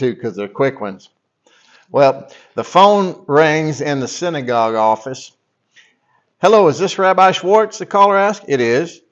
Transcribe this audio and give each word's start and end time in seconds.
too 0.00 0.14
because 0.14 0.34
they're 0.34 0.48
quick 0.48 0.80
ones. 0.80 1.10
Well, 1.92 2.32
the 2.54 2.64
phone 2.64 3.24
rings 3.28 3.80
in 3.80 4.00
the 4.00 4.08
synagogue 4.08 4.74
office. 4.74 5.32
Hello, 6.40 6.68
is 6.68 6.78
this 6.78 6.98
Rabbi 6.98 7.32
Schwartz? 7.32 7.78
The 7.78 7.86
caller 7.86 8.16
asked. 8.16 8.46
It 8.48 8.60
is. 8.60 9.02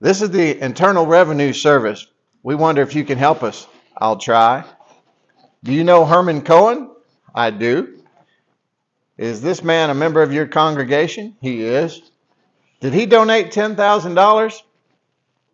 This 0.00 0.22
is 0.22 0.30
the 0.30 0.60
Internal 0.62 1.06
Revenue 1.06 1.52
Service. 1.52 2.06
We 2.42 2.54
wonder 2.54 2.82
if 2.82 2.94
you 2.94 3.04
can 3.04 3.18
help 3.18 3.42
us. 3.42 3.66
I'll 3.96 4.16
try. 4.16 4.64
Do 5.64 5.72
you 5.72 5.84
know 5.84 6.04
Herman 6.04 6.42
Cohen? 6.42 6.90
I 7.34 7.50
do. 7.50 7.98
Is 9.18 9.42
this 9.42 9.62
man 9.62 9.90
a 9.90 9.94
member 9.94 10.22
of 10.22 10.32
your 10.32 10.46
congregation? 10.46 11.36
He 11.40 11.64
is. 11.64 12.00
Did 12.80 12.92
he 12.94 13.06
donate 13.06 13.52
$10,000? 13.52 14.62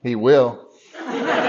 He 0.03 0.15
will. 0.15 0.67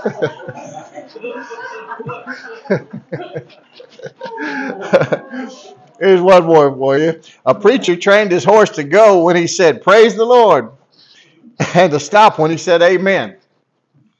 Here's 6.00 6.20
one 6.20 6.46
more 6.46 6.74
for 6.74 6.98
you. 6.98 7.20
A 7.44 7.54
preacher 7.54 7.94
trained 7.96 8.32
his 8.32 8.44
horse 8.44 8.70
to 8.70 8.84
go 8.84 9.24
when 9.24 9.36
he 9.36 9.46
said, 9.46 9.82
Praise 9.82 10.16
the 10.16 10.24
Lord, 10.24 10.70
and 11.74 11.92
to 11.92 12.00
stop 12.00 12.38
when 12.38 12.50
he 12.50 12.56
said, 12.56 12.80
Amen. 12.82 13.36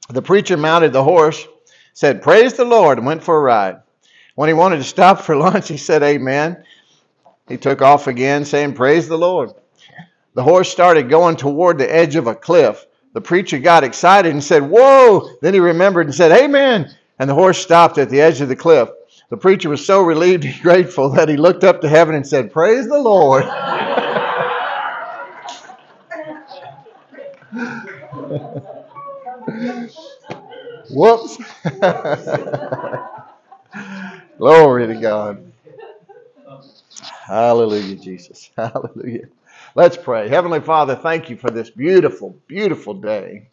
The 0.09 0.21
preacher 0.21 0.57
mounted 0.57 0.93
the 0.93 1.03
horse, 1.03 1.47
said, 1.93 2.21
Praise 2.21 2.53
the 2.53 2.65
Lord, 2.65 2.99
and 2.99 3.07
went 3.07 3.23
for 3.23 3.37
a 3.37 3.41
ride. 3.41 3.81
When 4.35 4.49
he 4.49 4.53
wanted 4.53 4.77
to 4.77 4.83
stop 4.83 5.21
for 5.21 5.35
lunch, 5.35 5.67
he 5.67 5.77
said, 5.77 6.03
Amen. 6.03 6.63
He 7.47 7.57
took 7.57 7.81
off 7.81 8.07
again, 8.07 8.45
saying, 8.45 8.73
Praise 8.73 9.07
the 9.07 9.17
Lord. 9.17 9.51
The 10.33 10.43
horse 10.43 10.69
started 10.69 11.09
going 11.09 11.35
toward 11.35 11.77
the 11.77 11.93
edge 11.93 12.15
of 12.15 12.27
a 12.27 12.35
cliff. 12.35 12.85
The 13.13 13.21
preacher 13.21 13.59
got 13.59 13.83
excited 13.83 14.31
and 14.31 14.43
said, 14.43 14.63
Whoa! 14.63 15.29
Then 15.41 15.53
he 15.53 15.59
remembered 15.59 16.07
and 16.07 16.15
said, 16.15 16.31
Amen. 16.31 16.93
And 17.19 17.29
the 17.29 17.35
horse 17.35 17.59
stopped 17.59 17.97
at 17.97 18.09
the 18.09 18.21
edge 18.21 18.41
of 18.41 18.49
the 18.49 18.55
cliff. 18.55 18.89
The 19.29 19.37
preacher 19.37 19.69
was 19.69 19.85
so 19.85 20.01
relieved 20.01 20.45
and 20.45 20.55
grateful 20.61 21.09
that 21.11 21.29
he 21.29 21.37
looked 21.37 21.63
up 21.63 21.81
to 21.81 21.89
heaven 21.89 22.15
and 22.15 22.25
said, 22.25 22.51
Praise 22.51 22.87
the 22.87 22.99
Lord. 22.99 23.43
Whoops. 30.89 31.37
Glory 34.37 34.87
to 34.87 34.95
God. 34.95 35.51
Hallelujah, 37.01 37.95
Jesus. 37.95 38.49
Hallelujah. 38.57 39.27
Let's 39.73 39.95
pray. 39.95 40.27
Heavenly 40.27 40.59
Father, 40.59 40.95
thank 40.95 41.29
you 41.29 41.37
for 41.37 41.49
this 41.49 41.69
beautiful, 41.69 42.37
beautiful 42.47 42.93
day. 42.93 43.47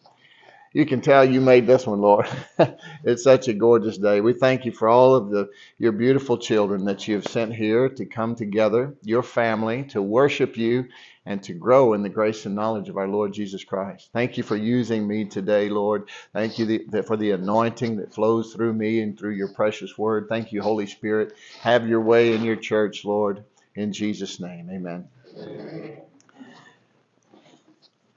You 0.73 0.85
can 0.85 1.01
tell 1.01 1.23
you 1.23 1.41
made 1.41 1.65
this 1.65 1.87
one, 1.87 2.01
Lord. 2.01 2.27
it's 3.03 3.23
such 3.23 3.47
a 3.47 3.53
gorgeous 3.53 3.97
day. 3.97 4.21
We 4.21 4.33
thank 4.33 4.65
you 4.65 4.71
for 4.73 4.89
all 4.89 5.15
of 5.15 5.29
the 5.29 5.49
your 5.77 5.93
beautiful 5.93 6.37
children 6.37 6.85
that 6.85 7.07
you 7.07 7.15
have 7.15 7.25
sent 7.25 7.55
here 7.55 7.89
to 7.89 8.05
come 8.05 8.35
together, 8.35 8.93
your 9.03 9.23
family, 9.23 9.85
to 9.85 10.01
worship 10.01 10.57
you 10.57 10.85
and 11.25 11.41
to 11.43 11.53
grow 11.53 11.93
in 11.93 12.03
the 12.03 12.09
grace 12.09 12.45
and 12.45 12.53
knowledge 12.53 12.89
of 12.89 12.97
our 12.97 13.07
Lord 13.07 13.33
Jesus 13.33 13.63
Christ. 13.63 14.09
Thank 14.13 14.37
you 14.37 14.43
for 14.43 14.57
using 14.57 15.07
me 15.07 15.25
today, 15.25 15.69
Lord. 15.69 16.09
Thank 16.33 16.59
you 16.59 16.85
for 17.03 17.17
the 17.17 17.31
anointing 17.31 17.97
that 17.97 18.13
flows 18.13 18.53
through 18.53 18.73
me 18.73 19.01
and 19.01 19.17
through 19.17 19.35
your 19.35 19.49
precious 19.53 19.97
word. 19.97 20.27
Thank 20.29 20.51
you, 20.51 20.61
Holy 20.61 20.85
Spirit. 20.85 21.33
Have 21.61 21.87
your 21.87 22.01
way 22.01 22.33
in 22.33 22.43
your 22.43 22.57
church, 22.57 23.05
Lord. 23.05 23.43
In 23.75 23.93
Jesus' 23.93 24.39
name, 24.39 24.69
amen. 24.69 25.07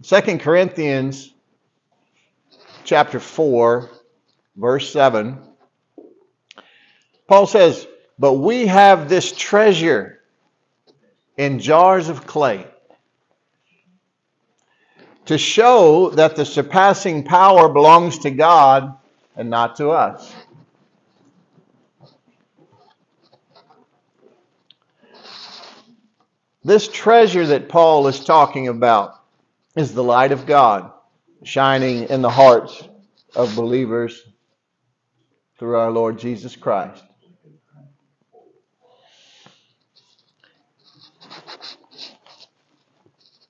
Second 0.02 0.40
Corinthians 0.40 1.32
chapter 2.82 3.20
4, 3.20 3.88
verse 4.56 4.92
7. 4.92 5.38
Paul 7.28 7.46
says, 7.46 7.86
But 8.18 8.34
we 8.34 8.66
have 8.66 9.08
this 9.08 9.30
treasure 9.30 10.20
in 11.36 11.60
jars 11.60 12.08
of 12.08 12.26
clay 12.26 12.66
to 15.26 15.38
show 15.38 16.10
that 16.10 16.34
the 16.34 16.44
surpassing 16.44 17.22
power 17.22 17.68
belongs 17.68 18.18
to 18.18 18.30
God 18.32 18.96
and 19.36 19.48
not 19.50 19.76
to 19.76 19.90
us. 19.90 20.34
This 26.64 26.88
treasure 26.88 27.46
that 27.46 27.68
Paul 27.68 28.08
is 28.08 28.24
talking 28.24 28.66
about 28.66 29.21
is 29.76 29.94
the 29.94 30.04
light 30.04 30.32
of 30.32 30.46
God 30.46 30.92
shining 31.44 32.04
in 32.08 32.22
the 32.22 32.30
hearts 32.30 32.88
of 33.34 33.56
believers 33.56 34.22
through 35.58 35.76
our 35.76 35.90
Lord 35.90 36.18
Jesus 36.18 36.56
Christ. 36.56 37.02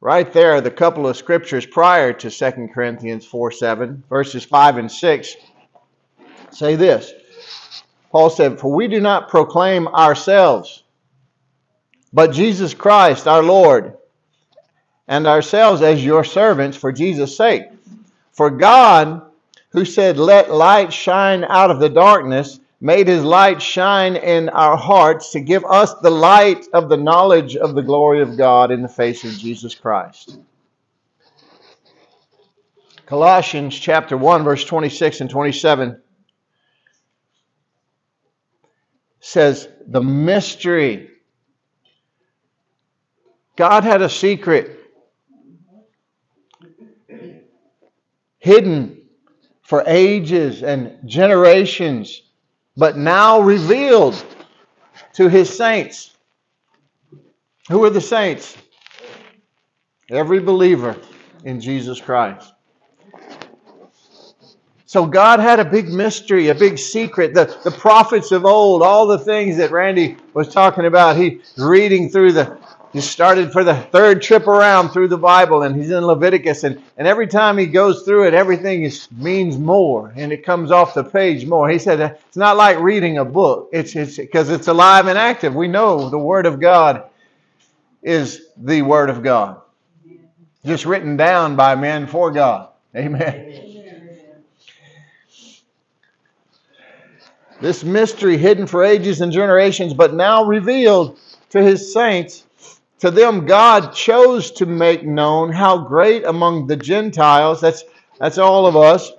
Right 0.00 0.32
there, 0.32 0.60
the 0.60 0.70
couple 0.70 1.06
of 1.06 1.16
scriptures 1.16 1.64
prior 1.64 2.12
to 2.12 2.30
2 2.30 2.68
Corinthians 2.74 3.24
4 3.24 3.52
7, 3.52 4.04
verses 4.08 4.44
5 4.44 4.78
and 4.78 4.90
6 4.90 5.36
say 6.50 6.76
this. 6.76 7.12
Paul 8.10 8.28
said, 8.28 8.58
For 8.58 8.72
we 8.72 8.88
do 8.88 9.00
not 9.00 9.28
proclaim 9.28 9.88
ourselves, 9.88 10.82
but 12.12 12.32
Jesus 12.32 12.74
Christ 12.74 13.26
our 13.26 13.42
Lord 13.42 13.96
and 15.08 15.26
ourselves 15.26 15.82
as 15.82 16.04
your 16.04 16.24
servants 16.24 16.76
for 16.76 16.92
Jesus' 16.92 17.36
sake. 17.36 17.64
For 18.32 18.50
God, 18.50 19.22
who 19.70 19.84
said, 19.84 20.18
Let 20.18 20.50
light 20.50 20.92
shine 20.92 21.44
out 21.44 21.70
of 21.70 21.80
the 21.80 21.88
darkness, 21.88 22.60
made 22.80 23.08
his 23.08 23.24
light 23.24 23.60
shine 23.60 24.16
in 24.16 24.48
our 24.48 24.76
hearts 24.76 25.32
to 25.32 25.40
give 25.40 25.64
us 25.64 25.94
the 25.94 26.10
light 26.10 26.66
of 26.72 26.88
the 26.88 26.96
knowledge 26.96 27.56
of 27.56 27.74
the 27.74 27.82
glory 27.82 28.20
of 28.22 28.36
God 28.36 28.70
in 28.70 28.82
the 28.82 28.88
face 28.88 29.24
of 29.24 29.32
Jesus 29.32 29.74
Christ. 29.74 30.38
Colossians 33.06 33.78
chapter 33.78 34.16
1 34.16 34.42
verse 34.42 34.64
26 34.64 35.20
and 35.20 35.28
27 35.30 36.00
says 39.20 39.68
the 39.86 40.02
mystery 40.02 41.10
God 43.54 43.84
had 43.84 44.00
a 44.00 44.08
secret 44.08 44.81
hidden 48.42 49.00
for 49.62 49.84
ages 49.86 50.64
and 50.64 50.98
generations, 51.08 52.22
but 52.76 52.98
now 52.98 53.40
revealed 53.40 54.24
to 55.12 55.28
his 55.28 55.48
saints. 55.48 56.16
Who 57.68 57.84
are 57.84 57.90
the 57.90 58.00
saints? 58.00 58.56
Every 60.10 60.40
believer 60.40 60.96
in 61.44 61.60
Jesus 61.60 62.00
Christ. 62.00 62.52
So 64.86 65.06
God 65.06 65.38
had 65.38 65.60
a 65.60 65.64
big 65.64 65.88
mystery, 65.88 66.48
a 66.48 66.54
big 66.54 66.78
secret. 66.78 67.34
The, 67.34 67.56
the 67.62 67.70
prophets 67.70 68.32
of 68.32 68.44
old, 68.44 68.82
all 68.82 69.06
the 69.06 69.20
things 69.20 69.56
that 69.58 69.70
Randy 69.70 70.16
was 70.34 70.48
talking 70.52 70.86
about, 70.86 71.16
he 71.16 71.42
reading 71.56 72.10
through 72.10 72.32
the 72.32 72.58
he 72.92 73.00
started 73.00 73.52
for 73.52 73.64
the 73.64 73.74
third 73.74 74.20
trip 74.20 74.46
around 74.46 74.90
through 74.90 75.08
the 75.08 75.16
Bible, 75.16 75.62
and 75.62 75.74
he's 75.74 75.90
in 75.90 76.04
Leviticus, 76.04 76.62
and, 76.64 76.82
and 76.98 77.08
every 77.08 77.26
time 77.26 77.56
he 77.56 77.66
goes 77.66 78.02
through 78.02 78.26
it, 78.26 78.34
everything 78.34 78.82
is, 78.82 79.10
means 79.12 79.56
more, 79.56 80.12
and 80.14 80.30
it 80.30 80.44
comes 80.44 80.70
off 80.70 80.92
the 80.92 81.02
page 81.02 81.46
more. 81.46 81.70
He 81.70 81.78
said 81.78 82.00
it's 82.00 82.36
not 82.36 82.58
like 82.58 82.78
reading 82.78 83.16
a 83.16 83.24
book; 83.24 83.70
it's 83.72 83.96
it's 83.96 84.18
because 84.18 84.50
it's 84.50 84.68
alive 84.68 85.06
and 85.06 85.16
active. 85.16 85.54
We 85.54 85.68
know 85.68 86.10
the 86.10 86.18
Word 86.18 86.44
of 86.44 86.60
God 86.60 87.04
is 88.02 88.48
the 88.58 88.82
Word 88.82 89.08
of 89.08 89.22
God, 89.22 89.62
just 90.66 90.84
written 90.84 91.16
down 91.16 91.56
by 91.56 91.74
men 91.74 92.06
for 92.06 92.30
God. 92.30 92.68
Amen. 92.94 93.48
This 97.62 97.84
mystery 97.84 98.36
hidden 98.36 98.66
for 98.66 98.84
ages 98.84 99.20
and 99.20 99.32
generations, 99.32 99.94
but 99.94 100.12
now 100.12 100.44
revealed 100.44 101.18
to 101.50 101.62
his 101.62 101.92
saints 101.92 102.44
to 103.02 103.10
them, 103.10 103.46
God 103.46 103.92
chose 103.92 104.52
to 104.52 104.64
make 104.64 105.04
known 105.04 105.50
how 105.50 105.76
great 105.76 106.24
among 106.24 106.68
the 106.68 106.76
Gentiles, 106.76 107.60
that's, 107.60 107.82
that's 108.20 108.38
all 108.38 108.64
of 108.64 108.76
us, 108.76 109.10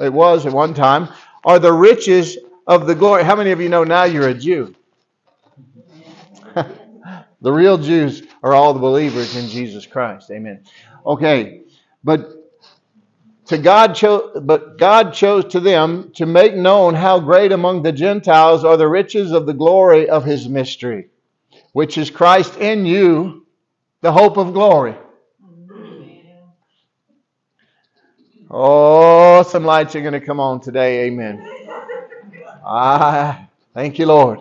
it 0.00 0.10
was 0.10 0.46
at 0.46 0.54
one 0.54 0.72
time, 0.72 1.10
are 1.44 1.58
the 1.58 1.70
riches 1.70 2.38
of 2.66 2.86
the 2.86 2.94
glory. 2.94 3.24
How 3.24 3.36
many 3.36 3.50
of 3.50 3.60
you 3.60 3.68
know 3.68 3.84
now 3.84 4.04
you're 4.04 4.28
a 4.28 4.32
Jew? 4.32 4.74
the 6.54 7.52
real 7.52 7.76
Jews 7.76 8.22
are 8.42 8.54
all 8.54 8.72
the 8.72 8.80
believers 8.80 9.36
in 9.36 9.50
Jesus 9.50 9.84
Christ. 9.84 10.30
Amen. 10.30 10.64
Okay, 11.04 11.60
but 12.02 12.54
to 13.48 13.58
God 13.58 13.94
chose, 13.94 14.40
but 14.40 14.78
God 14.78 15.12
chose 15.12 15.44
to 15.52 15.60
them 15.60 16.10
to 16.14 16.24
make 16.24 16.54
known 16.54 16.94
how 16.94 17.20
great 17.20 17.52
among 17.52 17.82
the 17.82 17.92
Gentiles 17.92 18.64
are 18.64 18.78
the 18.78 18.88
riches 18.88 19.32
of 19.32 19.44
the 19.44 19.52
glory 19.52 20.08
of 20.08 20.24
His 20.24 20.48
mystery 20.48 21.10
which 21.76 21.98
is 21.98 22.08
Christ 22.08 22.56
in 22.56 22.86
you, 22.86 23.44
the 24.00 24.10
hope 24.10 24.38
of 24.38 24.54
glory. 24.54 24.94
Oh, 28.50 29.42
some 29.42 29.62
lights 29.62 29.94
are 29.94 30.00
going 30.00 30.14
to 30.14 30.20
come 30.22 30.40
on 30.40 30.62
today. 30.62 31.04
Amen. 31.04 31.46
Ah, 32.64 33.46
thank 33.74 33.98
you, 33.98 34.06
Lord. 34.06 34.38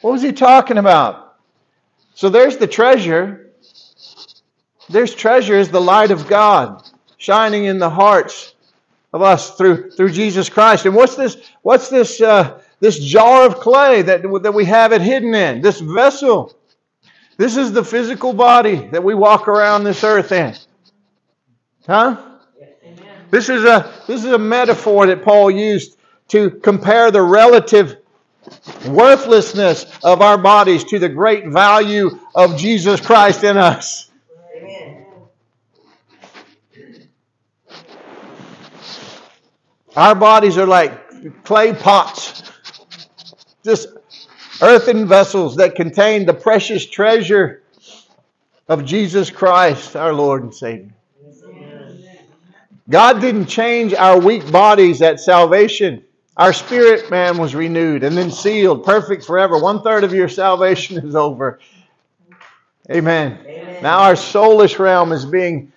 What 0.00 0.12
was 0.12 0.22
he 0.22 0.32
talking 0.32 0.78
about? 0.78 1.36
So 2.14 2.30
there's 2.30 2.56
the 2.56 2.66
treasure. 2.66 3.50
There's 4.88 5.14
treasure 5.14 5.58
is 5.58 5.68
the 5.68 5.78
light 5.78 6.10
of 6.10 6.26
God 6.26 6.88
shining 7.18 7.66
in 7.66 7.78
the 7.78 7.90
hearts 7.90 8.54
of 9.12 9.20
us 9.20 9.58
through 9.58 9.90
through 9.90 10.12
Jesus 10.12 10.48
Christ. 10.48 10.86
And 10.86 10.94
what's 10.94 11.16
this? 11.16 11.36
What's 11.60 11.90
this? 11.90 12.18
Uh, 12.22 12.62
this 12.84 12.98
jar 12.98 13.46
of 13.46 13.60
clay 13.60 14.02
that 14.02 14.20
that 14.42 14.52
we 14.52 14.66
have 14.66 14.92
it 14.92 15.00
hidden 15.00 15.34
in. 15.34 15.62
This 15.62 15.80
vessel. 15.80 16.54
This 17.38 17.56
is 17.56 17.72
the 17.72 17.82
physical 17.82 18.34
body 18.34 18.76
that 18.92 19.02
we 19.02 19.14
walk 19.14 19.48
around 19.48 19.84
this 19.84 20.04
earth 20.04 20.32
in. 20.32 20.54
Huh? 21.86 22.22
This 23.30 23.48
is 23.48 23.64
a 23.64 23.90
this 24.06 24.22
is 24.22 24.32
a 24.32 24.38
metaphor 24.38 25.06
that 25.06 25.24
Paul 25.24 25.50
used 25.50 25.96
to 26.28 26.50
compare 26.50 27.10
the 27.10 27.22
relative 27.22 27.96
worthlessness 28.86 29.86
of 30.04 30.20
our 30.20 30.36
bodies 30.36 30.84
to 30.84 30.98
the 30.98 31.08
great 31.08 31.46
value 31.46 32.10
of 32.34 32.58
Jesus 32.58 33.00
Christ 33.00 33.44
in 33.44 33.56
us. 33.56 34.10
Amen. 34.58 35.06
Our 39.96 40.14
bodies 40.14 40.58
are 40.58 40.66
like 40.66 41.00
clay 41.44 41.72
pots, 41.72 42.43
just 43.64 43.88
earthen 44.60 45.08
vessels 45.08 45.56
that 45.56 45.74
contain 45.74 46.26
the 46.26 46.34
precious 46.34 46.86
treasure 46.86 47.62
of 48.68 48.84
Jesus 48.84 49.30
Christ, 49.30 49.96
our 49.96 50.12
Lord 50.12 50.42
and 50.42 50.54
Savior. 50.54 50.94
God 52.88 53.20
didn't 53.20 53.46
change 53.46 53.94
our 53.94 54.20
weak 54.20 54.50
bodies 54.52 55.00
at 55.00 55.18
salvation. 55.18 56.04
Our 56.36 56.52
spirit 56.52 57.10
man 57.10 57.38
was 57.38 57.54
renewed 57.54 58.04
and 58.04 58.16
then 58.16 58.30
sealed, 58.30 58.84
perfect 58.84 59.24
forever. 59.24 59.58
One 59.58 59.82
third 59.82 60.04
of 60.04 60.12
your 60.12 60.28
salvation 60.28 60.98
is 61.06 61.14
over. 61.14 61.60
Amen. 62.90 63.38
Amen. 63.46 63.82
Now 63.82 64.00
our 64.00 64.14
soulish 64.14 64.78
realm 64.78 65.12
is 65.12 65.24
being 65.24 65.72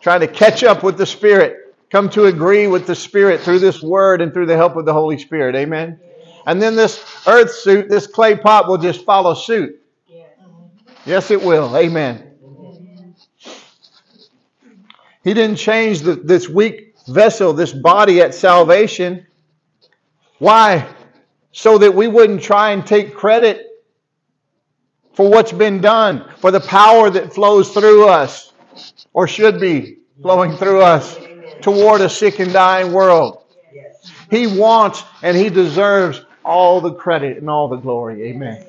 trying 0.00 0.20
to 0.20 0.28
catch 0.28 0.62
up 0.62 0.82
with 0.82 0.98
the 0.98 1.06
spirit, 1.06 1.74
come 1.90 2.10
to 2.10 2.26
agree 2.26 2.66
with 2.66 2.86
the 2.86 2.94
spirit 2.94 3.40
through 3.40 3.60
this 3.60 3.82
word 3.82 4.20
and 4.20 4.34
through 4.34 4.46
the 4.46 4.56
help 4.56 4.76
of 4.76 4.84
the 4.84 4.92
Holy 4.92 5.18
Spirit. 5.18 5.56
Amen. 5.56 5.98
And 6.46 6.62
then 6.62 6.76
this 6.76 7.04
earth 7.26 7.52
suit, 7.52 7.88
this 7.88 8.06
clay 8.06 8.36
pot 8.36 8.68
will 8.68 8.78
just 8.78 9.04
follow 9.04 9.34
suit. 9.34 9.82
Yes, 11.04 11.30
it 11.30 11.42
will. 11.42 11.76
Amen. 11.76 12.32
He 15.22 15.34
didn't 15.34 15.56
change 15.56 16.00
the, 16.00 16.14
this 16.14 16.48
weak 16.48 16.94
vessel, 17.08 17.52
this 17.52 17.72
body 17.72 18.20
at 18.20 18.34
salvation. 18.34 19.26
Why? 20.38 20.88
So 21.50 21.78
that 21.78 21.94
we 21.94 22.06
wouldn't 22.06 22.42
try 22.42 22.70
and 22.70 22.86
take 22.86 23.14
credit 23.14 23.66
for 25.14 25.28
what's 25.30 25.52
been 25.52 25.80
done, 25.80 26.30
for 26.36 26.50
the 26.50 26.60
power 26.60 27.08
that 27.10 27.32
flows 27.32 27.70
through 27.70 28.06
us, 28.06 28.52
or 29.14 29.26
should 29.26 29.58
be 29.58 29.98
flowing 30.20 30.56
through 30.56 30.82
us 30.82 31.18
toward 31.60 32.02
a 32.02 32.08
sick 32.08 32.38
and 32.38 32.52
dying 32.52 32.92
world. 32.92 33.42
He 34.30 34.46
wants 34.46 35.02
and 35.22 35.36
he 35.36 35.48
deserves 35.48 36.25
all 36.46 36.80
the 36.80 36.94
credit 36.94 37.38
and 37.38 37.50
all 37.50 37.68
the 37.68 37.76
glory. 37.76 38.22
Amen. 38.28 38.64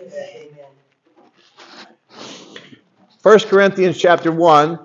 1 3.21 3.39
Corinthians 3.41 3.97
chapter 3.97 4.31
1 4.31 4.79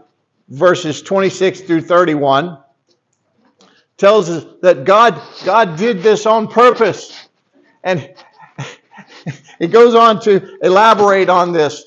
verses 0.48 1.00
26 1.00 1.62
through 1.62 1.80
31 1.80 2.58
tells 3.96 4.28
us 4.28 4.44
that 4.60 4.84
God, 4.84 5.20
God 5.44 5.76
did 5.76 6.02
this 6.02 6.26
on 6.26 6.48
purpose. 6.48 7.28
And 7.82 8.12
it 9.58 9.68
goes 9.68 9.94
on 9.94 10.20
to 10.22 10.58
elaborate 10.62 11.28
on 11.28 11.52
this 11.52 11.86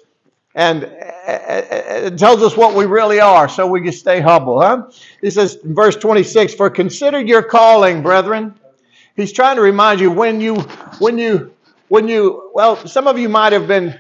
and 0.56 0.84
it 1.28 2.18
tells 2.18 2.42
us 2.42 2.56
what 2.56 2.76
we 2.76 2.86
really 2.86 3.20
are 3.20 3.50
so 3.50 3.68
we 3.68 3.82
can 3.82 3.92
stay 3.92 4.22
humble. 4.22 4.62
Huh? 4.62 4.90
He 5.22 5.30
says 5.30 5.56
in 5.64 5.76
verse 5.76 5.98
26, 5.98 6.56
For 6.56 6.70
consider 6.70 7.20
your 7.20 7.44
calling, 7.44 8.02
brethren. 8.02 8.56
He's 9.16 9.32
trying 9.32 9.56
to 9.56 9.62
remind 9.62 10.02
you 10.02 10.12
when 10.12 10.42
you, 10.42 10.56
when 11.00 11.18
you, 11.18 11.54
when 11.88 12.08
you, 12.08 12.52
well, 12.54 12.76
some 12.88 13.08
of 13.08 13.18
you 13.18 13.30
might 13.30 13.54
have 13.54 13.68
been 13.68 13.98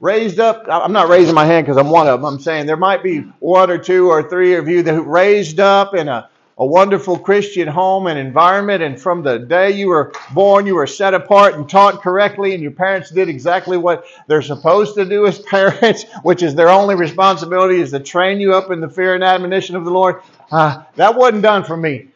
raised 0.00 0.40
up. 0.40 0.66
I'm 0.68 0.92
not 0.92 1.08
raising 1.08 1.34
my 1.34 1.44
hand 1.44 1.66
because 1.66 1.76
I'm 1.76 1.90
one 1.90 2.06
of 2.06 2.20
them. 2.20 2.26
I'm 2.26 2.40
saying 2.40 2.66
there 2.66 2.76
might 2.76 3.02
be 3.02 3.20
one 3.40 3.70
or 3.70 3.78
two 3.78 4.08
or 4.08 4.28
three 4.28 4.54
of 4.54 4.68
you 4.68 4.82
that 4.82 5.02
raised 5.02 5.60
up 5.60 5.94
in 5.94 6.08
a, 6.08 6.30
a 6.56 6.64
wonderful 6.64 7.18
Christian 7.18 7.68
home 7.68 8.06
and 8.06 8.18
environment, 8.18 8.82
and 8.82 9.00
from 9.00 9.22
the 9.22 9.38
day 9.38 9.70
you 9.72 9.88
were 9.88 10.12
born, 10.32 10.66
you 10.66 10.76
were 10.76 10.86
set 10.86 11.12
apart 11.12 11.54
and 11.54 11.68
taught 11.68 12.00
correctly, 12.00 12.54
and 12.54 12.62
your 12.62 12.72
parents 12.72 13.10
did 13.10 13.28
exactly 13.28 13.76
what 13.76 14.04
they're 14.28 14.42
supposed 14.42 14.94
to 14.94 15.04
do 15.04 15.26
as 15.26 15.38
parents, 15.50 16.04
which 16.22 16.42
is 16.42 16.54
their 16.54 16.68
only 16.70 16.94
responsibility 16.94 17.80
is 17.80 17.90
to 17.90 18.00
train 18.00 18.40
you 18.40 18.54
up 18.54 18.70
in 18.70 18.80
the 18.80 18.88
fear 18.88 19.14
and 19.14 19.24
admonition 19.24 19.76
of 19.76 19.84
the 19.84 19.90
Lord. 19.90 20.22
Uh, 20.50 20.84
that 20.96 21.16
wasn't 21.16 21.42
done 21.42 21.64
for 21.64 21.76
me, 21.76 22.08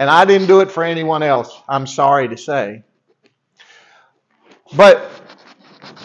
and 0.00 0.10
I 0.10 0.24
didn't 0.24 0.48
do 0.48 0.60
it 0.60 0.72
for 0.72 0.82
anyone 0.82 1.22
else. 1.22 1.62
I'm 1.68 1.86
sorry 1.86 2.26
to 2.26 2.36
say. 2.36 2.82
But 4.74 5.10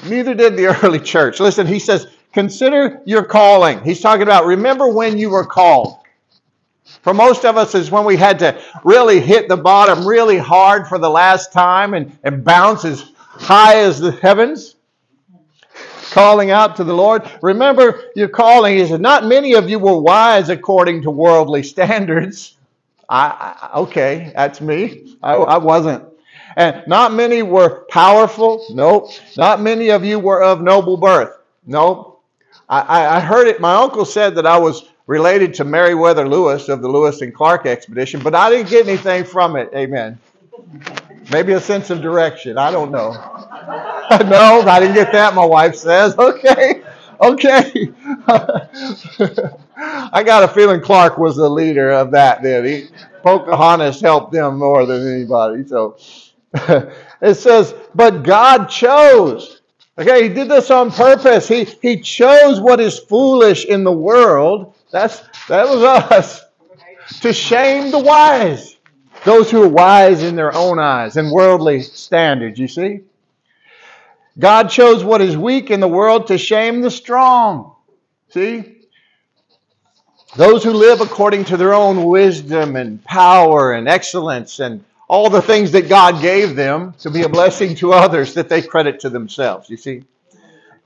Neither 0.06 0.34
did 0.34 0.56
the 0.56 0.68
early 0.84 1.00
church. 1.00 1.40
Listen, 1.40 1.68
he 1.68 1.80
says, 1.80 2.08
consider 2.34 3.02
your 3.06 3.24
calling. 3.24 3.84
He's 3.84 4.02
talking 4.02 4.24
about 4.24 4.46
remember 4.46 4.88
when 4.88 5.18
you 5.18 5.30
were 5.30 5.46
called. 5.46 6.00
For 7.02 7.14
most 7.14 7.46
of 7.46 7.58
us, 7.58 7.76
is 7.76 7.92
when 7.92 8.06
we 8.06 8.16
had 8.16 8.40
to 8.40 8.60
really 8.84 9.20
hit 9.20 9.48
the 9.48 9.58
bottom 9.58 10.08
really 10.08 10.38
hard 10.38 10.88
for 10.88 10.98
the 10.98 11.10
last 11.10 11.52
time 11.54 11.94
and, 11.94 12.18
and 12.24 12.44
bounce 12.44 12.86
as 12.86 13.12
high 13.18 13.78
as 13.78 14.00
the 14.00 14.12
heavens, 14.12 14.76
calling 16.12 16.52
out 16.52 16.76
to 16.78 16.84
the 16.84 16.94
Lord. 16.94 17.30
Remember 17.42 18.04
your 18.16 18.28
calling. 18.28 18.78
He 18.78 18.88
said, 18.88 19.02
Not 19.02 19.26
many 19.26 19.54
of 19.54 19.70
you 19.70 19.78
were 19.80 19.98
wise 20.00 20.50
according 20.50 21.04
to 21.04 21.12
worldly 21.12 21.64
standards. 21.74 22.56
I, 23.10 23.70
I 23.74 23.80
okay, 23.82 24.32
that's 24.36 24.62
me. 24.62 25.18
I, 25.22 25.36
oh. 25.36 25.44
I 25.44 25.58
wasn't. 25.58 26.06
And 26.58 26.84
not 26.88 27.14
many 27.14 27.44
were 27.44 27.86
powerful. 27.90 28.66
Nope. 28.72 29.10
Not 29.38 29.62
many 29.62 29.90
of 29.90 30.06
you 30.06 30.20
were 30.20 30.42
of 30.44 30.62
noble 30.62 30.98
birth. 30.98 31.38
Nope. 31.66 32.24
I, 32.70 33.18
I 33.18 33.20
heard 33.20 33.48
it. 33.48 33.62
My 33.62 33.76
uncle 33.76 34.06
said 34.06 34.36
that 34.36 34.48
I 34.48 34.58
was 34.58 34.90
related 35.08 35.54
to 35.56 35.64
Meriwether 35.64 36.28
Lewis 36.28 36.68
of 36.70 36.82
the 36.82 36.88
Lewis 36.88 37.22
and 37.22 37.34
Clark 37.34 37.66
expedition, 37.66 38.22
but 38.24 38.34
I 38.34 38.50
didn't 38.50 38.70
get 38.70 38.88
anything 38.88 39.24
from 39.24 39.56
it. 39.56 39.70
Amen. 39.76 40.18
Maybe 41.32 41.54
a 41.54 41.62
sense 41.62 41.90
of 41.90 42.02
direction. 42.02 42.58
I 42.58 42.72
don't 42.72 42.92
know. 42.92 43.12
no, 43.12 44.62
I 44.68 44.80
didn't 44.80 44.96
get 44.96 45.12
that, 45.12 45.36
my 45.36 45.46
wife 45.46 45.76
says. 45.76 46.16
Okay. 46.20 46.84
Okay. 47.22 47.94
I 49.78 50.24
got 50.24 50.44
a 50.44 50.48
feeling 50.48 50.82
Clark 50.82 51.18
was 51.18 51.36
the 51.36 51.50
leader 51.50 51.92
of 51.92 52.12
that 52.12 52.42
then. 52.42 52.66
He, 52.66 52.88
Pocahontas 53.24 54.00
helped 54.02 54.32
them 54.32 54.58
more 54.58 54.86
than 54.86 55.08
anybody. 55.08 55.68
So 55.68 55.98
it 57.22 57.36
says, 57.36 57.74
but 57.94 58.24
God 58.24 58.68
chose. 58.68 59.62
Okay, 59.98 60.24
he 60.24 60.30
did 60.34 60.50
this 60.50 60.72
on 60.72 60.92
purpose. 60.92 61.48
He, 61.48 61.64
he 61.82 62.02
chose 62.02 62.60
what 62.60 62.80
is 62.80 63.00
foolish 63.00 63.66
in 63.66 63.84
the 63.84 63.92
world. 63.92 64.76
That's 64.92 65.22
that 65.48 65.68
was 65.68 65.84
us. 65.84 66.44
To 67.22 67.34
shame 67.34 67.92
the 67.92 68.00
wise. 68.00 68.78
Those 69.24 69.50
who 69.50 69.64
are 69.64 69.70
wise 69.70 70.22
in 70.22 70.36
their 70.36 70.54
own 70.54 70.80
eyes 70.80 71.18
and 71.18 71.32
worldly 71.32 71.82
standards, 71.82 72.60
you 72.60 72.68
see? 72.68 73.02
God 74.38 74.70
chose 74.70 75.04
what 75.04 75.22
is 75.22 75.38
weak 75.38 75.72
in 75.72 75.80
the 75.80 75.88
world 75.88 76.28
to 76.28 76.38
shame 76.38 76.82
the 76.82 76.92
strong. 76.92 77.76
See? 78.30 78.75
Those 80.36 80.66
who 80.66 80.74
live 80.74 81.00
according 81.00 81.46
to 81.46 81.58
their 81.58 81.74
own 81.74 82.04
wisdom 82.04 82.76
and 82.76 83.02
power 83.06 83.72
and 83.72 83.88
excellence 83.88 84.60
and 84.60 84.84
all 85.08 85.30
the 85.30 85.42
things 85.42 85.72
that 85.72 85.88
God 85.88 86.22
gave 86.22 86.58
them 86.58 86.94
to 87.00 87.10
be 87.10 87.24
a 87.24 87.30
blessing 87.30 87.74
to 87.76 87.94
others 87.94 88.34
that 88.34 88.50
they 88.50 88.62
credit 88.62 89.00
to 89.02 89.10
themselves. 89.10 89.70
You 89.70 89.78
see? 89.78 90.04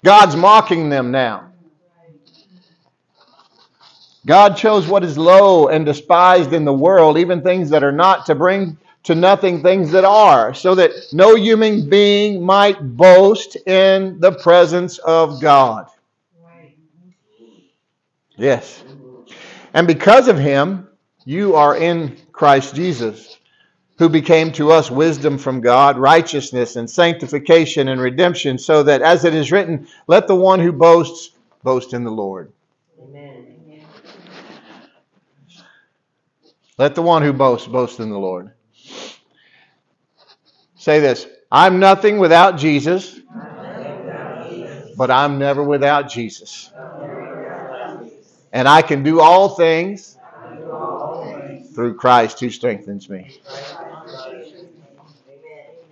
God's 0.03 0.35
mocking 0.35 0.89
them 0.89 1.09
now. 1.09 1.51
God 4.27 4.55
chose 4.55 4.87
what 4.87 5.03
is 5.03 5.17
low 5.17 5.69
and 5.69 5.83
despised 5.83 6.53
in 6.53 6.63
the 6.63 6.73
world, 6.73 7.17
even 7.17 7.41
things 7.41 7.71
that 7.71 7.83
are 7.83 7.91
not, 7.91 8.27
to 8.27 8.35
bring 8.35 8.77
to 9.03 9.15
nothing 9.15 9.63
things 9.63 9.91
that 9.91 10.05
are, 10.05 10.53
so 10.53 10.75
that 10.75 10.91
no 11.11 11.35
human 11.35 11.89
being 11.89 12.45
might 12.45 12.79
boast 12.95 13.55
in 13.65 14.19
the 14.19 14.33
presence 14.33 14.99
of 14.99 15.41
God. 15.41 15.87
Yes. 18.37 18.83
And 19.73 19.88
because 19.88 20.27
of 20.27 20.38
him, 20.38 20.88
you 21.25 21.55
are 21.55 21.77
in 21.77 22.17
Christ 22.31 22.75
Jesus 22.75 23.38
who 23.99 24.07
became 24.07 24.51
to 24.53 24.71
us 24.71 24.89
wisdom 24.89 25.38
from 25.38 25.59
God, 25.59 25.97
righteousness 25.97 26.77
and 26.77 26.89
sanctification 26.89 27.89
and 27.89 27.99
redemption, 27.99 28.57
so 28.57 28.81
that, 28.83 29.01
as 29.01 29.25
it 29.25 29.35
is 29.35 29.51
written, 29.51 29.88
let 30.07 30.25
the 30.25 30.35
one 30.35 30.61
who 30.61 30.71
boasts 30.71 31.31
boast 31.63 31.93
in 31.93 32.05
the 32.05 32.11
Lord. 32.11 32.51
Amen. 33.03 33.85
Let 36.77 36.95
the 36.95 37.01
one 37.01 37.23
who 37.23 37.33
boasts 37.33 37.67
boast 37.67 37.99
in 37.99 38.09
the 38.09 38.17
Lord. 38.17 38.51
Say 40.77 41.01
this 41.01 41.27
I'm 41.51 41.81
nothing 41.81 42.19
without 42.19 42.57
Jesus, 42.57 43.19
but 44.95 45.11
I'm 45.11 45.38
never 45.38 45.61
without 45.61 46.09
Jesus. 46.09 46.71
And 48.51 48.67
I 48.67 48.81
can 48.81 49.03
do 49.03 49.19
all 49.19 49.49
things 49.49 50.17
through 51.73 51.95
Christ 51.95 52.39
who 52.39 52.49
strengthens 52.49 53.09
me. 53.09 53.39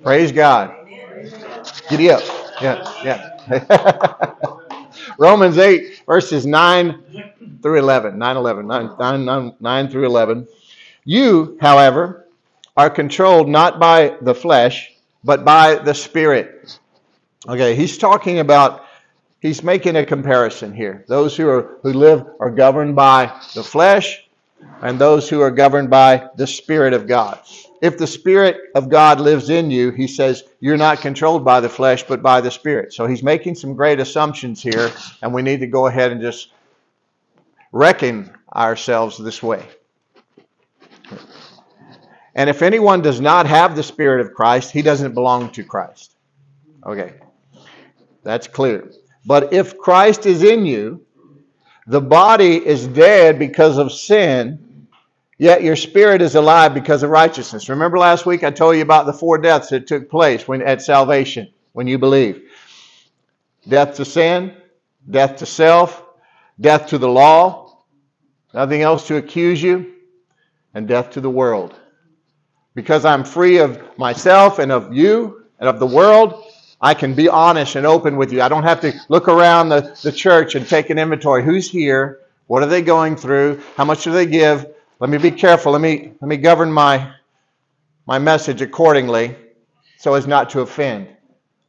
Praise 0.03 0.31
God. 0.31 0.73
Giddy 1.89 2.11
up. 2.11 2.23
Yeah, 2.61 3.03
yeah. 3.03 4.33
Romans 5.19 5.57
8, 5.57 6.03
verses 6.05 6.45
9 6.45 7.03
through 7.61 7.79
11. 7.79 8.17
9, 8.17 8.37
11. 8.37 8.67
9, 8.67 9.25
9, 9.25 9.55
9 9.59 9.87
through 9.89 10.05
11. 10.05 10.47
You, 11.05 11.57
however, 11.61 12.27
are 12.75 12.89
controlled 12.89 13.47
not 13.47 13.79
by 13.79 14.15
the 14.21 14.35
flesh, 14.35 14.93
but 15.23 15.43
by 15.43 15.75
the 15.75 15.93
Spirit. 15.93 16.79
Okay, 17.47 17.75
he's 17.75 17.97
talking 17.97 18.39
about, 18.39 18.85
he's 19.39 19.63
making 19.63 19.95
a 19.95 20.05
comparison 20.05 20.73
here. 20.73 21.05
Those 21.07 21.35
who, 21.35 21.47
are, 21.49 21.79
who 21.83 21.93
live 21.93 22.25
are 22.39 22.51
governed 22.51 22.95
by 22.95 23.39
the 23.53 23.63
flesh, 23.63 24.23
and 24.81 24.99
those 24.99 25.29
who 25.29 25.41
are 25.41 25.51
governed 25.51 25.89
by 25.89 26.29
the 26.35 26.47
Spirit 26.47 26.93
of 26.93 27.07
God. 27.07 27.39
If 27.81 27.97
the 27.97 28.07
Spirit 28.07 28.57
of 28.73 28.89
God 28.89 29.19
lives 29.19 29.49
in 29.51 29.69
you, 29.69 29.91
he 29.91 30.07
says, 30.07 30.43
you're 30.59 30.77
not 30.77 30.99
controlled 30.99 31.45
by 31.45 31.59
the 31.59 31.69
flesh, 31.69 32.03
but 32.03 32.23
by 32.23 32.41
the 32.41 32.49
Spirit. 32.49 32.93
So 32.93 33.05
he's 33.05 33.21
making 33.21 33.55
some 33.55 33.75
great 33.75 33.99
assumptions 33.99 34.61
here, 34.61 34.91
and 35.21 35.33
we 35.33 35.43
need 35.43 35.59
to 35.59 35.67
go 35.67 35.85
ahead 35.85 36.11
and 36.11 36.21
just 36.21 36.51
reckon 37.71 38.31
ourselves 38.55 39.17
this 39.17 39.43
way. 39.43 39.63
And 42.33 42.49
if 42.49 42.61
anyone 42.61 43.01
does 43.01 43.21
not 43.21 43.45
have 43.45 43.75
the 43.75 43.83
Spirit 43.83 44.25
of 44.25 44.33
Christ, 44.33 44.71
he 44.71 44.81
doesn't 44.81 45.13
belong 45.13 45.51
to 45.51 45.63
Christ. 45.63 46.15
Okay, 46.85 47.13
that's 48.23 48.47
clear. 48.47 48.91
But 49.27 49.53
if 49.53 49.77
Christ 49.77 50.25
is 50.25 50.41
in 50.41 50.65
you, 50.65 51.05
the 51.85 52.01
body 52.01 52.65
is 52.65 52.87
dead 52.87 53.37
because 53.37 53.77
of 53.77 53.91
sin 53.91 54.67
Yet 55.37 55.61
your 55.63 55.75
spirit 55.75 56.21
is 56.21 56.33
alive 56.35 56.73
because 56.73 57.03
of 57.03 57.11
righteousness. 57.11 57.69
Remember 57.69 57.99
last 57.99 58.25
week 58.25 58.43
I 58.43 58.49
told 58.49 58.75
you 58.75 58.81
about 58.81 59.05
the 59.05 59.13
four 59.13 59.37
deaths 59.37 59.69
that 59.69 59.85
took 59.85 60.09
place 60.09 60.47
when 60.47 60.63
at 60.63 60.81
salvation, 60.81 61.49
when 61.73 61.85
you 61.85 61.99
believe. 61.99 62.41
Death 63.67 63.95
to 63.97 64.05
sin, 64.05 64.55
death 65.09 65.37
to 65.37 65.45
self, 65.45 66.03
death 66.59 66.87
to 66.87 66.97
the 66.97 67.07
law, 67.07 67.83
nothing 68.53 68.81
else 68.81 69.05
to 69.07 69.17
accuse 69.17 69.61
you, 69.61 69.93
and 70.73 70.87
death 70.87 71.11
to 71.11 71.21
the 71.21 71.29
world. 71.29 71.79
Because 72.73 73.05
I'm 73.05 73.23
free 73.23 73.59
of 73.59 73.79
myself 73.97 74.57
and 74.57 74.71
of 74.71 74.91
you 74.91 75.45
and 75.59 75.69
of 75.69 75.79
the 75.79 75.85
world, 75.87 76.46
I 76.79 76.93
can 76.93 77.15
be 77.15 77.27
honest 77.27 77.75
and 77.75 77.85
open 77.85 78.17
with 78.17 78.31
you. 78.31 78.41
I 78.41 78.49
don't 78.49 78.63
have 78.63 78.81
to 78.81 78.93
look 79.09 79.27
around 79.27 79.69
the, 79.69 79.97
the 80.03 80.11
church 80.11 80.55
and 80.55 80.67
take 80.67 80.89
an 80.89 80.99
inventory. 80.99 81.43
Who's 81.43 81.69
here? 81.69 82.19
What 82.47 82.63
are 82.63 82.67
they 82.67 82.81
going 82.81 83.15
through? 83.15 83.61
How 83.75 83.85
much 83.85 84.03
do 84.03 84.11
they 84.11 84.25
give? 84.25 84.65
Let 84.99 85.09
me 85.09 85.17
be 85.17 85.31
careful. 85.31 85.71
Let 85.71 85.81
me, 85.81 86.13
let 86.21 86.27
me 86.27 86.37
govern 86.37 86.71
my, 86.71 87.11
my 88.05 88.19
message 88.19 88.61
accordingly 88.61 89.35
so 89.97 90.13
as 90.13 90.27
not 90.27 90.51
to 90.51 90.61
offend. 90.61 91.07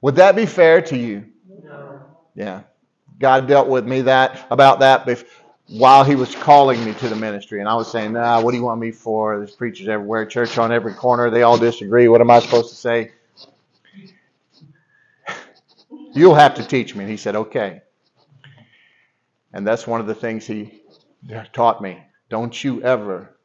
Would 0.02 0.16
that 0.16 0.36
be 0.36 0.46
fair 0.46 0.82
to 0.82 0.96
you? 0.96 1.24
No. 1.64 2.00
Yeah. 2.34 2.62
God 3.18 3.48
dealt 3.48 3.68
with 3.68 3.86
me 3.86 4.02
that 4.02 4.46
about 4.50 4.80
that 4.80 5.24
while 5.68 6.04
He 6.04 6.14
was 6.14 6.34
calling 6.36 6.84
me 6.84 6.94
to 6.94 7.08
the 7.08 7.16
ministry, 7.16 7.60
and 7.60 7.68
I 7.68 7.74
was 7.74 7.90
saying, 7.90 8.12
"Nah, 8.12 8.40
what 8.40 8.52
do 8.52 8.56
you 8.56 8.62
want 8.62 8.80
me 8.80 8.92
for? 8.92 9.38
There's 9.38 9.56
preachers 9.56 9.88
everywhere, 9.88 10.24
church 10.24 10.56
on 10.56 10.70
every 10.70 10.94
corner. 10.94 11.30
They 11.30 11.42
all 11.42 11.58
disagree. 11.58 12.08
What 12.08 12.20
am 12.20 12.30
I 12.30 12.38
supposed 12.38 12.70
to 12.70 12.76
say?" 12.76 13.10
You'll 16.18 16.34
have 16.34 16.54
to 16.54 16.66
teach 16.66 16.94
me. 16.94 17.04
And 17.04 17.10
he 17.10 17.16
said, 17.16 17.36
"Okay." 17.36 17.80
And 19.52 19.66
that's 19.66 19.86
one 19.86 20.00
of 20.00 20.06
the 20.06 20.14
things 20.14 20.46
he 20.46 20.82
taught 21.52 21.80
me. 21.80 22.02
Don't 22.28 22.64
you 22.64 22.82
ever 22.82 23.38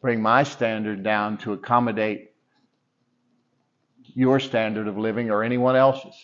bring 0.00 0.22
my 0.22 0.42
standard 0.42 1.02
down 1.02 1.38
to 1.38 1.52
accommodate 1.52 2.30
your 4.02 4.38
standard 4.38 4.86
of 4.86 4.96
living 4.96 5.30
or 5.30 5.42
anyone 5.42 5.76
else's. 5.76 6.14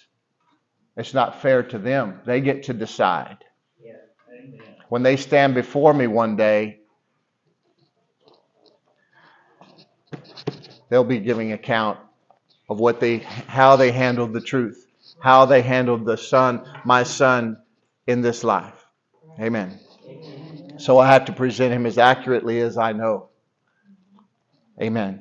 It's 0.96 1.14
not 1.14 1.40
fair 1.42 1.62
to 1.64 1.78
them. 1.78 2.20
They 2.24 2.40
get 2.40 2.64
to 2.64 2.74
decide. 2.74 3.38
Yeah. 3.82 3.94
When 4.88 5.02
they 5.02 5.16
stand 5.16 5.54
before 5.54 5.94
me 5.94 6.06
one 6.06 6.36
day, 6.36 6.80
they'll 10.88 11.02
be 11.02 11.18
giving 11.18 11.52
account 11.52 11.98
of 12.70 12.78
what 12.78 13.00
they 13.00 13.18
how 13.18 13.76
they 13.76 13.90
handled 13.90 14.32
the 14.32 14.40
truth, 14.40 14.86
how 15.18 15.44
they 15.44 15.60
handled 15.60 16.06
the 16.06 16.16
son, 16.16 16.64
my 16.84 17.02
son 17.02 17.58
in 18.06 18.22
this 18.22 18.44
life. 18.44 18.86
Amen. 19.38 19.78
So 20.78 20.98
I 20.98 21.08
have 21.08 21.26
to 21.26 21.32
present 21.32 21.74
him 21.74 21.84
as 21.84 21.98
accurately 21.98 22.60
as 22.60 22.78
I 22.78 22.92
know. 22.92 23.28
Amen. 24.80 25.20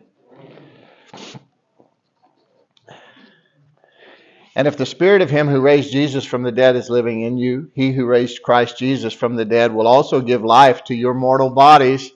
And 4.56 4.68
if 4.68 4.78
the 4.78 4.86
spirit 4.86 5.22
of 5.22 5.30
him 5.30 5.48
who 5.48 5.62
raised 5.62 5.92
Jesus 5.92 6.26
from 6.26 6.44
the 6.44 6.52
dead 6.52 6.76
is 6.76 6.90
living 6.90 7.22
in 7.22 7.38
you, 7.38 7.72
he 7.74 7.92
who 7.92 8.06
raised 8.06 8.44
Christ 8.44 8.78
Jesus 8.78 9.14
from 9.14 9.36
the 9.36 9.46
dead 9.46 9.74
will 9.74 9.88
also 9.88 10.22
give 10.22 10.44
life 10.44 10.84
to 10.86 10.96
your 10.96 11.14
mortal 11.14 11.50
bodies, 11.50 12.12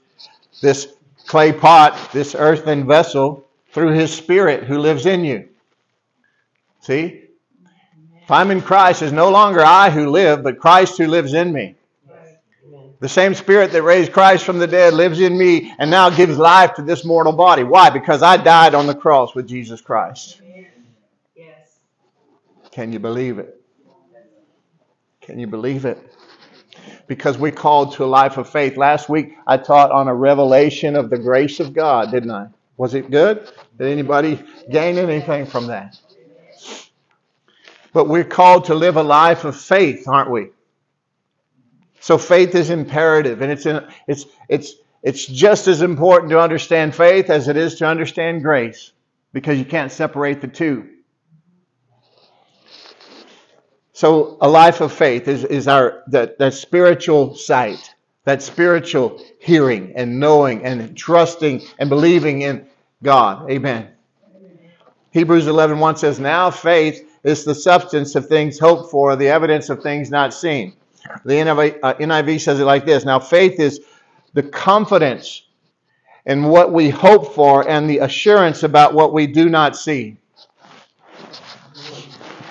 this 0.61 0.93
clay 1.25 1.53
pot, 1.53 2.11
this 2.11 2.35
earthen 2.35 2.85
vessel, 2.85 3.47
through 3.73 3.91
his 3.91 4.13
spirit 4.13 4.63
who 4.63 4.77
lives 4.77 5.05
in 5.05 5.25
you. 5.25 5.49
See? 6.79 7.21
If 8.21 8.31
I'm 8.31 8.51
in 8.51 8.61
Christ, 8.61 9.01
it's 9.01 9.11
no 9.11 9.29
longer 9.29 9.61
I 9.61 9.89
who 9.89 10.09
live, 10.09 10.43
but 10.43 10.59
Christ 10.59 10.97
who 10.97 11.07
lives 11.07 11.33
in 11.33 11.51
me. 11.51 11.75
The 12.99 13.09
same 13.09 13.33
spirit 13.33 13.73
that 13.73 13.83
raised 13.83 14.13
Christ 14.13 14.45
from 14.45 14.59
the 14.59 14.67
dead 14.67 14.93
lives 14.93 15.19
in 15.19 15.37
me 15.37 15.73
and 15.77 15.91
now 15.91 16.09
gives 16.09 16.37
life 16.37 16.75
to 16.75 16.81
this 16.81 17.03
mortal 17.03 17.33
body. 17.33 17.63
Why? 17.63 17.89
Because 17.89 18.23
I 18.23 18.37
died 18.37 18.73
on 18.73 18.87
the 18.87 18.95
cross 18.95 19.35
with 19.35 19.45
Jesus 19.45 19.81
Christ. 19.81 20.41
Yes. 21.35 21.79
Can 22.71 22.93
you 22.93 22.99
believe 22.99 23.39
it? 23.39 23.61
Can 25.19 25.37
you 25.37 25.47
believe 25.47 25.83
it? 25.83 25.99
Because 27.07 27.37
we 27.37 27.51
called 27.51 27.93
to 27.95 28.05
a 28.05 28.05
life 28.05 28.37
of 28.37 28.49
faith. 28.49 28.77
Last 28.77 29.09
week 29.09 29.35
I 29.45 29.57
taught 29.57 29.91
on 29.91 30.07
a 30.07 30.15
revelation 30.15 30.95
of 30.95 31.09
the 31.09 31.17
grace 31.17 31.59
of 31.59 31.73
God, 31.73 32.09
didn't 32.09 32.31
I? 32.31 32.47
Was 32.77 32.93
it 32.93 33.11
good? 33.11 33.51
Did 33.77 33.87
anybody 33.87 34.43
gain 34.69 34.97
anything 34.97 35.45
from 35.45 35.67
that? 35.67 35.99
But 37.91 38.07
we're 38.07 38.23
called 38.23 38.65
to 38.65 38.75
live 38.75 38.97
a 38.97 39.03
life 39.03 39.45
of 39.45 39.55
faith, 39.55 40.07
aren't 40.07 40.31
we? 40.31 40.49
So 41.99 42.17
faith 42.17 42.53
is 42.55 42.69
imperative, 42.69 43.41
and 43.41 43.51
it's, 43.51 43.65
in, 43.65 43.87
it's, 44.07 44.25
it's, 44.49 44.73
it's 45.03 45.25
just 45.25 45.67
as 45.67 45.81
important 45.81 46.31
to 46.31 46.39
understand 46.39 46.95
faith 46.95 47.29
as 47.29 47.47
it 47.47 47.55
is 47.55 47.75
to 47.75 47.85
understand 47.85 48.43
grace 48.43 48.91
because 49.31 49.57
you 49.57 49.65
can't 49.65 49.91
separate 49.91 50.41
the 50.41 50.47
two. 50.47 50.89
So 53.93 54.37
a 54.41 54.49
life 54.49 54.81
of 54.81 54.91
faith 54.91 55.27
is, 55.27 55.43
is 55.45 55.67
our 55.67 56.03
that, 56.07 56.39
that 56.39 56.55
spiritual 56.55 57.35
sight, 57.35 57.93
that 58.25 58.41
spiritual 58.41 59.23
hearing 59.39 59.93
and 59.95 60.19
knowing 60.19 60.65
and 60.65 60.97
trusting 60.97 61.61
and 61.77 61.89
believing 61.89 62.41
in 62.41 62.67
God. 63.03 63.51
Amen. 63.51 63.89
Hebrews 65.11 65.45
11 65.47 65.77
1 65.77 65.97
says, 65.97 66.19
Now 66.19 66.49
faith 66.49 67.07
is 67.23 67.43
the 67.43 67.53
substance 67.53 68.15
of 68.15 68.27
things 68.27 68.57
hoped 68.57 68.89
for, 68.89 69.15
the 69.15 69.27
evidence 69.27 69.69
of 69.69 69.83
things 69.83 70.09
not 70.09 70.33
seen. 70.33 70.73
The 71.25 71.33
NIV, 71.33 71.79
uh, 71.83 71.93
NIV 71.95 72.41
says 72.41 72.59
it 72.59 72.65
like 72.65 72.85
this 72.85 73.05
Now, 73.05 73.19
faith 73.19 73.59
is 73.59 73.81
the 74.33 74.43
confidence 74.43 75.43
in 76.25 76.45
what 76.45 76.71
we 76.71 76.89
hope 76.89 77.35
for 77.35 77.67
and 77.67 77.89
the 77.89 77.99
assurance 77.99 78.63
about 78.63 78.93
what 78.93 79.13
we 79.13 79.27
do 79.27 79.49
not 79.49 79.75
see. 79.75 80.17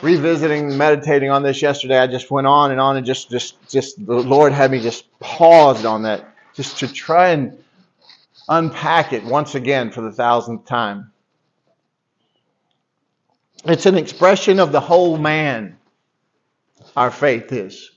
Revisiting, 0.02 0.76
meditating 0.76 1.30
on 1.30 1.42
this 1.42 1.62
yesterday, 1.62 1.99
I 1.99 2.06
just 2.06 2.30
went 2.30 2.47
on 2.47 2.73
and 2.73 2.80
on 2.80 2.97
and 2.97 3.06
just, 3.06 3.30
just, 3.30 3.56
just 3.68 4.04
the 4.04 4.14
Lord 4.14 4.52
had 4.52 4.71
me 4.71 4.80
just 4.80 5.06
paused 5.21 5.87
on 5.87 6.02
that, 6.02 6.35
just 6.54 6.78
to 6.80 6.92
try 6.92 7.30
and 7.30 7.56
unpack 8.49 9.13
it 9.13 9.25
once 9.25 9.55
again 9.55 9.91
for 9.91 10.01
the 10.01 10.13
thousandth 10.13 10.65
time. 10.67 11.13
It's 13.65 13.87
an 13.87 13.97
expression 13.97 14.59
of 14.59 14.73
the 14.73 14.81
whole 14.81 15.17
man, 15.17 15.77
our 16.97 17.11
faith 17.11 17.53
is 17.53 17.93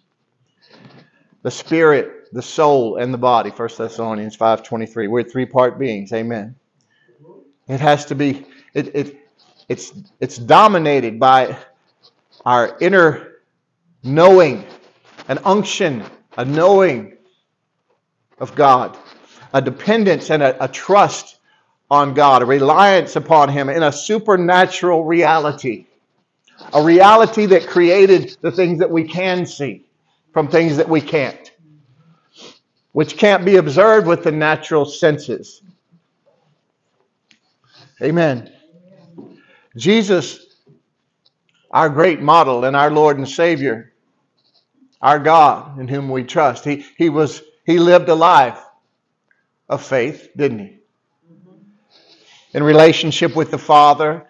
the 1.45 1.51
spirit, 1.51 2.33
the 2.33 2.41
soul, 2.41 2.97
and 2.97 3.13
the 3.13 3.19
body. 3.19 3.51
1 3.51 3.69
Thessalonians 3.77 4.35
5.23. 4.35 5.07
We're 5.07 5.21
three-part 5.21 5.77
beings. 5.77 6.11
Amen. 6.11 6.55
It 7.67 7.79
has 7.79 8.03
to 8.05 8.15
be, 8.15 8.47
it, 8.73 8.95
it, 8.95 9.29
it's, 9.69 9.93
it's 10.19 10.39
dominated 10.39 11.19
by 11.19 11.55
our 12.47 12.75
inner 12.81 13.41
knowing, 14.01 14.65
an 15.27 15.37
unction, 15.45 16.03
a 16.37 16.45
knowing 16.45 17.15
of 18.39 18.55
God, 18.55 18.97
a 19.55 19.61
dependence 19.61 20.29
and 20.31 20.43
a, 20.43 20.65
a 20.65 20.67
trust 20.67 21.39
on 21.89 22.13
God, 22.13 22.41
a 22.41 22.45
reliance 22.45 23.15
upon 23.15 23.47
Him 23.47 23.69
in 23.69 23.83
a 23.83 23.91
supernatural 23.91 25.05
reality. 25.05 25.87
A 26.73 26.83
reality 26.83 27.45
that 27.45 27.65
created 27.65 28.35
the 28.41 28.51
things 28.51 28.79
that 28.79 28.91
we 28.91 29.05
can 29.05 29.45
see 29.45 29.85
from 30.33 30.49
things 30.49 30.75
that 30.75 30.89
we 30.89 30.99
can't, 30.99 31.53
which 32.91 33.15
can't 33.15 33.45
be 33.45 33.55
observed 33.55 34.07
with 34.07 34.25
the 34.25 34.31
natural 34.31 34.83
senses. 34.83 35.61
Amen. 38.01 38.51
Jesus, 39.77 40.57
our 41.71 41.87
great 41.87 42.19
model 42.19 42.65
and 42.65 42.75
our 42.75 42.91
Lord 42.91 43.17
and 43.17 43.27
Savior, 43.27 43.93
our 45.01 45.19
God 45.19 45.79
in 45.79 45.87
whom 45.87 46.09
we 46.09 46.25
trust, 46.25 46.65
he, 46.65 46.85
he, 46.97 47.07
was, 47.07 47.41
he 47.65 47.79
lived 47.79 48.09
a 48.09 48.15
life 48.15 48.59
of 49.69 49.83
faith, 49.83 50.29
didn't 50.35 50.59
he? 50.59 50.77
In 52.53 52.63
relationship 52.63 53.35
with 53.35 53.51
the 53.51 53.57
Father 53.57 54.27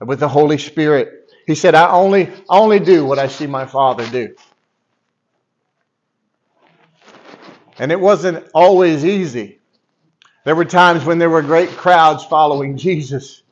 with 0.00 0.20
the 0.20 0.28
Holy 0.28 0.58
Spirit. 0.58 1.30
He 1.46 1.54
said, 1.54 1.74
I 1.74 1.90
only, 1.90 2.28
I 2.48 2.58
only 2.58 2.80
do 2.80 3.04
what 3.04 3.18
I 3.18 3.28
see 3.28 3.46
my 3.46 3.66
Father 3.66 4.06
do. 4.06 4.34
And 7.78 7.92
it 7.92 8.00
wasn't 8.00 8.48
always 8.54 9.04
easy. 9.04 9.60
There 10.44 10.56
were 10.56 10.64
times 10.64 11.04
when 11.04 11.18
there 11.18 11.30
were 11.30 11.42
great 11.42 11.70
crowds 11.70 12.24
following 12.24 12.76
Jesus. 12.76 13.42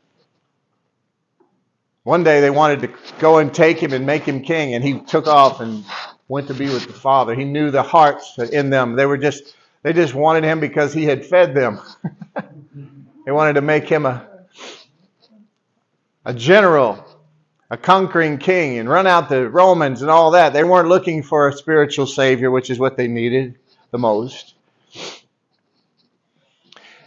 One 2.03 2.23
day 2.23 2.41
they 2.41 2.51
wanted 2.51 2.81
to 2.83 2.91
go 3.19 3.39
and 3.39 3.53
take 3.53 3.79
him 3.79 3.93
and 3.93 4.07
make 4.07 4.23
him 4.23 4.43
king, 4.43 4.75
and 4.75 4.85
he 4.85 5.01
took 5.01 5.27
off 5.27 5.61
and 5.61 5.85
went 6.29 6.49
to 6.49 6.55
be 6.55 6.67
with 6.67 6.87
the 6.87 6.93
Father. 6.93 7.35
He 7.35 7.45
knew 7.45 7.71
the 7.71 7.83
hearts 7.83 8.39
in 8.39 8.71
them. 8.71 8.95
They 8.95 9.07
were 9.07 9.19
just 9.19 9.57
they 9.87 9.93
just 9.93 10.15
wanted 10.15 10.43
him 10.43 10.59
because 10.59 10.93
he 10.93 11.05
had 11.05 11.25
fed 11.25 11.55
them. 11.55 11.81
they 13.25 13.31
wanted 13.31 13.53
to 13.53 13.61
make 13.61 13.89
him 13.89 14.05
a 14.05 14.29
a 16.25 16.35
general, 16.35 17.05
a 17.71 17.77
conquering 17.77 18.39
king, 18.39 18.81
and 18.81 18.89
run 18.89 19.07
out 19.07 19.29
the 19.29 19.49
Romans 19.49 20.03
and 20.03 20.11
all 20.11 20.33
that. 20.33 20.53
They 20.53 20.65
weren't 20.65 20.89
looking 20.89 21.23
for 21.23 21.47
a 21.47 21.53
spiritual 21.53 22.09
savior, 22.09 22.51
which 22.51 22.69
is 22.69 22.81
what 22.81 22.97
they 22.97 23.07
needed 23.07 23.61
the 23.93 23.99
most. 23.99 24.55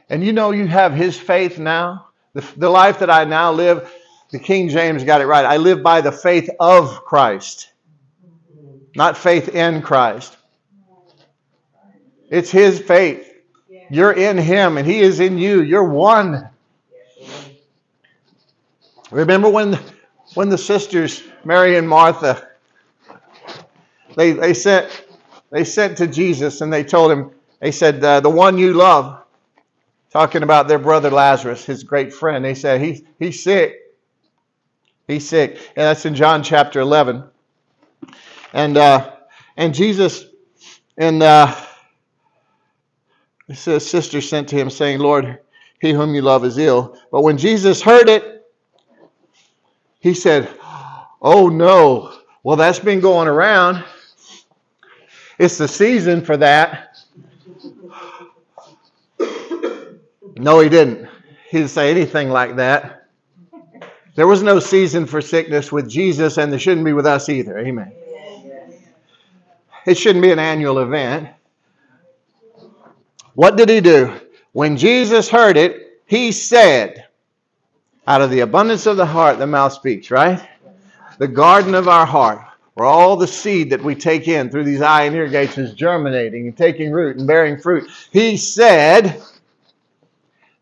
And 0.09 0.23
you 0.23 0.31
know, 0.31 0.51
you 0.51 0.65
have 0.65 0.93
his 0.93 1.19
faith 1.19 1.59
now. 1.59 2.07
The, 2.31 2.45
the 2.55 2.69
life 2.69 2.99
that 2.99 3.09
I 3.09 3.25
now 3.25 3.51
live, 3.51 3.91
the 4.31 4.39
King 4.39 4.69
James 4.69 5.03
got 5.03 5.19
it 5.19 5.25
right. 5.25 5.43
I 5.43 5.57
live 5.57 5.83
by 5.83 5.99
the 5.99 6.13
faith 6.13 6.49
of 6.61 7.03
Christ, 7.03 7.73
not 8.95 9.17
faith 9.17 9.49
in 9.49 9.81
Christ. 9.81 10.37
It's 12.29 12.51
his 12.51 12.79
faith. 12.79 13.25
You're 13.89 14.11
in 14.11 14.37
him 14.37 14.77
and 14.77 14.87
he 14.87 14.99
is 14.99 15.19
in 15.19 15.37
you. 15.37 15.61
You're 15.61 15.87
one. 15.87 16.49
Remember 19.11 19.49
when, 19.49 19.79
when 20.35 20.49
the 20.49 20.57
sisters, 20.57 21.23
Mary 21.43 21.77
and 21.77 21.89
Martha, 21.89 22.47
they, 24.15 24.33
they 24.33 24.53
sent 24.53 25.05
they 25.51 25.63
sent 25.63 25.97
to 25.97 26.07
Jesus 26.07 26.61
and 26.61 26.71
they 26.71 26.83
told 26.83 27.11
him, 27.11 27.31
they 27.59 27.71
said, 27.71 28.03
uh, 28.03 28.19
the 28.19 28.29
one 28.29 28.57
you 28.57 28.73
love, 28.73 29.23
talking 30.11 30.43
about 30.43 30.67
their 30.67 30.79
brother 30.79 31.09
Lazarus, 31.09 31.65
his 31.65 31.83
great 31.83 32.13
friend. 32.13 32.45
They 32.45 32.53
said, 32.53 32.81
he, 32.81 33.05
he's 33.17 33.43
sick. 33.43 33.75
He's 35.07 35.27
sick. 35.27 35.57
And 35.75 35.85
that's 35.85 36.05
in 36.05 36.15
John 36.15 36.43
chapter 36.43 36.79
11. 36.79 37.23
And, 38.53 38.77
uh, 38.77 39.11
and 39.57 39.73
Jesus, 39.73 40.25
and 40.97 41.23
uh, 41.23 41.55
his 43.49 43.89
sister 43.89 44.21
sent 44.21 44.47
to 44.49 44.55
him 44.55 44.69
saying, 44.69 44.99
Lord, 44.99 45.39
he 45.81 45.91
whom 45.91 46.13
you 46.13 46.21
love 46.21 46.45
is 46.45 46.57
ill. 46.57 46.95
But 47.11 47.23
when 47.23 47.37
Jesus 47.37 47.81
heard 47.81 48.07
it, 48.07 48.45
he 49.99 50.13
said, 50.13 50.49
Oh 51.21 51.49
no. 51.49 52.13
Well, 52.43 52.55
that's 52.55 52.79
been 52.79 53.01
going 53.01 53.27
around. 53.27 53.83
It's 55.37 55.57
the 55.57 55.67
season 55.67 56.23
for 56.23 56.37
that. 56.37 56.97
No, 60.37 60.59
he 60.59 60.69
didn't. 60.69 61.09
He 61.49 61.57
didn't 61.57 61.71
say 61.71 61.89
anything 61.91 62.29
like 62.29 62.55
that. 62.57 63.07
There 64.15 64.27
was 64.27 64.43
no 64.43 64.59
season 64.59 65.05
for 65.05 65.21
sickness 65.21 65.71
with 65.71 65.89
Jesus, 65.89 66.37
and 66.37 66.51
there 66.51 66.59
shouldn't 66.59 66.85
be 66.85 66.93
with 66.93 67.05
us 67.05 67.29
either. 67.29 67.57
Amen. 67.57 67.93
It 69.85 69.97
shouldn't 69.97 70.21
be 70.21 70.31
an 70.31 70.39
annual 70.39 70.79
event. 70.79 71.29
What 73.35 73.57
did 73.57 73.69
he 73.69 73.81
do? 73.81 74.13
When 74.51 74.77
Jesus 74.77 75.29
heard 75.29 75.57
it, 75.57 76.01
he 76.05 76.31
said, 76.31 77.05
Out 78.07 78.21
of 78.21 78.31
the 78.31 78.41
abundance 78.41 78.85
of 78.85 78.97
the 78.97 79.05
heart, 79.05 79.37
the 79.37 79.47
mouth 79.47 79.73
speaks, 79.73 80.11
right? 80.11 80.47
The 81.17 81.27
garden 81.27 81.75
of 81.75 81.87
our 81.87 82.05
heart 82.05 82.41
where 82.79 82.87
all 82.87 83.17
the 83.17 83.27
seed 83.27 83.71
that 83.71 83.83
we 83.83 83.93
take 83.93 84.29
in 84.29 84.49
through 84.49 84.63
these 84.63 84.81
eye 84.81 85.03
and 85.03 85.13
ear 85.13 85.27
gates 85.27 85.57
is 85.57 85.73
germinating 85.73 86.47
and 86.47 86.55
taking 86.55 86.93
root 86.93 87.17
and 87.17 87.27
bearing 87.27 87.57
fruit. 87.57 87.91
He 88.09 88.37
said, 88.37 89.21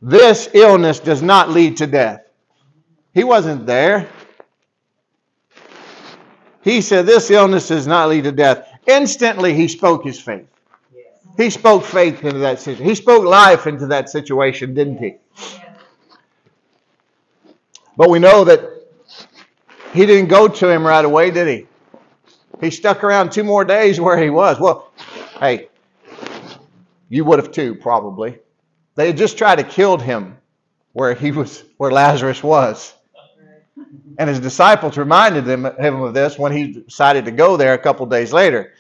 This 0.02 0.50
illness 0.56 1.00
does 1.00 1.22
not 1.22 1.52
lead 1.52 1.78
to 1.78 1.86
death. 1.86 2.26
He 3.14 3.24
wasn't 3.24 3.68
there. 3.68 4.10
He 6.64 6.82
said, 6.82 7.06
This 7.06 7.30
illness 7.30 7.68
does 7.68 7.86
not 7.86 8.10
lead 8.10 8.24
to 8.24 8.32
death. 8.32 8.68
Instantly, 8.88 9.54
he 9.54 9.68
spoke 9.68 10.04
his 10.04 10.20
faith. 10.20 10.48
He 11.38 11.52
spoke 11.52 11.86
faith 11.86 12.24
into 12.24 12.40
that 12.40 12.60
situation. 12.60 12.86
He 12.86 12.96
spoke 12.96 13.24
life 13.24 13.68
into 13.68 13.88
that 13.88 14.10
situation, 14.10 14.74
didn't 14.74 14.98
he? 14.98 15.16
But 17.96 18.10
we 18.10 18.20
know 18.20 18.44
that 18.44 18.68
he 19.94 20.06
didn't 20.06 20.30
go 20.30 20.48
to 20.48 20.70
him 20.70 20.86
right 20.86 21.06
away, 21.06 21.32
did 21.32 21.48
he? 21.48 21.68
He 22.60 22.72
stuck 22.72 23.04
around 23.04 23.32
two 23.32 23.44
more 23.44 23.64
days 23.64 24.02
where 24.02 24.22
he 24.22 24.32
was. 24.32 24.60
Well, 24.60 24.92
hey, 25.40 25.70
you 27.10 27.24
would 27.24 27.40
have 27.40 27.52
too, 27.52 27.76
probably. 27.76 28.40
They 28.96 29.08
had 29.08 29.18
just 29.18 29.38
tried 29.38 29.58
to 29.58 29.64
kill 29.64 29.98
him 29.98 30.38
where 30.94 31.14
he 31.14 31.32
was, 31.32 31.64
where 31.78 31.92
Lazarus 31.92 32.42
was. 32.42 32.96
And 34.18 34.28
his 34.28 34.40
disciples 34.40 34.98
reminded 34.98 35.48
him, 35.48 35.66
him 35.66 36.02
of 36.02 36.16
this 36.16 36.40
when 36.40 36.52
he 36.52 36.74
decided 36.74 37.26
to 37.26 37.32
go 37.32 37.58
there 37.58 37.74
a 37.76 37.78
couple 37.78 38.08
days 38.08 38.34
later. 38.34 38.74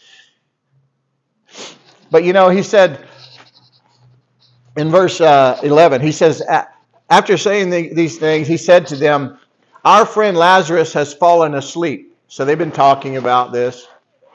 But 2.11 2.23
you 2.23 2.33
know, 2.33 2.49
he 2.49 2.63
said 2.63 3.05
in 4.75 4.89
verse 4.89 5.19
uh, 5.21 5.59
11, 5.63 6.01
he 6.01 6.11
says, 6.11 6.41
after 7.09 7.37
saying 7.37 7.69
the, 7.69 7.93
these 7.93 8.17
things, 8.17 8.47
he 8.47 8.57
said 8.57 8.87
to 8.87 8.95
them, 8.95 9.39
Our 9.83 10.05
friend 10.05 10.37
Lazarus 10.37 10.93
has 10.93 11.13
fallen 11.13 11.55
asleep 11.55 12.07
so 12.27 12.43
they've 12.43 12.57
been 12.57 12.71
talking 12.71 13.17
about 13.17 13.51
this 13.53 13.87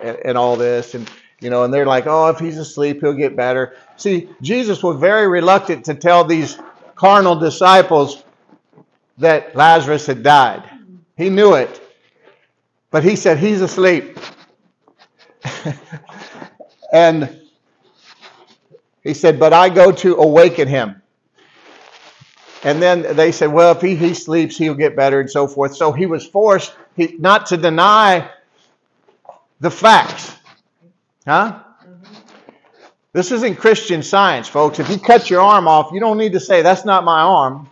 and, 0.02 0.16
and 0.24 0.38
all 0.38 0.56
this, 0.56 0.94
and 0.94 1.10
you 1.40 1.50
know, 1.50 1.64
and 1.64 1.74
they're 1.74 1.86
like, 1.86 2.06
"Oh, 2.06 2.28
if 2.28 2.38
he's 2.38 2.56
asleep, 2.56 3.00
he'll 3.00 3.12
get 3.12 3.36
better." 3.36 3.76
See, 3.96 4.28
Jesus 4.40 4.82
was 4.82 4.98
very 4.98 5.28
reluctant 5.28 5.84
to 5.86 5.94
tell 5.94 6.24
these 6.24 6.58
carnal 6.94 7.36
disciples 7.36 8.24
that 9.18 9.54
Lazarus 9.54 10.06
had 10.06 10.22
died. 10.22 10.62
He 11.16 11.28
knew 11.28 11.54
it, 11.54 11.80
but 12.90 13.04
he 13.04 13.16
said 13.16 13.38
he's 13.38 13.60
asleep, 13.60 14.18
and 16.92 17.41
he 19.02 19.14
said, 19.14 19.38
"But 19.38 19.52
I 19.52 19.68
go 19.68 19.92
to 19.92 20.16
awaken 20.16 20.68
him." 20.68 21.02
And 22.64 22.80
then 22.80 23.16
they 23.16 23.32
said, 23.32 23.52
well, 23.52 23.72
if 23.72 23.80
he, 23.80 23.96
he 23.96 24.14
sleeps, 24.14 24.56
he'll 24.56 24.74
get 24.74 24.94
better 24.94 25.20
and 25.20 25.28
so 25.28 25.48
forth. 25.48 25.76
So 25.76 25.90
he 25.90 26.06
was 26.06 26.24
forced 26.24 26.74
he, 26.96 27.16
not 27.18 27.46
to 27.46 27.56
deny 27.56 28.30
the 29.60 29.70
facts. 29.70 30.36
Huh? 31.26 31.60
This 33.12 33.32
isn't 33.32 33.56
Christian 33.56 34.02
science, 34.02 34.48
folks. 34.48 34.78
If 34.78 34.88
you 34.88 34.98
cut 34.98 35.28
your 35.28 35.40
arm 35.40 35.66
off, 35.66 35.90
you 35.92 36.00
don't 36.00 36.18
need 36.18 36.32
to 36.32 36.40
say, 36.40 36.62
that's 36.62 36.84
not 36.84 37.04
my 37.04 37.20
arm. 37.20 37.68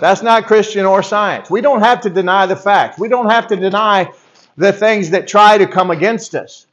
That's 0.00 0.22
not 0.22 0.46
Christian 0.46 0.84
or 0.84 1.02
science. 1.02 1.48
We 1.48 1.62
don't 1.62 1.80
have 1.80 2.02
to 2.02 2.10
deny 2.10 2.46
the 2.46 2.56
facts. 2.56 2.98
We 2.98 3.08
don't 3.08 3.30
have 3.30 3.46
to 3.48 3.56
deny 3.56 4.12
the 4.56 4.72
things 4.72 5.10
that 5.10 5.26
try 5.26 5.56
to 5.58 5.66
come 5.66 5.90
against 5.90 6.34
us. 6.34 6.66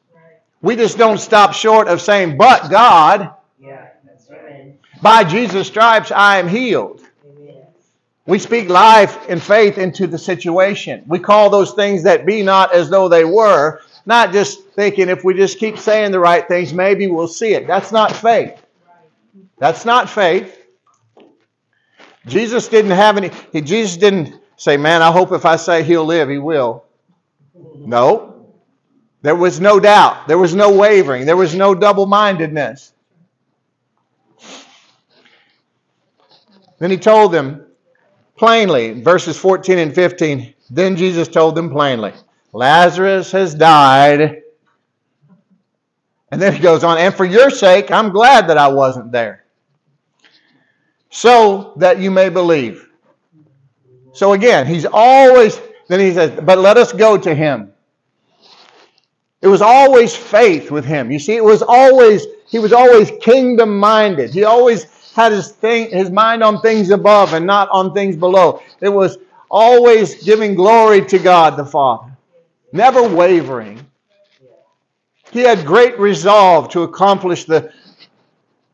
We 0.62 0.76
just 0.76 0.98
don't 0.98 1.18
stop 1.18 1.54
short 1.54 1.88
of 1.88 2.02
saying, 2.02 2.38
but 2.38 2.70
God. 2.70 3.34
By 5.04 5.24
Jesus' 5.24 5.68
stripes 5.68 6.12
I 6.12 6.38
am 6.38 6.48
healed. 6.48 7.02
We 8.26 8.40
speak 8.40 8.70
life 8.70 9.30
and 9.30 9.44
faith 9.44 9.78
into 9.78 10.08
the 10.08 10.18
situation. 10.18 11.04
We 11.08 11.20
call 11.20 11.50
those 11.50 11.74
things 11.74 12.04
that 12.04 12.26
be 12.26 12.42
not 12.42 12.74
as 12.74 12.90
though 12.90 13.10
they 13.10 13.26
were, 13.26 13.82
not 14.06 14.32
just 14.32 14.70
thinking 14.70 15.10
if 15.10 15.26
we 15.26 15.34
just 15.34 15.60
keep 15.60 15.78
saying 15.78 16.14
the 16.14 16.20
right 16.20 16.48
things, 16.48 16.74
maybe 16.74 17.08
we'll 17.08 17.28
see 17.28 17.54
it. 17.54 17.68
That's 17.68 17.92
not 17.92 18.14
faith. 18.14 18.62
That's 19.58 19.84
not 19.84 20.10
faith. 20.10 20.58
Jesus 22.26 22.70
didn't 22.70 22.92
have 22.92 23.18
any, 23.18 23.30
he, 23.52 23.60
Jesus 23.60 23.98
didn't 23.98 24.40
say, 24.56 24.78
Man, 24.78 25.02
I 25.02 25.12
hope 25.12 25.34
if 25.34 25.46
I 25.46 25.58
say 25.58 25.84
he'll 25.84 26.06
live, 26.06 26.30
he 26.30 26.38
will. 26.38 26.86
No. 27.76 28.30
There 29.22 29.36
was 29.36 29.60
no 29.60 29.80
doubt. 29.80 30.28
There 30.30 30.38
was 30.38 30.56
no 30.56 30.74
wavering. 30.74 31.26
There 31.26 31.38
was 31.38 31.56
no 31.56 31.76
double 31.76 32.06
mindedness. 32.06 32.94
Then 36.84 36.92
he 36.92 36.98
told 36.98 37.32
them 37.32 37.66
plainly, 38.36 39.00
verses 39.00 39.38
14 39.38 39.78
and 39.78 39.96
15. 39.96 40.54
Then 40.70 40.98
Jesus 40.98 41.30
told 41.30 41.56
them 41.56 41.70
plainly, 41.70 42.12
Lazarus 42.52 43.32
has 43.32 43.56
died. 43.56 44.42
And 46.30 46.42
then 46.42 46.52
he 46.52 46.60
goes 46.60 46.84
on, 46.84 46.98
and 46.98 47.16
for 47.16 47.24
your 47.24 47.50
sake, 47.50 47.90
I'm 47.90 48.10
glad 48.10 48.50
that 48.50 48.58
I 48.58 48.68
wasn't 48.68 49.14
there, 49.14 49.46
so 51.10 51.72
that 51.78 52.00
you 52.00 52.12
may 52.12 52.28
believe. 52.28 52.86
So 54.12 54.34
again, 54.34 54.68
he's 54.68 54.86
always, 54.86 55.62
then 55.88 56.02
he 56.02 56.14
says, 56.14 56.38
but 56.44 56.58
let 56.58 56.76
us 56.76 56.92
go 56.92 57.18
to 57.18 57.34
him. 57.34 57.72
It 59.42 59.48
was 59.48 59.62
always 59.62 60.14
faith 60.14 60.70
with 60.70 60.84
him. 60.84 61.12
You 61.12 61.20
see, 61.20 61.38
it 61.38 61.46
was 61.46 61.62
always, 61.62 62.26
he 62.50 62.60
was 62.60 62.74
always 62.74 63.10
kingdom 63.22 63.80
minded. 63.80 64.34
He 64.34 64.44
always 64.44 64.84
had 65.14 65.32
his 65.32 65.50
thing, 65.50 65.90
his 65.90 66.10
mind 66.10 66.44
on 66.44 66.62
things 66.62 66.90
above 66.90 67.34
and 67.34 67.46
not 67.46 67.70
on 67.70 67.94
things 67.94 68.16
below. 68.16 68.62
It 68.82 68.90
was 68.90 69.18
always 69.50 70.24
giving 70.24 70.56
glory 70.56 71.06
to 71.06 71.20
God 71.20 71.56
the 71.58 71.66
Father, 71.66 72.12
never 72.72 73.04
wavering. 73.04 73.86
He 75.32 75.42
had 75.42 75.66
great 75.66 75.98
resolve 76.00 76.70
to 76.70 76.82
accomplish 76.82 77.46
the 77.46 77.72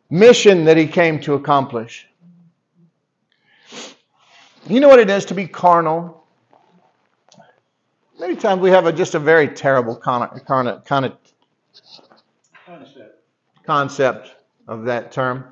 mission 0.10 0.66
that 0.66 0.78
he 0.78 0.88
came 0.88 1.20
to 1.22 1.34
accomplish. 1.36 2.08
You 4.68 4.80
know 4.80 4.88
what 4.88 5.00
it 5.00 5.10
is 5.10 5.26
to 5.26 5.34
be 5.34 5.48
carnal? 5.48 6.26
Many 8.20 8.36
times 8.36 8.62
we 8.62 8.70
have 8.70 8.86
a, 8.86 8.92
just 8.92 9.16
a 9.16 9.20
very 9.20 9.48
terrible 9.48 9.96
con- 9.96 10.42
con- 10.46 10.82
con- 10.86 11.14
concept. 12.66 13.24
concept 13.66 14.36
of 14.68 14.84
that 14.86 15.12
term. 15.12 15.46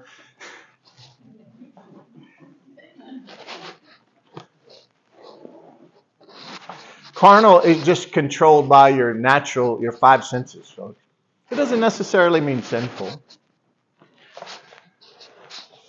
Carnal 7.18 7.62
is 7.62 7.84
just 7.84 8.12
controlled 8.12 8.70
by 8.70 8.90
your 8.90 9.12
natural, 9.12 9.82
your 9.82 9.92
five 9.92 10.24
senses, 10.24 10.70
folks. 10.70 11.02
It 11.50 11.56
doesn't 11.56 11.80
necessarily 11.80 12.40
mean 12.40 12.62
sinful. 12.62 13.10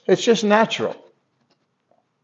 It's 0.07 0.25
just 0.25 0.43
natural. 0.43 0.97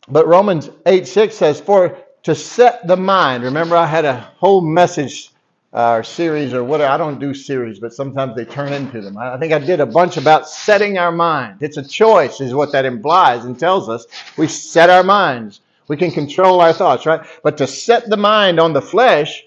But 0.09 0.27
Romans 0.27 0.71
8 0.87 1.07
6 1.07 1.37
says, 1.37 1.61
For 1.61 1.99
to 2.23 2.35
set 2.35 2.87
the 2.87 2.97
mind, 2.97 3.45
remember 3.45 3.77
I 3.77 3.85
had 3.85 4.07
a 4.07 4.21
whole 4.39 4.63
message 4.63 5.29
uh, 5.75 5.97
or 5.97 6.03
series 6.03 6.55
or 6.55 6.65
whatever. 6.65 6.91
I 6.91 6.97
don't 6.97 7.21
do 7.21 7.35
series, 7.35 7.79
but 7.79 7.93
sometimes 7.93 8.35
they 8.35 8.47
turn 8.47 8.73
into 8.73 9.03
them. 9.03 9.19
I 9.19 9.37
think 9.37 9.53
I 9.53 9.59
did 9.59 9.81
a 9.81 9.87
bunch 9.87 10.17
about 10.17 10.49
setting 10.49 10.97
our 10.97 11.13
mind. 11.13 11.59
It's 11.61 11.77
a 11.77 11.87
choice, 11.87 12.41
is 12.41 12.55
what 12.55 12.73
that 12.73 12.87
implies 12.87 13.45
and 13.45 13.59
tells 13.59 13.91
us. 13.91 14.07
We 14.39 14.49
set 14.49 14.89
our 14.89 15.03
minds. 15.03 15.61
We 15.89 15.97
can 15.97 16.11
control 16.11 16.61
our 16.61 16.73
thoughts, 16.73 17.07
right? 17.07 17.27
But 17.43 17.59
to 17.59 17.67
set 17.67 18.09
the 18.09 18.17
mind 18.17 18.59
on 18.59 18.73
the 18.73 18.83
flesh, 18.83 19.45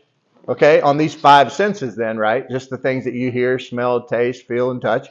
okay, 0.47 0.81
on 0.81 0.97
these 0.97 1.15
five 1.15 1.51
senses, 1.51 1.95
then, 1.95 2.17
right? 2.17 2.47
Just 2.49 2.69
the 2.69 2.77
things 2.77 3.03
that 3.05 3.13
you 3.13 3.31
hear, 3.31 3.57
smell, 3.59 4.05
taste, 4.05 4.47
feel, 4.47 4.71
and 4.71 4.81
touch, 4.81 5.07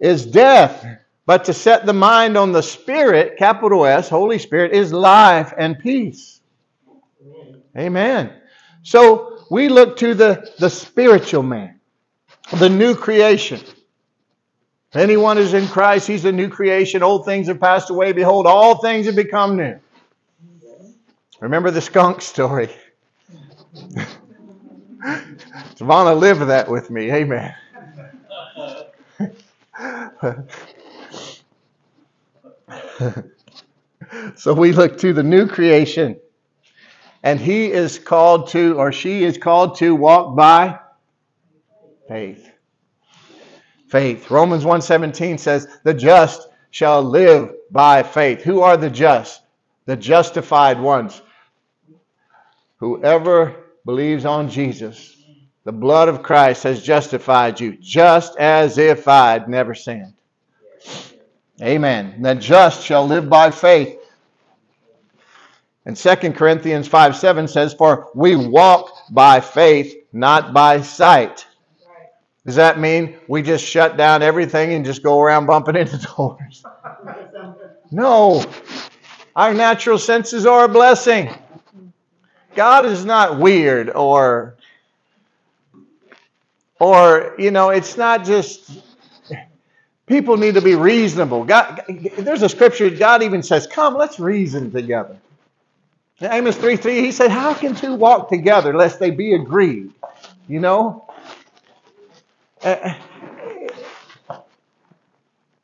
is 0.00 0.26
death. 0.26 0.84
But 1.26 1.44
to 1.44 1.54
set 1.54 1.86
the 1.86 1.92
mind 1.92 2.36
on 2.36 2.52
the 2.52 2.62
Spirit, 2.62 3.36
capital 3.36 3.84
S, 3.86 4.08
Holy 4.08 4.38
Spirit, 4.38 4.72
is 4.72 4.92
life 4.92 5.52
and 5.56 5.78
peace. 5.78 6.40
Amen. 7.76 8.32
So 8.82 9.44
we 9.50 9.68
look 9.68 9.96
to 9.98 10.14
the, 10.14 10.50
the 10.58 10.70
spiritual 10.70 11.42
man, 11.42 11.78
the 12.58 12.68
new 12.68 12.94
creation. 12.94 13.60
If 14.90 14.96
anyone 14.96 15.36
is 15.36 15.52
in 15.52 15.68
Christ, 15.68 16.06
he's 16.06 16.24
a 16.24 16.32
new 16.32 16.48
creation. 16.48 17.02
Old 17.02 17.26
things 17.26 17.48
have 17.48 17.60
passed 17.60 17.90
away. 17.90 18.12
Behold, 18.12 18.46
all 18.46 18.78
things 18.78 19.06
have 19.06 19.16
become 19.16 19.56
new. 19.56 19.78
Remember 21.40 21.70
the 21.70 21.80
skunk 21.80 22.20
story. 22.20 22.68
Savannah 25.76 26.14
lived 26.14 26.42
that 26.42 26.68
with 26.68 26.90
me. 26.90 27.12
Amen. 27.12 27.54
so 34.36 34.52
we 34.54 34.72
look 34.72 34.98
to 34.98 35.12
the 35.12 35.22
new 35.22 35.46
creation. 35.46 36.18
And 37.22 37.38
he 37.38 37.70
is 37.70 37.98
called 37.98 38.48
to, 38.48 38.76
or 38.78 38.90
she 38.90 39.22
is 39.24 39.38
called 39.38 39.76
to 39.76 39.94
walk 39.94 40.34
by 40.36 40.78
faith. 42.08 42.50
Faith. 43.88 44.30
Romans 44.30 44.64
1:17 44.64 45.38
says, 45.38 45.68
"The 45.84 45.94
just 45.94 46.48
shall 46.70 47.02
live 47.02 47.52
by 47.70 48.02
faith." 48.02 48.42
Who 48.42 48.60
are 48.60 48.76
the 48.76 48.90
just? 48.90 49.42
The 49.86 49.96
justified 49.96 50.80
ones. 50.80 51.22
Whoever 52.78 53.54
believes 53.84 54.24
on 54.24 54.48
Jesus, 54.48 55.16
the 55.64 55.72
blood 55.72 56.08
of 56.08 56.22
Christ 56.22 56.62
has 56.62 56.82
justified 56.82 57.60
you, 57.60 57.76
just 57.76 58.36
as 58.38 58.78
if 58.78 59.06
I'd 59.06 59.48
never 59.48 59.74
sinned. 59.74 60.14
Amen. 61.60 62.22
The 62.22 62.34
just 62.34 62.84
shall 62.84 63.06
live 63.06 63.28
by 63.28 63.50
faith. 63.50 63.98
And 65.84 65.96
2 65.96 66.32
Corinthians 66.32 66.86
5 66.86 67.16
7 67.16 67.48
says, 67.48 67.74
For 67.74 68.10
we 68.14 68.36
walk 68.36 68.92
by 69.10 69.40
faith, 69.40 69.94
not 70.12 70.52
by 70.52 70.82
sight. 70.82 71.46
Does 72.46 72.56
that 72.56 72.78
mean 72.78 73.18
we 73.26 73.42
just 73.42 73.64
shut 73.64 73.96
down 73.96 74.22
everything 74.22 74.72
and 74.72 74.84
just 74.84 75.02
go 75.02 75.20
around 75.20 75.46
bumping 75.46 75.76
into 75.76 75.98
doors? 76.16 76.64
No. 77.90 78.44
Our 79.34 79.54
natural 79.54 79.98
senses 79.98 80.46
are 80.46 80.64
a 80.64 80.68
blessing. 80.68 81.30
God 82.54 82.86
is 82.86 83.04
not 83.04 83.38
weird 83.38 83.90
or 83.90 84.56
or 86.80 87.34
you 87.38 87.50
know, 87.50 87.70
it's 87.70 87.96
not 87.96 88.24
just 88.24 88.70
people 90.06 90.36
need 90.36 90.54
to 90.54 90.62
be 90.62 90.74
reasonable. 90.74 91.44
God, 91.44 91.82
there's 92.18 92.42
a 92.42 92.48
scripture 92.48 92.90
God 92.90 93.22
even 93.22 93.42
says, 93.42 93.66
"Come, 93.66 93.94
let's 93.94 94.18
reason 94.20 94.70
together." 94.70 95.16
In 96.20 96.32
Amos 96.32 96.56
3 96.56 96.76
3, 96.76 97.00
he 97.00 97.12
said, 97.12 97.30
How 97.30 97.54
can 97.54 97.74
two 97.74 97.94
walk 97.94 98.28
together 98.28 98.74
lest 98.74 98.98
they 98.98 99.10
be 99.10 99.34
agreed? 99.34 99.92
You 100.48 100.60
know? 100.60 101.08
Uh, 102.62 102.94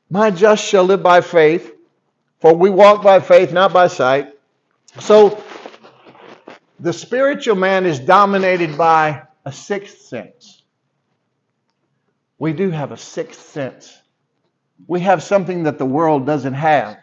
my 0.08 0.30
just 0.30 0.64
shall 0.64 0.84
live 0.84 1.02
by 1.02 1.22
faith, 1.22 1.72
for 2.38 2.54
we 2.54 2.70
walk 2.70 3.02
by 3.02 3.18
faith, 3.18 3.52
not 3.52 3.72
by 3.72 3.88
sight. 3.88 4.32
So 5.00 5.42
the 6.78 6.92
spiritual 6.92 7.56
man 7.56 7.86
is 7.86 8.00
dominated 8.00 8.76
by 8.76 9.22
a 9.44 9.52
sixth 9.52 10.02
sense. 10.02 10.62
We 12.38 12.52
do 12.52 12.70
have 12.70 12.92
a 12.92 12.96
sixth 12.96 13.50
sense. 13.50 13.96
We 14.86 15.00
have 15.00 15.22
something 15.22 15.64
that 15.64 15.78
the 15.78 15.86
world 15.86 16.26
doesn't 16.26 16.54
have, 16.54 16.98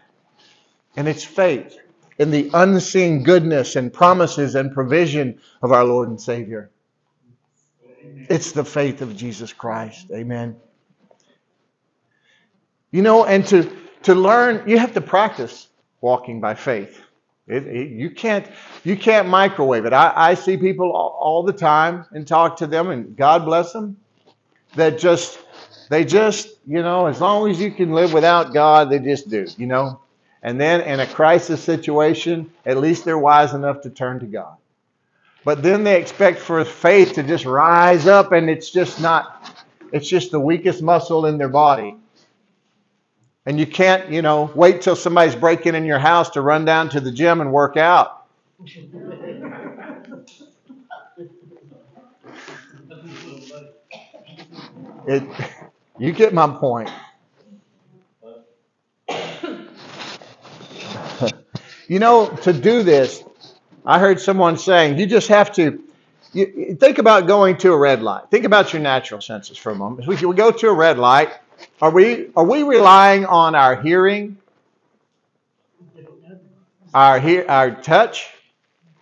and 0.95 1.07
it's 1.07 1.23
faith 1.23 1.77
in 2.19 2.31
the 2.31 2.51
unseen 2.53 3.23
goodness 3.23 3.75
and 3.75 3.91
promises 3.91 4.55
and 4.55 4.73
provision 4.73 5.39
of 5.63 5.71
our 5.71 5.83
Lord 5.83 6.09
and 6.09 6.21
Savior. 6.21 6.69
It's 8.03 8.51
the 8.51 8.65
faith 8.65 9.01
of 9.01 9.15
Jesus 9.15 9.53
Christ. 9.53 10.11
Amen. 10.11 10.57
You 12.91 13.01
know, 13.01 13.25
and 13.25 13.45
to, 13.47 13.71
to 14.03 14.13
learn, 14.15 14.67
you 14.67 14.77
have 14.77 14.93
to 14.93 15.01
practice 15.01 15.67
walking 16.01 16.41
by 16.41 16.55
faith. 16.55 17.01
It, 17.51 17.67
it, 17.67 17.89
you 17.89 18.09
can't 18.09 18.47
you 18.85 18.95
can't 18.95 19.27
microwave 19.27 19.83
it. 19.83 19.91
I, 19.91 20.13
I 20.15 20.33
see 20.35 20.55
people 20.55 20.93
all, 20.93 21.17
all, 21.19 21.43
the 21.43 21.51
time 21.51 22.05
and 22.11 22.25
talk 22.25 22.55
to 22.57 22.67
them, 22.67 22.89
and 22.89 23.17
God 23.17 23.43
bless 23.43 23.73
them, 23.73 23.97
that 24.75 24.97
just 24.97 25.37
they 25.89 26.05
just 26.05 26.47
you 26.65 26.81
know 26.81 27.07
as 27.07 27.19
long 27.19 27.51
as 27.51 27.59
you 27.59 27.69
can 27.69 27.91
live 27.91 28.13
without 28.13 28.53
God, 28.53 28.89
they 28.89 28.99
just 28.99 29.29
do. 29.29 29.45
You 29.57 29.67
know, 29.67 29.99
and 30.41 30.61
then 30.61 30.79
in 30.79 31.01
a 31.01 31.05
crisis 31.05 31.61
situation, 31.61 32.49
at 32.65 32.77
least 32.77 33.03
they're 33.03 33.19
wise 33.19 33.53
enough 33.53 33.81
to 33.81 33.89
turn 33.89 34.21
to 34.21 34.25
God. 34.27 34.55
But 35.43 35.61
then 35.61 35.83
they 35.83 35.99
expect 35.99 36.39
for 36.39 36.63
faith 36.63 37.13
to 37.15 37.23
just 37.23 37.43
rise 37.43 38.07
up, 38.07 38.31
and 38.31 38.49
it's 38.49 38.71
just 38.71 39.01
not. 39.01 39.65
It's 39.91 40.07
just 40.07 40.31
the 40.31 40.39
weakest 40.39 40.81
muscle 40.81 41.25
in 41.25 41.37
their 41.37 41.49
body. 41.49 41.97
And 43.45 43.59
you 43.59 43.65
can't, 43.65 44.09
you 44.09 44.21
know, 44.21 44.51
wait 44.53 44.81
till 44.81 44.95
somebody's 44.95 45.35
breaking 45.35 45.73
in 45.75 45.85
your 45.85 45.99
house 45.99 46.29
to 46.31 46.41
run 46.41 46.63
down 46.63 46.89
to 46.89 46.99
the 46.99 47.11
gym 47.11 47.41
and 47.41 47.51
work 47.51 47.75
out. 47.75 48.25
It, 55.07 55.23
you 55.97 56.11
get 56.11 56.33
my 56.33 56.47
point. 56.47 56.91
you 61.87 61.99
know, 61.99 62.29
to 62.43 62.53
do 62.53 62.83
this, 62.83 63.23
I 63.85 63.97
heard 63.97 64.19
someone 64.19 64.57
saying 64.57 64.99
you 64.99 65.07
just 65.07 65.27
have 65.29 65.51
to 65.53 65.83
you, 66.33 66.77
think 66.79 66.97
about 66.97 67.27
going 67.27 67.57
to 67.57 67.73
a 67.73 67.77
red 67.77 68.01
light. 68.01 68.23
Think 68.31 68.45
about 68.45 68.71
your 68.71 68.81
natural 68.81 69.19
senses 69.19 69.57
for 69.57 69.71
a 69.71 69.75
moment. 69.75 70.07
If 70.07 70.21
we 70.21 70.35
go 70.35 70.51
to 70.51 70.69
a 70.69 70.73
red 70.73 70.97
light, 70.97 71.33
are 71.81 71.91
we, 71.91 72.29
are 72.35 72.45
we 72.45 72.63
relying 72.63 73.25
on 73.25 73.55
our 73.55 73.81
hearing 73.81 74.37
our 76.93 77.19
hear, 77.19 77.45
our 77.47 77.71
touch, 77.71 78.29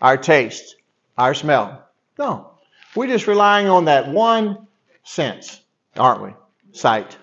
our 0.01 0.17
taste, 0.17 0.75
our 1.17 1.33
smell. 1.33 1.87
No. 2.17 2.51
We're 2.95 3.07
just 3.07 3.27
relying 3.27 3.67
on 3.67 3.85
that 3.85 4.09
one 4.09 4.67
sense, 5.03 5.61
aren't 5.97 6.21
we? 6.21 6.33
Sight. 6.71 7.17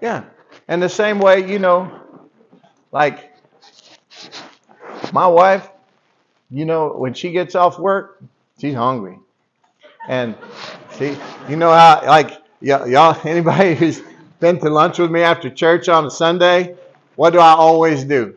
Yeah. 0.00 0.24
And 0.68 0.82
the 0.82 0.88
same 0.88 1.18
way, 1.18 1.50
you 1.50 1.58
know, 1.58 2.00
like 2.92 3.32
my 5.12 5.26
wife, 5.26 5.68
you 6.50 6.64
know, 6.64 6.92
when 6.92 7.14
she 7.14 7.32
gets 7.32 7.54
off 7.54 7.78
work, 7.78 8.22
she's 8.60 8.74
hungry. 8.74 9.18
And 10.08 10.36
see, 10.92 11.16
you 11.48 11.56
know 11.56 11.70
how, 11.70 12.02
like, 12.06 12.40
y'all, 12.60 13.16
anybody 13.24 13.74
who's 13.74 14.02
been 14.40 14.58
to 14.60 14.70
lunch 14.70 14.98
with 14.98 15.10
me 15.10 15.22
after 15.22 15.50
church 15.50 15.88
on 15.88 16.06
a 16.06 16.10
Sunday, 16.10 16.76
what 17.16 17.30
do 17.30 17.38
I 17.38 17.52
always 17.52 18.04
do? 18.04 18.36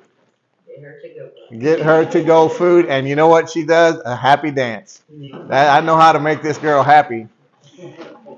Get 0.68 0.84
her 0.84 1.00
to 1.02 1.10
go. 1.10 1.58
Get 1.60 1.80
her 1.82 2.06
to 2.06 2.24
go 2.24 2.50
food, 2.50 2.86
and 2.86 3.08
you 3.08 3.16
know 3.16 3.28
what 3.28 3.50
she 3.50 3.66
does? 3.66 4.02
A 4.06 4.16
happy 4.16 4.52
dance. 4.52 5.04
I 5.50 5.82
know 5.82 5.96
how 5.96 6.12
to 6.12 6.20
make 6.20 6.42
this 6.42 6.58
girl 6.58 6.84
happy. 6.84 7.28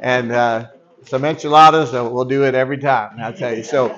And 0.02 0.32
uh, 0.32 0.68
some 1.06 1.26
enchiladas, 1.26 1.94
uh, 1.94 2.08
we'll 2.10 2.26
do 2.26 2.46
it 2.46 2.56
every 2.56 2.78
time. 2.78 3.20
I'll 3.20 3.34
tell 3.34 3.56
you. 3.56 3.64
So, 3.64 3.96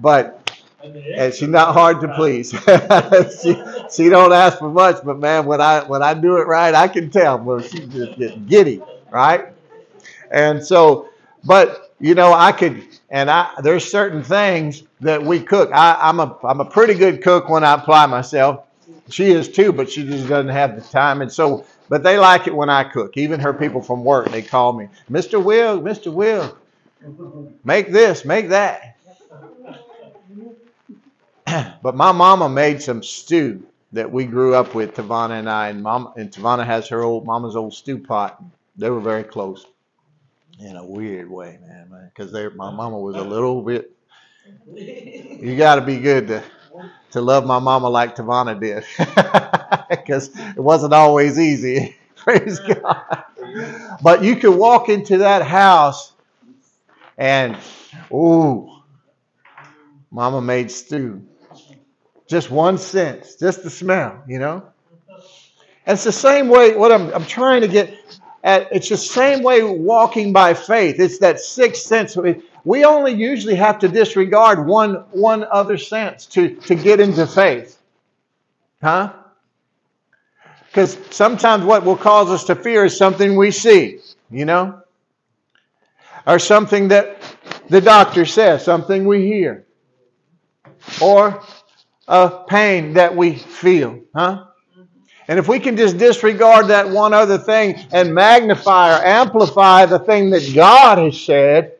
but 0.00 0.46
and 0.82 1.34
she's 1.34 1.48
not 1.48 1.72
hard 1.72 2.00
to 2.00 2.08
please. 2.14 2.50
she, 3.42 3.62
she 3.90 4.08
don't 4.08 4.32
ask 4.32 4.58
for 4.58 4.68
much, 4.68 4.96
but 5.04 5.18
man, 5.18 5.46
when 5.46 5.60
I 5.60 5.84
when 5.84 6.02
I 6.02 6.14
do 6.14 6.36
it 6.36 6.46
right, 6.46 6.74
I 6.74 6.88
can 6.88 7.10
tell. 7.10 7.38
Well, 7.38 7.60
she 7.60 7.86
just 7.86 8.18
gets 8.18 8.36
giddy, 8.46 8.82
right? 9.10 9.46
And 10.30 10.64
so, 10.64 11.08
but 11.46 11.94
you 12.00 12.14
know, 12.14 12.32
I 12.32 12.52
could, 12.52 12.84
and 13.10 13.30
I 13.30 13.50
there's 13.62 13.90
certain 13.90 14.22
things 14.22 14.82
that 15.00 15.22
we 15.22 15.40
cook. 15.40 15.70
I, 15.72 15.96
I'm 16.00 16.20
a 16.20 16.36
I'm 16.44 16.60
a 16.60 16.64
pretty 16.64 16.94
good 16.94 17.22
cook 17.22 17.48
when 17.48 17.64
I 17.64 17.74
apply 17.74 18.06
myself. 18.06 18.64
She 19.08 19.30
is 19.30 19.48
too, 19.48 19.72
but 19.72 19.90
she 19.90 20.04
just 20.04 20.28
doesn't 20.28 20.50
have 20.50 20.74
the 20.74 20.82
time. 20.82 21.22
And 21.22 21.32
so, 21.32 21.64
but 21.88 22.02
they 22.02 22.18
like 22.18 22.46
it 22.48 22.54
when 22.54 22.68
I 22.68 22.84
cook. 22.84 23.16
Even 23.16 23.38
her 23.40 23.54
people 23.54 23.80
from 23.80 24.04
work, 24.04 24.30
they 24.30 24.42
call 24.42 24.72
me, 24.72 24.88
Mr. 25.10 25.42
Will, 25.42 25.80
Mr. 25.80 26.12
Will, 26.12 26.56
make 27.64 27.92
this, 27.92 28.24
make 28.24 28.48
that. 28.48 28.96
but 31.82 31.94
my 31.94 32.10
mama 32.10 32.48
made 32.48 32.82
some 32.82 33.02
stew 33.02 33.64
that 33.92 34.10
we 34.10 34.24
grew 34.24 34.54
up 34.54 34.74
with, 34.74 34.94
Tavana 34.94 35.38
and 35.38 35.48
I, 35.48 35.68
and 35.68 35.82
mom 35.82 36.12
and 36.16 36.30
Tavana 36.30 36.66
has 36.66 36.88
her 36.88 37.02
old 37.02 37.24
mama's 37.24 37.54
old 37.54 37.74
stew 37.74 37.98
pot. 37.98 38.42
They 38.76 38.90
were 38.90 39.00
very 39.00 39.24
close 39.24 39.64
in 40.60 40.76
a 40.76 40.84
weird 40.86 41.30
way, 41.30 41.58
man, 41.62 42.10
because 42.14 42.32
my 42.56 42.70
mama 42.70 42.98
was 42.98 43.16
a 43.16 43.22
little 43.24 43.62
bit. 43.62 43.92
You 45.40 45.56
got 45.56 45.76
to 45.76 45.82
be 45.82 45.98
good 45.98 46.28
to 46.28 46.42
to 47.12 47.20
love 47.20 47.46
my 47.46 47.58
mama 47.58 47.88
like 47.88 48.16
Tavana 48.16 48.58
did, 48.60 48.84
because 49.90 50.30
it 50.38 50.60
wasn't 50.60 50.92
always 50.94 51.38
easy. 51.38 51.96
Praise 52.16 52.60
God. 52.60 53.24
But 54.02 54.24
you 54.24 54.36
could 54.36 54.54
walk 54.56 54.88
into 54.88 55.18
that 55.18 55.42
house, 55.42 56.12
and 57.18 57.56
ooh, 58.12 58.70
Mama 60.10 60.40
made 60.42 60.70
stew. 60.70 61.22
Just 62.28 62.50
one 62.50 62.78
sense, 62.78 63.36
just 63.36 63.62
the 63.62 63.70
smell, 63.70 64.22
you 64.28 64.38
know? 64.38 64.64
And 65.86 65.94
it's 65.94 66.04
the 66.04 66.12
same 66.12 66.48
way, 66.48 66.76
what 66.76 66.92
I'm, 66.92 67.12
I'm 67.14 67.24
trying 67.26 67.62
to 67.62 67.68
get 67.68 67.94
at, 68.44 68.68
it's 68.72 68.88
the 68.88 68.96
same 68.96 69.42
way 69.42 69.62
walking 69.62 70.32
by 70.32 70.54
faith. 70.54 71.00
It's 71.00 71.18
that 71.18 71.40
sixth 71.40 71.82
sense. 71.82 72.16
We 72.64 72.84
only 72.84 73.12
usually 73.12 73.56
have 73.56 73.78
to 73.80 73.88
disregard 73.88 74.66
one, 74.66 75.04
one 75.10 75.44
other 75.50 75.78
sense 75.78 76.26
to, 76.26 76.54
to 76.54 76.74
get 76.74 77.00
into 77.00 77.26
faith. 77.26 77.78
Huh? 78.82 79.12
Because 80.66 80.98
sometimes 81.10 81.64
what 81.64 81.84
will 81.84 81.96
cause 81.96 82.28
us 82.30 82.44
to 82.44 82.54
fear 82.54 82.84
is 82.84 82.96
something 82.96 83.36
we 83.36 83.50
see, 83.50 84.00
you 84.30 84.44
know? 84.44 84.82
Or 86.26 86.38
something 86.38 86.88
that 86.88 87.22
the 87.68 87.80
doctor 87.80 88.24
says, 88.26 88.64
something 88.64 89.06
we 89.06 89.26
hear. 89.26 89.64
Or 91.00 91.42
a 92.08 92.44
pain 92.46 92.94
that 92.94 93.16
we 93.16 93.34
feel, 93.34 94.00
huh? 94.14 94.44
And 95.28 95.38
if 95.38 95.48
we 95.48 95.58
can 95.58 95.76
just 95.76 95.98
disregard 95.98 96.68
that 96.68 96.88
one 96.88 97.12
other 97.12 97.38
thing 97.38 97.80
and 97.92 98.14
magnify 98.14 98.96
or 98.96 99.04
amplify 99.04 99.86
the 99.86 99.98
thing 99.98 100.30
that 100.30 100.52
God 100.54 100.98
has 100.98 101.20
said, 101.20 101.72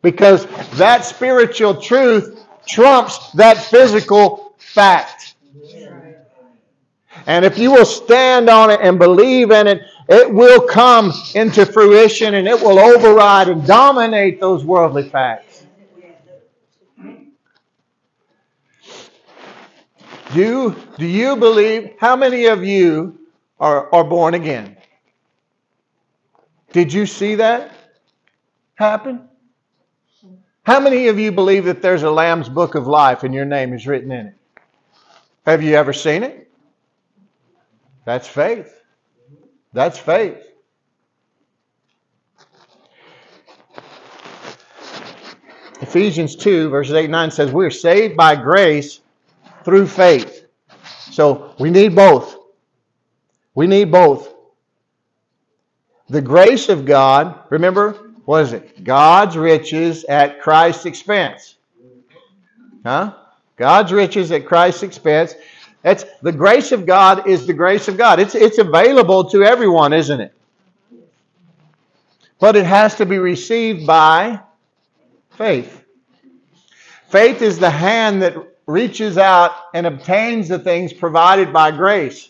because 0.00 0.46
that 0.76 1.04
spiritual 1.04 1.80
truth 1.80 2.46
trumps 2.66 3.30
that 3.32 3.58
physical 3.58 4.54
fact. 4.58 5.34
And 7.26 7.44
if 7.44 7.58
you 7.58 7.72
will 7.72 7.84
stand 7.84 8.48
on 8.48 8.70
it 8.70 8.80
and 8.80 8.98
believe 8.98 9.50
in 9.50 9.66
it, 9.66 9.82
it 10.08 10.32
will 10.32 10.66
come 10.66 11.12
into 11.34 11.66
fruition 11.66 12.34
and 12.34 12.48
it 12.48 12.58
will 12.58 12.78
override 12.78 13.48
and 13.48 13.66
dominate 13.66 14.40
those 14.40 14.64
worldly 14.64 15.10
facts. 15.10 15.47
Do, 20.34 20.76
do 20.98 21.06
you 21.06 21.36
believe? 21.36 21.94
How 21.98 22.14
many 22.16 22.46
of 22.46 22.64
you 22.64 23.18
are, 23.58 23.92
are 23.94 24.04
born 24.04 24.34
again? 24.34 24.76
Did 26.72 26.92
you 26.92 27.06
see 27.06 27.36
that 27.36 27.72
happen? 28.74 29.28
How 30.64 30.80
many 30.80 31.08
of 31.08 31.18
you 31.18 31.32
believe 31.32 31.64
that 31.64 31.80
there's 31.80 32.02
a 32.02 32.10
Lamb's 32.10 32.50
Book 32.50 32.74
of 32.74 32.86
Life 32.86 33.22
and 33.22 33.32
your 33.32 33.46
name 33.46 33.72
is 33.72 33.86
written 33.86 34.12
in 34.12 34.26
it? 34.26 34.34
Have 35.46 35.62
you 35.62 35.74
ever 35.74 35.94
seen 35.94 36.22
it? 36.22 36.50
That's 38.04 38.28
faith. 38.28 38.82
That's 39.72 39.98
faith. 39.98 40.44
Ephesians 45.80 46.36
2, 46.36 46.68
verses 46.68 46.94
8 46.94 47.04
and 47.04 47.12
9 47.12 47.30
says, 47.30 47.50
We're 47.50 47.70
saved 47.70 48.14
by 48.14 48.36
grace 48.36 49.00
through 49.68 49.86
faith. 49.86 50.46
So 51.10 51.54
we 51.58 51.68
need 51.68 51.94
both. 51.94 52.38
We 53.54 53.66
need 53.66 53.92
both. 53.92 54.32
The 56.08 56.22
grace 56.22 56.70
of 56.70 56.86
God, 56.86 57.40
remember, 57.50 57.92
what 58.24 58.44
is 58.44 58.54
it? 58.54 58.82
God's 58.82 59.36
riches 59.36 60.04
at 60.04 60.40
Christ's 60.40 60.86
expense. 60.86 61.56
Huh? 62.82 63.12
God's 63.58 63.92
riches 63.92 64.32
at 64.32 64.46
Christ's 64.46 64.84
expense. 64.84 65.34
That's 65.82 66.06
the 66.22 66.32
grace 66.32 66.72
of 66.72 66.86
God 66.86 67.28
is 67.28 67.46
the 67.46 67.52
grace 67.52 67.88
of 67.88 67.98
God. 67.98 68.20
It's 68.20 68.34
it's 68.34 68.56
available 68.56 69.28
to 69.28 69.44
everyone, 69.44 69.92
isn't 69.92 70.18
it? 70.18 70.32
But 72.40 72.56
it 72.56 72.64
has 72.64 72.94
to 72.94 73.04
be 73.04 73.18
received 73.18 73.86
by 73.86 74.40
faith. 75.32 75.84
Faith 77.10 77.42
is 77.42 77.58
the 77.58 77.70
hand 77.70 78.22
that 78.22 78.34
reaches 78.68 79.16
out 79.16 79.52
and 79.72 79.86
obtains 79.86 80.46
the 80.46 80.58
things 80.58 80.92
provided 80.92 81.52
by 81.52 81.70
grace. 81.70 82.28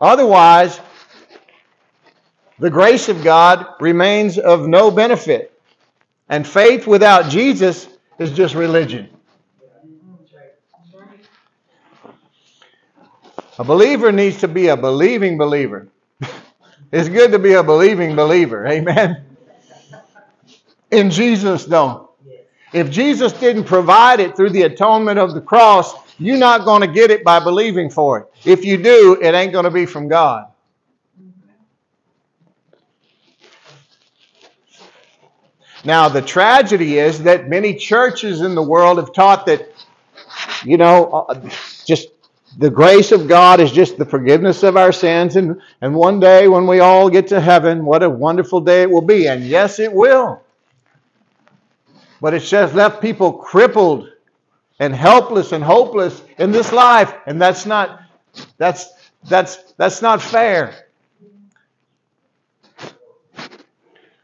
Otherwise, 0.00 0.80
the 2.58 2.70
grace 2.70 3.10
of 3.10 3.22
God 3.22 3.66
remains 3.78 4.38
of 4.38 4.66
no 4.66 4.90
benefit. 4.90 5.52
And 6.30 6.46
faith 6.46 6.86
without 6.86 7.30
Jesus 7.30 7.88
is 8.18 8.32
just 8.32 8.54
religion. 8.54 9.10
A 13.58 13.64
believer 13.64 14.10
needs 14.12 14.38
to 14.38 14.48
be 14.48 14.68
a 14.68 14.76
believing 14.76 15.36
believer. 15.36 15.88
it's 16.92 17.08
good 17.08 17.32
to 17.32 17.38
be 17.38 17.52
a 17.52 17.62
believing 17.62 18.16
believer. 18.16 18.66
Amen. 18.66 19.24
In 20.90 21.10
Jesus, 21.10 21.66
though. 21.66 22.07
If 22.72 22.90
Jesus 22.90 23.32
didn't 23.32 23.64
provide 23.64 24.20
it 24.20 24.36
through 24.36 24.50
the 24.50 24.62
atonement 24.62 25.18
of 25.18 25.34
the 25.34 25.40
cross, 25.40 25.94
you're 26.18 26.36
not 26.36 26.64
going 26.64 26.82
to 26.82 26.88
get 26.88 27.10
it 27.10 27.24
by 27.24 27.40
believing 27.40 27.88
for 27.88 28.18
it. 28.20 28.26
If 28.44 28.64
you 28.64 28.76
do, 28.76 29.18
it 29.20 29.34
ain't 29.34 29.52
going 29.52 29.64
to 29.64 29.70
be 29.70 29.86
from 29.86 30.08
God. 30.08 30.46
Now, 35.84 36.08
the 36.08 36.20
tragedy 36.20 36.98
is 36.98 37.22
that 37.22 37.48
many 37.48 37.74
churches 37.74 38.40
in 38.40 38.54
the 38.54 38.62
world 38.62 38.98
have 38.98 39.12
taught 39.12 39.46
that, 39.46 39.68
you 40.64 40.76
know, 40.76 41.26
uh, 41.28 41.48
just 41.86 42.08
the 42.58 42.68
grace 42.68 43.12
of 43.12 43.28
God 43.28 43.60
is 43.60 43.70
just 43.70 43.96
the 43.96 44.04
forgiveness 44.04 44.64
of 44.64 44.76
our 44.76 44.90
sins. 44.90 45.36
And, 45.36 45.60
and 45.80 45.94
one 45.94 46.18
day 46.18 46.48
when 46.48 46.66
we 46.66 46.80
all 46.80 47.08
get 47.08 47.28
to 47.28 47.40
heaven, 47.40 47.84
what 47.84 48.02
a 48.02 48.10
wonderful 48.10 48.60
day 48.60 48.82
it 48.82 48.90
will 48.90 49.02
be. 49.02 49.28
And 49.28 49.44
yes, 49.44 49.78
it 49.78 49.92
will. 49.92 50.42
But 52.20 52.34
it's 52.34 52.48
just 52.48 52.74
left 52.74 53.00
people 53.00 53.32
crippled 53.32 54.10
and 54.78 54.94
helpless 54.94 55.52
and 55.52 55.62
hopeless 55.62 56.22
in 56.38 56.50
this 56.50 56.72
life. 56.72 57.12
And 57.26 57.40
that's 57.40 57.66
not 57.66 58.02
that's 58.56 58.88
that's 59.24 59.72
that's 59.76 60.02
not 60.02 60.22
fair. 60.22 60.88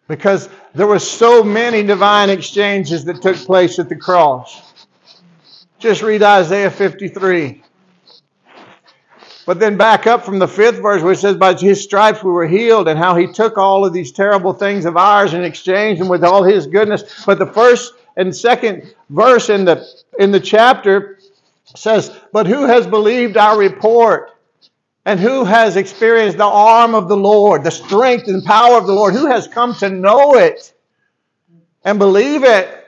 Because 0.07 0.49
there 0.75 0.87
were 0.87 0.99
so 0.99 1.43
many 1.43 1.83
divine 1.83 2.31
exchanges 2.31 3.05
that 3.07 3.23
took 3.23 3.37
place 3.37 3.79
at 3.79 3.89
the 3.89 3.97
cross. 3.97 4.75
Just 5.79 6.03
read 6.03 6.23
Isaiah 6.23 6.71
53. 6.71 7.64
But 9.47 9.61
then 9.61 9.77
back 9.77 10.07
up 10.07 10.25
from 10.25 10.39
the 10.39 10.49
fifth 10.49 10.81
verse 10.81 11.03
where 11.03 11.13
it 11.13 11.19
says, 11.19 11.37
By 11.37 11.55
his 11.55 11.83
stripes 11.83 12.23
we 12.23 12.31
were 12.31 12.47
healed, 12.47 12.89
and 12.89 12.99
how 12.99 13.15
he 13.15 13.27
took 13.27 13.59
all 13.59 13.85
of 13.85 13.93
these 13.93 14.11
terrible 14.11 14.53
things 14.53 14.87
of 14.87 14.97
ours 14.97 15.35
and 15.35 15.45
exchanged 15.45 16.01
them 16.01 16.09
with 16.09 16.25
all 16.25 16.43
his 16.43 16.67
goodness. 16.67 17.25
But 17.27 17.39
the 17.39 17.53
first 17.53 17.93
and 18.17 18.35
second 18.35 18.95
verse 19.11 19.51
in 19.51 19.65
the 19.65 19.87
in 20.19 20.31
the 20.31 20.41
chapter 20.41 21.19
says, 21.77 22.17
But 22.33 22.47
who 22.47 22.67
has 22.67 22.87
believed 22.87 23.37
our 23.37 23.59
report? 23.59 24.31
And 25.07 25.21
who 25.21 25.45
has 25.45 25.77
experienced 25.77 26.39
the 26.39 26.45
arm 26.45 26.95
of 26.95 27.09
the 27.09 27.17
Lord, 27.17 27.63
the 27.63 27.71
strength 27.71 28.27
and 28.27 28.43
power 28.43 28.79
of 28.79 28.87
the 28.87 28.95
Lord? 28.95 29.13
Who 29.13 29.27
has 29.27 29.47
come 29.47 29.75
to 29.75 29.91
know 29.91 30.37
it 30.37 30.73
and 31.85 31.99
believe 31.99 32.43
it? 32.43 32.84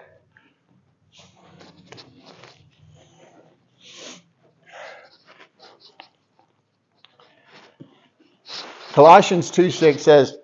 Colossians 8.97 9.51
2 9.51 9.71
6 9.71 10.03
says, 10.03 10.39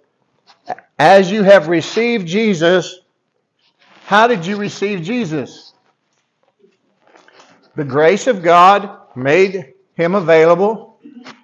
As 0.99 1.33
you 1.33 1.43
have 1.43 1.69
received 1.69 2.27
Jesus, 2.27 3.01
how 4.05 4.27
did 4.27 4.45
you 4.45 4.59
receive 4.59 5.01
Jesus? 5.01 5.73
The 7.77 7.85
grace 7.85 8.27
of 8.27 8.43
God 8.43 8.91
made 9.17 9.73
him 9.95 10.15
available, 10.15 10.99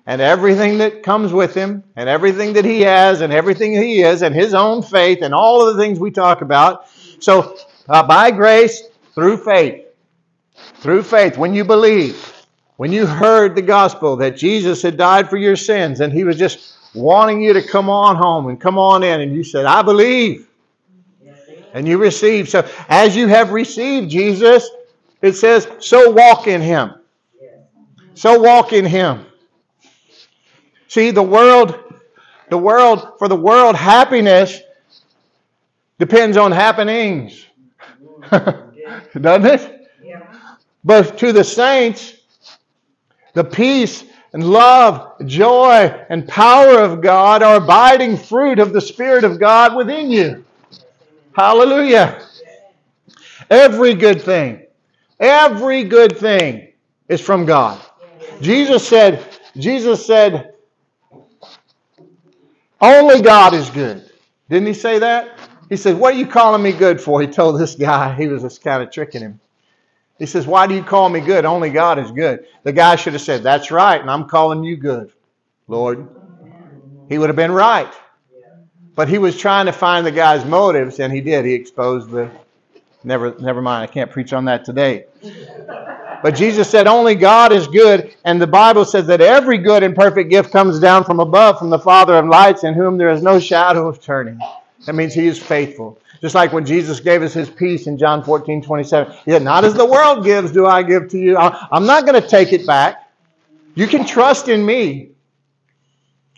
and 0.05 0.21
everything 0.21 0.77
that 0.79 1.03
comes 1.03 1.33
with 1.33 1.55
him, 1.55 1.83
and 1.97 2.11
everything 2.11 2.53
that 2.53 2.67
he 2.67 2.83
has, 2.83 3.23
and 3.23 3.33
everything 3.33 3.73
he 3.73 4.03
is, 4.03 4.21
and 4.21 4.35
his 4.35 4.53
own 4.53 4.83
faith, 4.83 5.23
and 5.23 5.33
all 5.33 5.67
of 5.67 5.75
the 5.75 5.83
things 5.83 5.99
we 5.99 6.11
talk 6.11 6.43
about. 6.43 6.91
So, 7.21 7.57
uh, 7.89 8.07
by 8.07 8.33
grace, 8.33 8.83
through 9.15 9.39
faith, 9.39 9.87
through 10.75 11.05
faith, 11.05 11.39
when 11.39 11.55
you 11.55 11.65
believe, 11.65 12.45
when 12.77 12.93
you 12.93 13.07
heard 13.07 13.55
the 13.55 13.63
gospel 13.63 14.17
that 14.17 14.37
Jesus 14.37 14.83
had 14.83 14.99
died 14.99 15.31
for 15.31 15.39
your 15.39 15.57
sins, 15.57 16.01
and 16.01 16.13
he 16.13 16.25
was 16.25 16.37
just 16.37 16.75
wanting 16.95 17.43
you 17.43 17.53
to 17.53 17.63
come 17.63 17.89
on 17.89 18.17
home 18.17 18.49
and 18.49 18.61
come 18.61 18.79
on 18.79 19.03
in. 19.03 19.21
And 19.21 19.35
you 19.35 19.45
said, 19.45 19.67
I 19.67 19.83
believe. 19.83 20.49
And 21.75 21.87
you 21.87 21.99
received. 21.99 22.49
So 22.49 22.69
as 22.89 23.15
you 23.15 23.29
have 23.29 23.53
received 23.53 24.11
Jesus, 24.11 24.69
it 25.21 25.35
says, 25.35 25.69
so 25.81 26.11
walk 26.11 26.47
in 26.47 26.61
him. 26.61 26.95
So 28.15 28.41
walk 28.41 28.73
in 28.73 28.85
him. 28.85 29.27
See, 30.89 31.11
the 31.11 31.23
world, 31.23 31.79
the 32.49 32.59
world, 32.59 33.13
for 33.19 33.29
the 33.29 33.37
world, 33.37 33.77
happiness 33.77 34.61
depends 35.99 36.37
on 36.37 36.51
happenings. 36.51 37.47
Doesn't 38.31 39.47
it? 39.47 39.79
But 40.85 41.19
to 41.19 41.33
the 41.33 41.45
saints, 41.45 42.15
the 43.35 43.45
peace 43.45 44.05
and 44.39 44.49
love, 44.49 45.27
joy, 45.27 45.93
and 46.09 46.29
power 46.29 46.79
of 46.79 47.01
God 47.01 47.43
are 47.43 47.57
abiding 47.57 48.17
fruit 48.17 48.61
of 48.61 48.73
the 48.73 48.81
Spirit 48.81 49.25
of 49.25 49.41
God 49.41 49.75
within 49.75 50.13
you. 50.13 50.45
Hallelujah. 51.33 52.25
Every 53.51 53.95
good 53.95 54.23
thing, 54.23 54.65
every 55.19 55.83
good 55.83 56.17
thing 56.17 56.69
is 57.09 57.21
from 57.21 57.47
God. 57.47 57.81
Jesus 58.41 58.87
said, 58.87 59.27
Jesus 59.57 60.07
said, 60.07 60.55
only 62.81 63.21
God 63.21 63.55
is 63.55 63.69
good. 63.71 64.09
Didn't 64.49 64.69
he 64.69 64.75
say 64.75 65.01
that? 65.01 65.37
He 65.69 65.77
said, 65.77 65.99
What 65.99 66.15
are 66.15 66.17
you 66.17 66.29
calling 66.29 66.63
me 66.63 66.71
good 66.71 67.01
for? 67.01 67.21
He 67.21 67.27
told 67.27 67.61
this 67.61 67.75
guy, 67.75 68.15
he 68.15 68.29
was 68.29 68.43
just 68.43 68.63
kind 68.63 68.85
of 68.85 68.93
tricking 68.93 69.21
him. 69.21 69.41
He 70.19 70.27
says, 70.27 70.47
Why 70.47 70.67
do 70.67 70.75
you 70.75 70.83
call 70.83 71.09
me 71.09 71.21
good? 71.21 71.45
Only 71.45 71.71
God 71.71 71.99
is 71.99 72.11
good. 72.11 72.47
The 72.65 72.73
guy 72.73 72.97
should 72.97 73.13
have 73.13 73.23
said, 73.23 73.43
That's 73.43 73.71
right, 73.71 74.01
and 74.01 74.11
I'm 74.11 74.29
calling 74.29 74.65
you 74.65 74.77
good, 74.77 75.13
Lord. 75.69 76.09
He 77.09 77.19
would 77.19 77.29
have 77.29 77.37
been 77.37 77.53
right. 77.53 77.93
But 78.95 79.09
he 79.09 79.19
was 79.19 79.39
trying 79.39 79.67
to 79.67 79.73
find 79.73 80.05
the 80.05 80.11
guy's 80.11 80.45
motives, 80.45 80.99
and 80.99 81.13
he 81.13 81.21
did. 81.21 81.45
He 81.45 81.55
exposed 81.55 82.11
the. 82.11 82.31
Never, 83.05 83.35
never 83.39 83.63
mind. 83.63 83.89
I 83.89 83.93
can't 83.93 84.11
preach 84.11 84.33
on 84.33 84.45
that 84.47 84.65
today. 84.65 85.07
But 86.21 86.35
Jesus 86.35 86.69
said, 86.69 86.89
Only 86.89 87.15
God 87.15 87.53
is 87.53 87.69
good. 87.69 88.17
And 88.25 88.43
the 88.43 88.47
Bible 88.47 88.85
says 88.85 89.07
that 89.07 89.21
every 89.21 89.59
good 89.59 89.85
and 89.85 89.95
perfect 89.95 90.31
gift 90.31 90.51
comes 90.51 90.81
down 90.81 91.05
from 91.05 91.21
above, 91.21 91.61
from 91.61 91.71
the 91.71 91.79
Father 91.79 92.17
of 92.17 92.27
lights, 92.27 92.65
in 92.65 92.75
whom 92.75 92.99
there 92.99 93.11
is 93.11 93.23
no 93.23 93.39
shadow 93.39 93.87
of 93.87 94.03
turning. 94.03 94.41
That 94.85 94.95
means 94.95 95.15
he 95.15 95.29
is 95.29 95.39
faithful. 95.39 96.01
Just 96.21 96.35
like 96.35 96.53
when 96.53 96.67
Jesus 96.67 97.01
gave 97.01 97.23
us 97.23 97.33
his 97.33 97.49
peace 97.49 97.87
in 97.87 97.97
John 97.97 98.25
14, 98.25 98.63
27. 98.63 99.13
He 99.25 99.31
said, 99.31 99.43
Not 99.43 99.65
as 99.65 99.75
the 99.75 99.87
world 99.87 100.25
gives, 100.25 100.51
do 100.53 100.67
I 100.67 100.83
give 100.83 101.09
to 101.11 101.19
you. 101.19 101.37
I'm 101.37 101.87
not 101.87 102.07
going 102.07 102.21
to 102.21 102.27
take 102.27 102.53
it 102.53 102.67
back. 102.67 103.09
You 103.75 103.87
can 103.87 104.05
trust 104.05 104.49
in 104.49 104.65
me. 104.65 105.13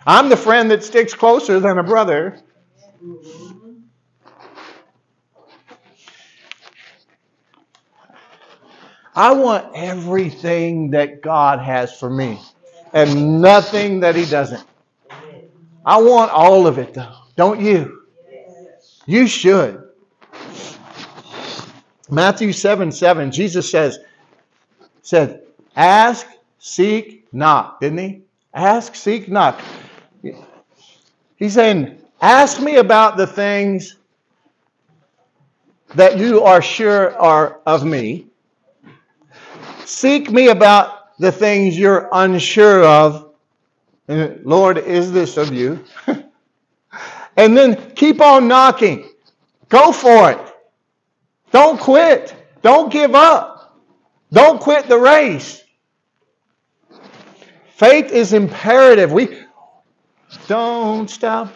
I'm 0.07 0.29
the 0.29 0.37
friend 0.37 0.71
that 0.71 0.85
sticks 0.85 1.15
closer 1.15 1.61
than 1.61 1.79
a 1.79 1.83
brother. 1.83 2.39
I 9.15 9.33
want 9.33 9.73
everything 9.75 10.91
that 10.91 11.21
God 11.21 11.59
has 11.59 11.99
for 11.99 12.09
me 12.09 12.39
and 12.93 13.41
nothing 13.41 14.01
that 14.01 14.15
He 14.15 14.25
doesn't. 14.25 14.65
I 15.85 16.01
want 16.01 16.31
all 16.31 16.67
of 16.67 16.79
it, 16.79 16.95
though. 16.95 17.15
Don't 17.37 17.61
you? 17.61 18.00
You 19.07 19.27
should. 19.27 19.89
Matthew 22.11 22.53
7 22.53 22.91
7, 22.91 23.31
Jesus 23.31 23.71
says, 23.71 23.99
said, 25.03 25.43
Ask, 25.77 26.27
seek, 26.59 27.27
knock, 27.33 27.81
didn't 27.81 27.99
he? 27.99 28.23
Ask, 28.53 28.95
seek, 28.95 29.29
knock. 29.29 29.61
He's 31.37 31.55
saying, 31.55 31.99
Ask 32.21 32.61
me 32.61 32.77
about 32.77 33.17
the 33.17 33.27
things 33.27 33.97
that 35.95 36.19
you 36.19 36.43
are 36.43 36.61
sure 36.61 37.17
are 37.19 37.61
of 37.67 37.85
me. 37.85 38.27
Seek 39.85 40.31
me 40.31 40.49
about 40.49 41.17
the 41.19 41.33
things 41.33 41.79
you're 41.79 42.09
unsure 42.13 42.85
of. 42.85 43.33
Lord, 44.09 44.79
is 44.79 45.13
this 45.13 45.37
of 45.37 45.53
you? 45.53 45.83
and 47.41 47.57
then 47.57 47.93
keep 47.93 48.21
on 48.21 48.49
knocking. 48.49 49.09
Go 49.71 49.93
for 49.93 50.31
it. 50.31 50.39
Don't 51.51 51.81
quit. 51.81 52.35
Don't 52.61 52.93
give 52.93 53.15
up. 53.15 53.81
Don't 54.31 54.61
quit 54.61 54.89
the 54.89 54.99
race. 54.99 55.65
Faith 57.77 58.13
is 58.13 58.35
imperative. 58.35 59.11
We 59.11 59.39
don't 60.49 61.09
stop 61.09 61.55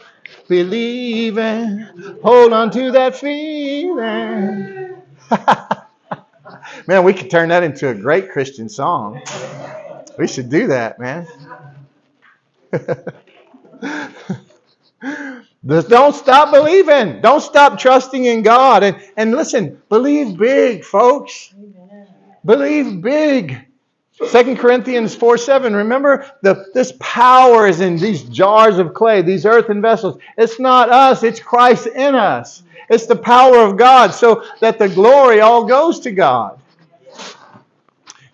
believing. 0.48 1.86
Hold 2.22 2.54
on 2.54 2.70
to 2.70 2.90
that 2.92 3.16
feeling. 3.16 4.96
man, 6.86 7.04
we 7.04 7.12
could 7.12 7.30
turn 7.30 7.50
that 7.50 7.62
into 7.62 7.90
a 7.90 7.94
great 7.94 8.30
Christian 8.30 8.70
song. 8.70 9.20
We 10.18 10.28
should 10.28 10.48
do 10.48 10.68
that, 10.68 10.98
man. 10.98 11.26
Don't 15.66 16.14
stop 16.14 16.52
believing. 16.52 17.20
Don't 17.22 17.40
stop 17.40 17.78
trusting 17.78 18.24
in 18.24 18.42
God. 18.42 18.82
And, 18.82 19.00
and 19.16 19.32
listen, 19.32 19.80
believe 19.88 20.36
big, 20.36 20.84
folks. 20.84 21.54
Amen. 21.54 22.08
Believe 22.44 23.00
big. 23.00 23.66
2 24.30 24.56
Corinthians 24.56 25.14
4 25.14 25.38
7. 25.38 25.74
Remember, 25.74 26.30
the, 26.42 26.66
this 26.74 26.92
power 27.00 27.66
is 27.66 27.80
in 27.80 27.96
these 27.96 28.22
jars 28.24 28.78
of 28.78 28.94
clay, 28.94 29.22
these 29.22 29.46
earthen 29.46 29.80
vessels. 29.80 30.20
It's 30.36 30.60
not 30.60 30.90
us, 30.90 31.22
it's 31.22 31.40
Christ 31.40 31.86
in 31.86 32.14
us. 32.14 32.62
It's 32.90 33.06
the 33.06 33.16
power 33.16 33.58
of 33.58 33.76
God 33.76 34.12
so 34.12 34.44
that 34.60 34.78
the 34.78 34.88
glory 34.88 35.40
all 35.40 35.64
goes 35.64 36.00
to 36.00 36.12
God. 36.12 36.60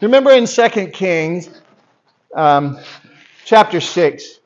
Remember 0.00 0.32
in 0.32 0.46
2 0.46 0.68
Kings 0.88 1.48
um, 2.34 2.78
chapter 3.44 3.80
6, 3.80 4.39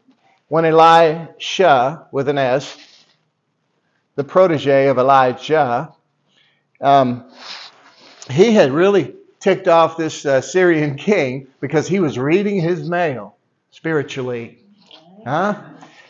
when 0.49 0.64
Elisha, 0.64 2.07
with 2.12 2.28
an 2.28 2.38
S, 2.38 2.76
the 4.16 4.24
protege 4.24 4.88
of 4.88 4.99
Elijah, 4.99 5.92
um, 6.80 7.30
he 8.30 8.53
had 8.53 8.72
really 8.72 9.14
ticked 9.40 9.68
off 9.68 9.97
this 9.97 10.24
uh, 10.24 10.40
Syrian 10.40 10.97
king 10.97 11.49
because 11.61 11.88
he 11.88 12.01
was 12.01 12.18
reading 12.18 12.61
his 12.61 12.88
mail 12.88 13.36
spiritually. 13.70 14.59
Huh? 15.24 15.61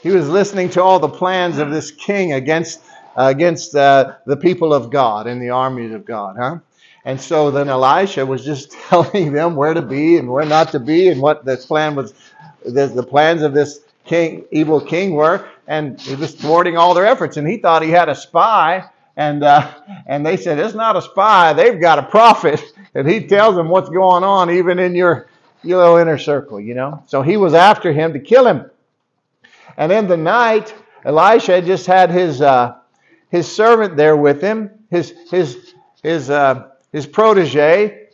He 0.03 0.11
was 0.11 0.29
listening 0.29 0.71
to 0.71 0.83
all 0.83 0.99
the 0.99 1.09
plans 1.09 1.59
of 1.59 1.71
this 1.71 1.91
king 1.91 2.33
against, 2.33 2.81
uh, 3.17 3.33
against 3.35 3.75
uh, 3.75 4.17
the 4.27 4.37
people 4.37 4.75
of 4.75 4.91
God 4.91 5.27
and 5.27 5.41
the 5.41 5.51
armies 5.51 5.93
of 5.93 6.05
God. 6.05 6.37
Huh? 6.39 6.59
And 7.05 7.21
so 7.21 7.51
then 7.51 7.69
Elisha 7.69 8.27
was 8.27 8.45
just 8.45 8.73
telling 8.89 9.33
them 9.33 9.57
where 9.57 9.75
to 9.75 9.83
be 9.83 10.17
and 10.17 10.29
where 10.29 10.45
not 10.45 10.73
to 10.73 10.81
be 10.81 11.09
and 11.09 11.21
what 11.21 11.45
this 11.45 11.67
plan 11.67 11.95
was, 11.95 12.13
the, 12.65 12.87
the 12.87 13.03
plans 13.03 13.43
of 13.43 13.55
this 13.55 13.81
king, 14.05 14.45
evil 14.51 14.81
king 14.81 15.15
were, 15.15 15.49
and 15.67 16.01
he 16.01 16.15
was 16.15 16.35
thwarting 16.35 16.77
all 16.77 16.95
their 16.95 17.07
efforts. 17.07 17.37
And 17.37 17.49
he 17.49 17.59
thought 17.59 17.83
he 17.83 17.91
had 17.91 18.09
a 18.09 18.15
spy, 18.15 18.85
and 19.17 19.43
uh, 19.43 19.73
and 20.07 20.25
they 20.25 20.37
said 20.37 20.59
it's 20.59 20.75
not 20.75 20.97
a 20.97 21.03
spy; 21.03 21.53
they've 21.53 21.81
got 21.81 21.99
a 21.99 22.03
prophet. 22.03 22.63
and 22.95 23.09
he 23.09 23.27
tells 23.27 23.57
them 23.57 23.69
what's 23.69 23.89
going 23.89 24.25
on, 24.25 24.51
even 24.51 24.79
in 24.79 24.95
your, 24.95 25.29
little 25.63 25.97
inner 25.97 26.19
circle, 26.19 26.61
you 26.61 26.75
know. 26.75 27.03
So 27.07 27.23
he 27.23 27.37
was 27.37 27.55
after 27.55 27.93
him 27.93 28.13
to 28.13 28.21
kill 28.21 28.47
him. 28.47 28.71
And 29.77 29.91
in 29.91 30.07
the 30.07 30.17
night, 30.17 30.75
Elisha 31.05 31.63
just 31.63 31.87
had 31.87 32.11
his 32.11 32.41
uh, 32.41 32.77
his 33.31 33.51
servant 33.51 33.97
there 33.97 34.17
with 34.17 34.41
him, 34.41 34.71
his 34.91 35.15
his 35.31 35.75
his 36.03 36.31
uh, 36.31 36.69
his 36.93 37.07
protege, 37.07 38.09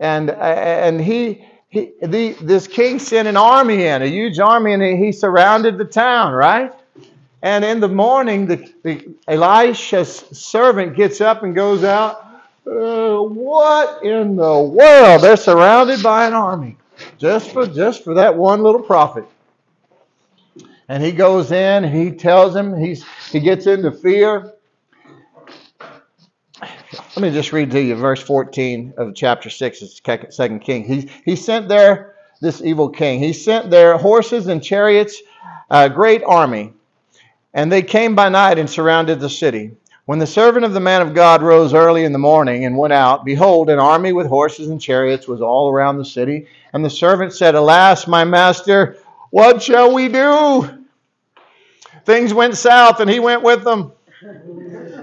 and 0.00 0.30
and 0.30 1.00
he. 1.00 1.44
He, 1.68 1.92
the, 2.00 2.32
this 2.40 2.66
king 2.66 2.98
sent 2.98 3.28
an 3.28 3.36
army 3.36 3.84
in, 3.84 4.02
a 4.02 4.06
huge 4.06 4.38
army, 4.38 4.72
and 4.72 4.82
he 4.82 5.12
surrounded 5.12 5.76
the 5.76 5.84
town, 5.84 6.32
right? 6.32 6.72
And 7.42 7.64
in 7.64 7.80
the 7.80 7.88
morning, 7.88 8.46
the, 8.46 8.72
the 8.82 9.14
Elisha's 9.28 10.16
servant 10.32 10.96
gets 10.96 11.20
up 11.20 11.42
and 11.42 11.54
goes 11.54 11.84
out. 11.84 12.24
Uh, 12.66 13.20
what 13.20 14.02
in 14.02 14.36
the 14.36 14.58
world? 14.58 15.22
They're 15.22 15.36
surrounded 15.36 16.02
by 16.02 16.26
an 16.26 16.34
army 16.34 16.76
just 17.18 17.52
for 17.52 17.66
just 17.66 18.04
for 18.04 18.14
that 18.14 18.36
one 18.36 18.62
little 18.62 18.82
prophet. 18.82 19.24
And 20.88 21.02
he 21.02 21.12
goes 21.12 21.52
in 21.52 21.84
and 21.84 21.94
he 21.94 22.12
tells 22.12 22.54
him 22.54 22.76
he's 22.76 23.04
he 23.30 23.40
gets 23.40 23.66
into 23.66 23.92
fear. 23.92 24.52
Let 27.18 27.32
me 27.32 27.36
just 27.36 27.52
read 27.52 27.72
to 27.72 27.82
you 27.82 27.96
verse 27.96 28.22
14 28.22 28.94
of 28.96 29.12
chapter 29.12 29.50
6 29.50 29.82
of 29.82 29.90
Second 30.32 30.60
King. 30.60 30.84
He, 30.84 31.10
he 31.24 31.34
sent 31.34 31.68
there 31.68 32.14
this 32.40 32.62
evil 32.62 32.88
king. 32.88 33.18
He 33.18 33.32
sent 33.32 33.70
there 33.70 33.98
horses 33.98 34.46
and 34.46 34.62
chariots, 34.62 35.20
a 35.68 35.90
great 35.90 36.22
army, 36.22 36.74
and 37.52 37.72
they 37.72 37.82
came 37.82 38.14
by 38.14 38.28
night 38.28 38.60
and 38.60 38.70
surrounded 38.70 39.18
the 39.18 39.28
city. 39.28 39.72
When 40.04 40.20
the 40.20 40.28
servant 40.28 40.64
of 40.64 40.74
the 40.74 40.78
man 40.78 41.02
of 41.02 41.12
God 41.12 41.42
rose 41.42 41.74
early 41.74 42.04
in 42.04 42.12
the 42.12 42.20
morning 42.20 42.64
and 42.64 42.78
went 42.78 42.92
out, 42.92 43.24
behold, 43.24 43.68
an 43.68 43.80
army 43.80 44.12
with 44.12 44.28
horses 44.28 44.68
and 44.68 44.80
chariots 44.80 45.26
was 45.26 45.40
all 45.40 45.72
around 45.72 45.98
the 45.98 46.04
city. 46.04 46.46
And 46.72 46.84
the 46.84 46.88
servant 46.88 47.32
said, 47.32 47.56
Alas, 47.56 48.06
my 48.06 48.22
master, 48.22 48.96
what 49.30 49.60
shall 49.60 49.92
we 49.92 50.06
do? 50.06 50.86
Things 52.04 52.32
went 52.32 52.56
south 52.56 53.00
and 53.00 53.10
he 53.10 53.18
went 53.18 53.42
with 53.42 53.64
them. 53.64 53.90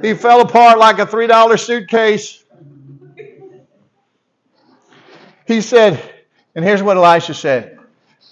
He 0.02 0.14
fell 0.14 0.42
apart 0.42 0.78
like 0.78 1.00
a 1.00 1.06
$3 1.06 1.60
suitcase. 1.60 2.44
He 5.48 5.62
said, 5.62 6.02
and 6.56 6.66
here's 6.66 6.82
what 6.82 6.98
Elisha 6.98 7.34
said. 7.34 7.80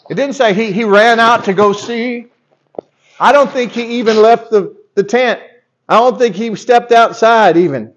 It 0.10 0.16
didn't 0.16 0.36
say 0.36 0.54
he, 0.54 0.72
he 0.72 0.84
ran 0.84 1.20
out 1.20 1.46
to 1.46 1.54
go 1.54 1.74
see. 1.74 2.28
I 3.20 3.32
don't 3.32 3.52
think 3.52 3.72
he 3.72 4.00
even 4.00 4.22
left 4.22 4.52
the, 4.52 4.76
the 4.96 5.04
tent. 5.04 5.40
I 5.88 5.98
don't 5.98 6.18
think 6.18 6.36
he 6.36 6.56
stepped 6.56 6.92
outside 6.92 7.58
even. 7.58 7.94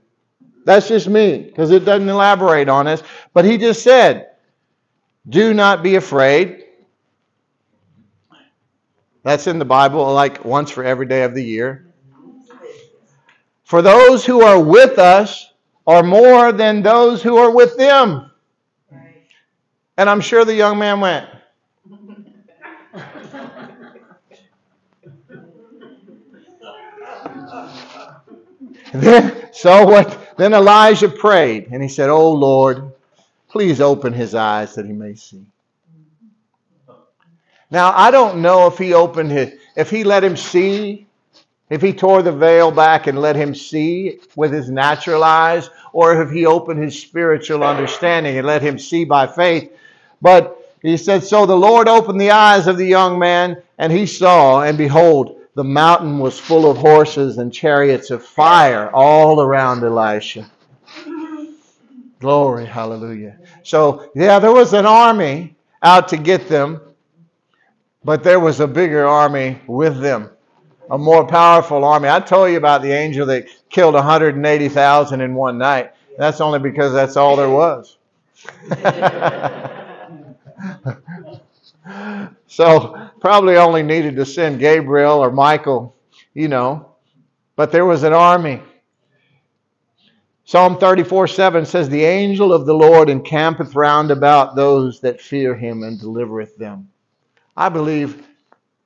That's 0.65 0.89
just 0.89 1.09
me, 1.09 1.39
because 1.39 1.71
it 1.71 1.85
doesn't 1.85 2.09
elaborate 2.09 2.69
on 2.69 2.87
this. 2.87 3.03
But 3.33 3.45
he 3.45 3.57
just 3.57 3.83
said, 3.83 4.31
Do 5.29 5.55
not 5.55 5.83
be 5.83 5.95
afraid. 5.95 6.65
That's 9.23 9.47
in 9.47 9.59
the 9.59 9.65
Bible, 9.65 10.13
like 10.13 10.45
once 10.45 10.71
for 10.71 10.85
every 10.85 11.07
day 11.07 11.23
of 11.23 11.35
the 11.35 11.43
year. 11.43 11.86
For 13.67 13.83
those 13.83 14.25
who 14.25 14.41
are 14.43 14.63
with 14.63 14.99
us 15.01 15.53
are 15.89 16.05
more 16.05 16.53
than 16.53 16.83
those 16.83 17.21
who 17.21 17.37
are 17.37 17.51
with 17.51 17.77
them. 17.77 18.31
And 19.97 20.09
I'm 20.09 20.21
sure 20.21 20.45
the 20.45 20.55
young 20.55 20.79
man 20.79 21.01
went. 21.01 21.29
then, 28.95 29.53
so 29.53 29.85
what? 29.85 30.37
Then 30.37 30.55
Elijah 30.55 31.09
prayed 31.09 31.67
and 31.73 31.83
he 31.83 31.89
said, 31.89 32.09
"Oh 32.09 32.31
Lord, 32.31 32.93
please 33.49 33.81
open 33.81 34.13
his 34.13 34.37
eyes 34.37 34.77
that 34.77 34.87
he 34.87 34.93
may 34.93 35.17
see." 35.17 35.45
Now 37.69 37.93
I 37.97 38.13
don't 38.13 38.43
know 38.43 38.69
if 38.69 38.79
he 38.79 38.95
opened 38.95 39.33
his, 39.33 39.55
if 39.75 39.91
he 39.91 40.05
let 40.05 40.23
him 40.23 40.37
see 40.37 41.06
if 41.69 41.83
he 41.83 41.93
tore 41.93 42.23
the 42.23 42.33
veil 42.33 42.71
back 42.71 43.07
and 43.07 43.21
let 43.21 43.35
him 43.35 43.55
see 43.55 44.21
with 44.37 44.53
his 44.53 44.71
natural 44.71 45.25
eyes, 45.25 45.69
or 45.93 46.23
if 46.23 46.31
he 46.31 46.47
opened 46.47 46.83
his 46.83 47.01
spiritual 47.01 47.65
understanding 47.65 48.39
and 48.39 48.47
let 48.47 48.63
him 48.63 48.79
see 48.79 49.05
by 49.05 49.27
faith. 49.27 49.73
But 50.23 50.77
he 50.83 50.97
said, 50.97 51.25
So 51.25 51.45
the 51.45 51.57
Lord 51.57 51.89
opened 51.89 52.21
the 52.21 52.31
eyes 52.31 52.69
of 52.69 52.77
the 52.77 52.87
young 52.87 53.19
man, 53.19 53.61
and 53.79 53.93
he 53.93 54.07
saw, 54.07 54.63
and 54.63 54.79
behold, 54.79 55.41
the 55.55 55.65
mountain 55.65 56.19
was 56.19 56.39
full 56.39 56.71
of 56.71 56.77
horses 56.77 57.39
and 57.39 57.53
chariots 57.53 58.11
of 58.11 58.25
fire 58.25 58.91
all 58.91 59.41
around 59.41 59.83
Elisha. 59.83 60.49
Glory, 62.21 62.67
hallelujah. 62.67 63.39
So, 63.63 64.11
yeah, 64.15 64.39
there 64.39 64.53
was 64.53 64.73
an 64.73 64.87
army 64.87 65.57
out 65.83 66.09
to 66.09 66.17
get 66.17 66.49
them, 66.49 66.81
but 68.05 68.23
there 68.23 68.41
was 68.41 68.61
a 68.61 68.67
bigger 68.67 69.07
army 69.07 69.61
with 69.67 70.01
them 70.01 70.31
a 70.91 70.99
more 70.99 71.27
powerful 71.27 71.85
army. 71.85 72.09
I 72.09 72.21
told 72.21 72.51
you 72.51 72.57
about 72.57 72.83
the 72.83 72.93
angel 72.93 73.27
that 73.27 73.47
killed 73.71 73.95
180,000 73.95 75.21
in 75.21 75.35
one 75.35 75.59
night. 75.59 75.93
That's 76.19 76.41
only 76.41 76.59
because 76.59 76.93
that's 76.93 77.17
all 77.17 77.37
there 77.37 77.51
was. 77.51 77.99
so 82.47 83.11
probably 83.21 83.57
only 83.57 83.83
needed 83.83 84.17
to 84.17 84.25
send 84.25 84.61
Gabriel 84.61 85.19
or 85.19 85.31
Michael, 85.31 85.95
you 86.35 86.49
know, 86.49 86.93
but 87.57 87.73
there 87.73 87.85
was 87.85 88.03
an 88.03 88.13
army. 88.13 88.63
Psalm 90.45 90.79
34 90.79 91.27
7 91.27 91.67
says, 91.67 91.89
The 91.89 92.05
angel 92.05 92.53
of 92.53 92.67
the 92.67 92.75
Lord 92.75 93.11
encampeth 93.11 93.75
round 93.75 94.13
about 94.13 94.55
those 94.55 95.01
that 95.01 95.21
fear 95.21 95.57
him 95.57 95.83
and 95.83 95.99
delivereth 95.99 96.57
them. 96.57 96.89
I 97.57 97.69
believe, 97.69 98.25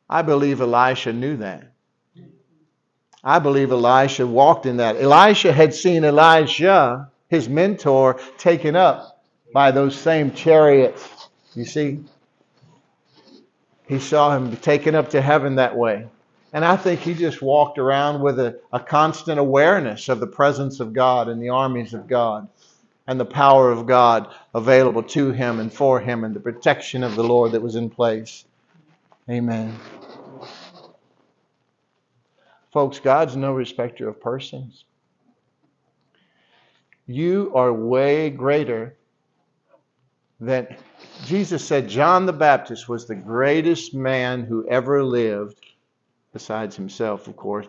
I 0.09 0.23
believe 0.23 0.63
Elisha 0.63 1.13
knew 1.13 1.37
that. 1.37 1.70
I 3.23 3.39
believe 3.39 3.71
Elisha 3.71 4.27
walked 4.27 4.67
in 4.67 4.79
that. 4.79 4.97
Elisha 4.97 5.53
had 5.53 5.75
seen 5.75 6.05
Elijah, 6.05 7.11
his 7.29 7.49
mentor, 7.49 8.19
taken 8.39 8.77
up 8.77 9.23
by 9.53 9.71
those 9.71 9.97
same 9.97 10.33
chariots. 10.33 11.29
You 11.55 11.65
see? 11.65 12.01
He 13.87 13.99
saw 13.99 14.37
him 14.37 14.57
taken 14.57 14.95
up 14.95 15.11
to 15.11 15.21
heaven 15.21 15.57
that 15.57 15.77
way. 15.77 16.07
And 16.53 16.65
I 16.65 16.77
think 16.77 17.01
he 17.01 17.15
just 17.15 17.43
walked 17.43 17.79
around 17.79 18.23
with 18.23 18.39
a, 18.41 18.59
a 18.73 18.81
constant 18.81 19.39
awareness 19.39 20.09
of 20.09 20.21
the 20.21 20.27
presence 20.27 20.81
of 20.81 20.93
God 20.93 21.29
and 21.29 21.41
the 21.41 21.51
armies 21.51 21.95
of 21.95 22.09
God 22.09 22.49
and 23.07 23.19
the 23.19 23.25
power 23.25 23.71
of 23.71 23.87
God 23.87 24.29
available 24.55 25.03
to 25.03 25.33
him 25.33 25.61
and 25.61 25.73
for 25.73 26.01
him 26.01 26.25
and 26.25 26.35
the 26.35 26.41
protection 26.41 27.03
of 27.03 27.17
the 27.17 27.25
Lord 27.25 27.53
that 27.53 27.63
was 27.63 27.77
in 27.77 27.91
place. 27.91 28.45
Amen. 29.29 29.79
Folks, 32.73 33.01
God's 33.01 33.37
no 33.37 33.53
respecter 33.53 34.09
of 34.09 34.21
persons. 34.21 34.85
You 37.07 37.51
are 37.55 37.73
way 37.73 38.31
greater 38.31 38.97
than 40.39 40.69
Jesus 41.27 41.65
said 41.65 41.89
John 41.89 42.27
the 42.27 42.33
Baptist 42.33 42.89
was 42.89 43.07
the 43.07 43.17
greatest 43.17 43.95
man 43.95 44.45
who 44.45 44.67
ever 44.69 45.03
lived, 45.03 45.61
besides 46.33 46.77
himself, 46.77 47.27
of 47.27 47.37
course, 47.37 47.67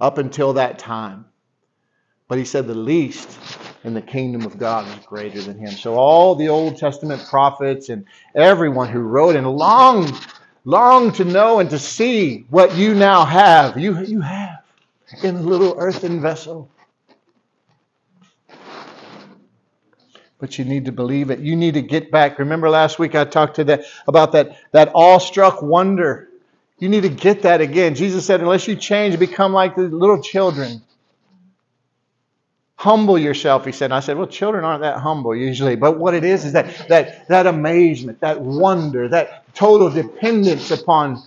up 0.00 0.18
until 0.18 0.52
that 0.52 0.78
time. 0.78 1.24
But 2.28 2.36
he 2.36 2.44
said 2.44 2.66
the 2.66 2.74
least 2.74 3.38
in 3.84 3.94
the 3.94 4.02
kingdom 4.02 4.44
of 4.44 4.58
God 4.58 4.86
is 4.98 5.06
greater 5.06 5.40
than 5.40 5.58
him. 5.58 5.70
So 5.70 5.94
all 5.94 6.34
the 6.34 6.50
Old 6.50 6.76
Testament 6.76 7.24
prophets 7.26 7.88
and 7.88 8.04
everyone 8.34 8.88
who 8.88 9.00
wrote 9.00 9.34
and 9.34 9.50
long 9.50 10.12
long 10.64 11.12
to 11.12 11.24
know 11.24 11.60
and 11.60 11.70
to 11.70 11.78
see 11.78 12.46
what 12.50 12.76
you 12.76 12.94
now 12.94 13.24
have. 13.24 13.78
You, 13.78 14.00
you 14.04 14.20
have 14.20 14.58
in 15.22 15.36
a 15.36 15.40
little 15.40 15.74
earthen 15.78 16.20
vessel. 16.20 16.70
But 20.38 20.58
you 20.58 20.64
need 20.64 20.84
to 20.84 20.92
believe 20.92 21.30
it. 21.30 21.40
You 21.40 21.56
need 21.56 21.74
to 21.74 21.82
get 21.82 22.10
back. 22.10 22.38
Remember 22.38 22.70
last 22.70 22.98
week 22.98 23.14
I 23.14 23.24
talked 23.24 23.56
to 23.56 23.64
that 23.64 23.84
about 24.06 24.32
that, 24.32 24.56
that 24.72 24.92
awestruck 24.94 25.62
wonder. 25.62 26.28
You 26.78 26.88
need 26.88 27.02
to 27.02 27.08
get 27.08 27.42
that 27.42 27.60
again. 27.60 27.96
Jesus 27.96 28.24
said, 28.24 28.40
unless 28.40 28.68
you 28.68 28.76
change, 28.76 29.18
become 29.18 29.52
like 29.52 29.74
the 29.74 29.82
little 29.82 30.22
children. 30.22 30.82
Humble 32.78 33.18
yourself, 33.18 33.64
he 33.64 33.72
said. 33.72 33.86
And 33.86 33.94
I 33.94 33.98
said, 33.98 34.16
well, 34.16 34.28
children 34.28 34.64
aren't 34.64 34.82
that 34.82 34.98
humble 34.98 35.34
usually. 35.34 35.74
But 35.74 35.98
what 35.98 36.14
it 36.14 36.22
is 36.22 36.44
is 36.44 36.52
that, 36.52 36.86
that, 36.88 37.26
that 37.26 37.48
amazement, 37.48 38.20
that 38.20 38.40
wonder, 38.40 39.08
that 39.08 39.52
total 39.52 39.90
dependence 39.90 40.70
upon 40.70 41.20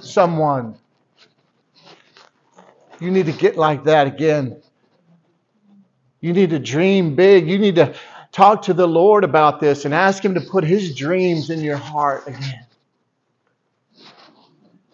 someone. 0.00 0.76
You 3.00 3.10
need 3.10 3.24
to 3.26 3.32
get 3.32 3.56
like 3.56 3.84
that 3.84 4.06
again. 4.06 4.60
You 6.20 6.34
need 6.34 6.50
to 6.50 6.58
dream 6.58 7.14
big. 7.14 7.48
You 7.48 7.58
need 7.58 7.76
to 7.76 7.94
talk 8.30 8.60
to 8.62 8.74
the 8.74 8.86
Lord 8.86 9.24
about 9.24 9.58
this 9.58 9.86
and 9.86 9.94
ask 9.94 10.22
Him 10.22 10.34
to 10.34 10.40
put 10.42 10.64
His 10.64 10.94
dreams 10.94 11.48
in 11.48 11.60
your 11.60 11.78
heart 11.78 12.26
again. 12.26 12.63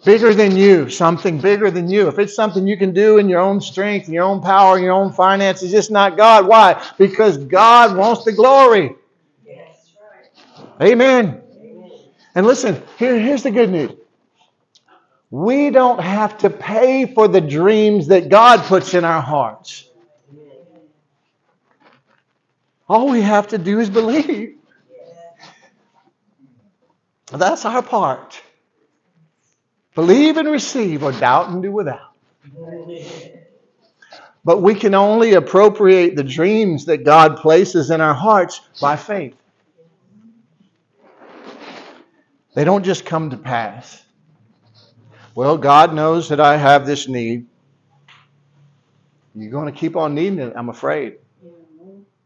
Bigger 0.04 0.32
than 0.32 0.56
you, 0.56 0.88
something 0.88 1.38
bigger 1.38 1.70
than 1.70 1.90
you. 1.90 2.08
If 2.08 2.18
it's 2.18 2.34
something 2.34 2.66
you 2.66 2.78
can 2.78 2.94
do 2.94 3.18
in 3.18 3.28
your 3.28 3.40
own 3.40 3.60
strength, 3.60 4.08
in 4.08 4.14
your 4.14 4.24
own 4.24 4.40
power, 4.40 4.78
in 4.78 4.84
your 4.84 4.94
own 4.94 5.12
finances, 5.12 5.74
it's 5.74 5.90
not 5.90 6.16
God. 6.16 6.46
Why? 6.46 6.82
Because 6.96 7.36
God 7.36 7.96
wants 7.96 8.24
the 8.24 8.32
glory. 8.32 8.96
Amen. 10.80 11.42
Amen. 11.60 11.90
And 12.34 12.46
listen, 12.46 12.82
here, 12.98 13.18
here's 13.18 13.42
the 13.42 13.50
good 13.50 13.70
news. 13.70 13.92
We 15.30 15.70
don't 15.70 16.00
have 16.00 16.38
to 16.38 16.50
pay 16.50 17.06
for 17.12 17.28
the 17.28 17.40
dreams 17.40 18.08
that 18.08 18.30
God 18.30 18.60
puts 18.60 18.94
in 18.94 19.04
our 19.04 19.20
hearts. 19.20 19.88
All 22.88 23.10
we 23.10 23.20
have 23.20 23.48
to 23.48 23.58
do 23.58 23.78
is 23.78 23.90
believe. 23.90 24.56
That's 27.30 27.64
our 27.64 27.82
part. 27.82 28.40
Believe 29.94 30.36
and 30.36 30.48
receive, 30.48 31.02
or 31.02 31.12
doubt 31.12 31.50
and 31.50 31.62
do 31.62 31.72
without. 31.72 32.12
But 34.44 34.62
we 34.62 34.74
can 34.74 34.94
only 34.94 35.34
appropriate 35.34 36.16
the 36.16 36.24
dreams 36.24 36.86
that 36.86 37.04
God 37.04 37.36
places 37.36 37.90
in 37.90 38.00
our 38.00 38.14
hearts 38.14 38.60
by 38.80 38.96
faith. 38.96 39.36
They 42.54 42.64
don't 42.64 42.84
just 42.84 43.04
come 43.04 43.30
to 43.30 43.36
pass. 43.36 44.02
Well, 45.34 45.56
God 45.56 45.94
knows 45.94 46.28
that 46.30 46.40
I 46.40 46.56
have 46.56 46.86
this 46.86 47.06
need. 47.06 47.46
You're 49.34 49.50
going 49.50 49.72
to 49.72 49.78
keep 49.78 49.96
on 49.96 50.14
needing 50.14 50.40
it, 50.40 50.52
I'm 50.56 50.68
afraid. 50.68 51.16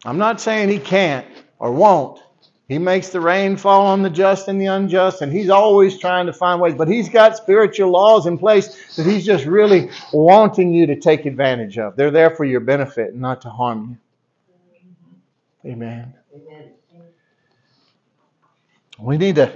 I'm 0.05 0.19
not 0.19 0.41
saying 0.41 0.69
He 0.69 0.79
can't 0.79 1.27
or 1.59 1.73
won't. 1.73 2.21
He 2.67 2.79
makes 2.79 3.11
the 3.11 3.21
rain 3.21 3.57
fall 3.59 3.87
on 3.87 4.03
the 4.03 4.09
just 4.09 4.49
and 4.49 4.59
the 4.59 4.67
unjust, 4.67 5.21
and 5.21 5.31
he's 5.31 5.51
always 5.51 5.99
trying 5.99 6.27
to 6.27 6.33
find 6.33 6.62
ways. 6.62 6.75
But 6.75 6.89
he's 6.89 7.11
got 7.11 7.37
spiritual 7.37 7.91
laws 7.91 8.27
in 8.27 8.39
place 8.39 8.97
that 8.97 9.05
he's 9.05 9.27
just 9.27 9.45
really 9.45 9.91
wanting 10.12 10.73
you 10.73 10.87
to 10.87 10.99
take 10.99 11.27
advantage 11.27 11.77
of. 11.77 11.95
They're 11.95 12.11
there 12.11 12.31
for 12.31 12.45
your 12.47 12.61
benefit 12.61 13.12
and 13.12 13.21
not 13.21 13.43
to 13.43 13.51
harm 13.51 13.99
you. 15.65 15.73
Amen. 15.73 16.15
Amen. 16.35 16.71
We 18.99 19.19
need 19.19 19.37
to, 19.37 19.53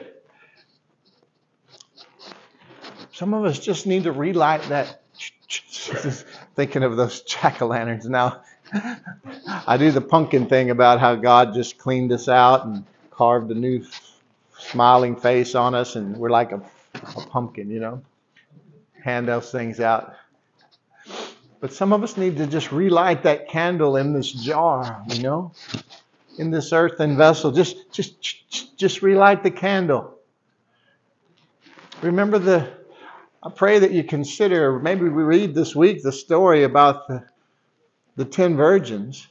some 3.13 3.33
of 3.33 3.45
us 3.45 3.59
just 3.59 3.87
need 3.87 4.05
to 4.05 4.13
relight 4.13 4.63
that. 4.65 5.01
Thinking 6.57 6.83
of 6.83 6.97
those 6.97 7.23
jack 7.23 7.63
o' 7.63 7.67
lanterns 7.67 8.07
now. 8.07 8.43
I 9.67 9.79
do 9.79 9.91
the 9.91 10.03
pumpkin 10.03 10.47
thing 10.47 10.71
about 10.71 11.01
how 11.01 11.15
God 11.15 11.55
just 11.55 11.79
cleaned 11.79 12.13
us 12.13 12.29
out 12.29 12.67
and 12.67 12.85
carved 13.19 13.51
a 13.51 13.55
new 13.55 13.85
smiling 14.57 15.17
face 15.17 15.57
on 15.57 15.75
us, 15.75 15.97
and 15.97 16.17
we're 16.17 16.31
like 16.31 16.53
a, 16.53 16.63
a 16.95 17.21
pumpkin, 17.27 17.69
you 17.69 17.81
know. 17.81 18.01
Hand 19.03 19.27
those 19.27 19.51
things 19.51 19.81
out. 19.81 20.15
But 21.61 21.73
some 21.73 21.93
of 21.93 22.05
us 22.05 22.17
need 22.17 22.37
to 22.37 22.47
just 22.47 22.71
relight 22.71 23.25
that 23.25 23.49
candle 23.49 23.97
in 23.97 24.13
this 24.13 24.31
jar, 24.31 25.03
you 25.09 25.23
know, 25.23 25.53
in 26.39 26.53
this 26.53 26.73
earthen 26.73 27.17
vessel. 27.17 27.51
Just, 27.51 27.91
just, 27.93 28.77
just 28.79 29.03
relight 29.03 29.43
the 29.43 29.51
candle. 29.51 30.17
Remember 32.01 32.39
the. 32.39 32.71
I 33.43 33.51
pray 33.51 33.81
that 33.81 33.91
you 33.91 34.05
consider. 34.05 34.79
Maybe 34.79 35.09
we 35.09 35.25
read 35.25 35.55
this 35.57 35.75
week 35.75 36.05
the 36.05 36.13
story 36.13 36.63
about 36.63 37.09
the 37.09 37.25
the 38.15 38.25
ten 38.25 38.57
virgins, 38.57 39.27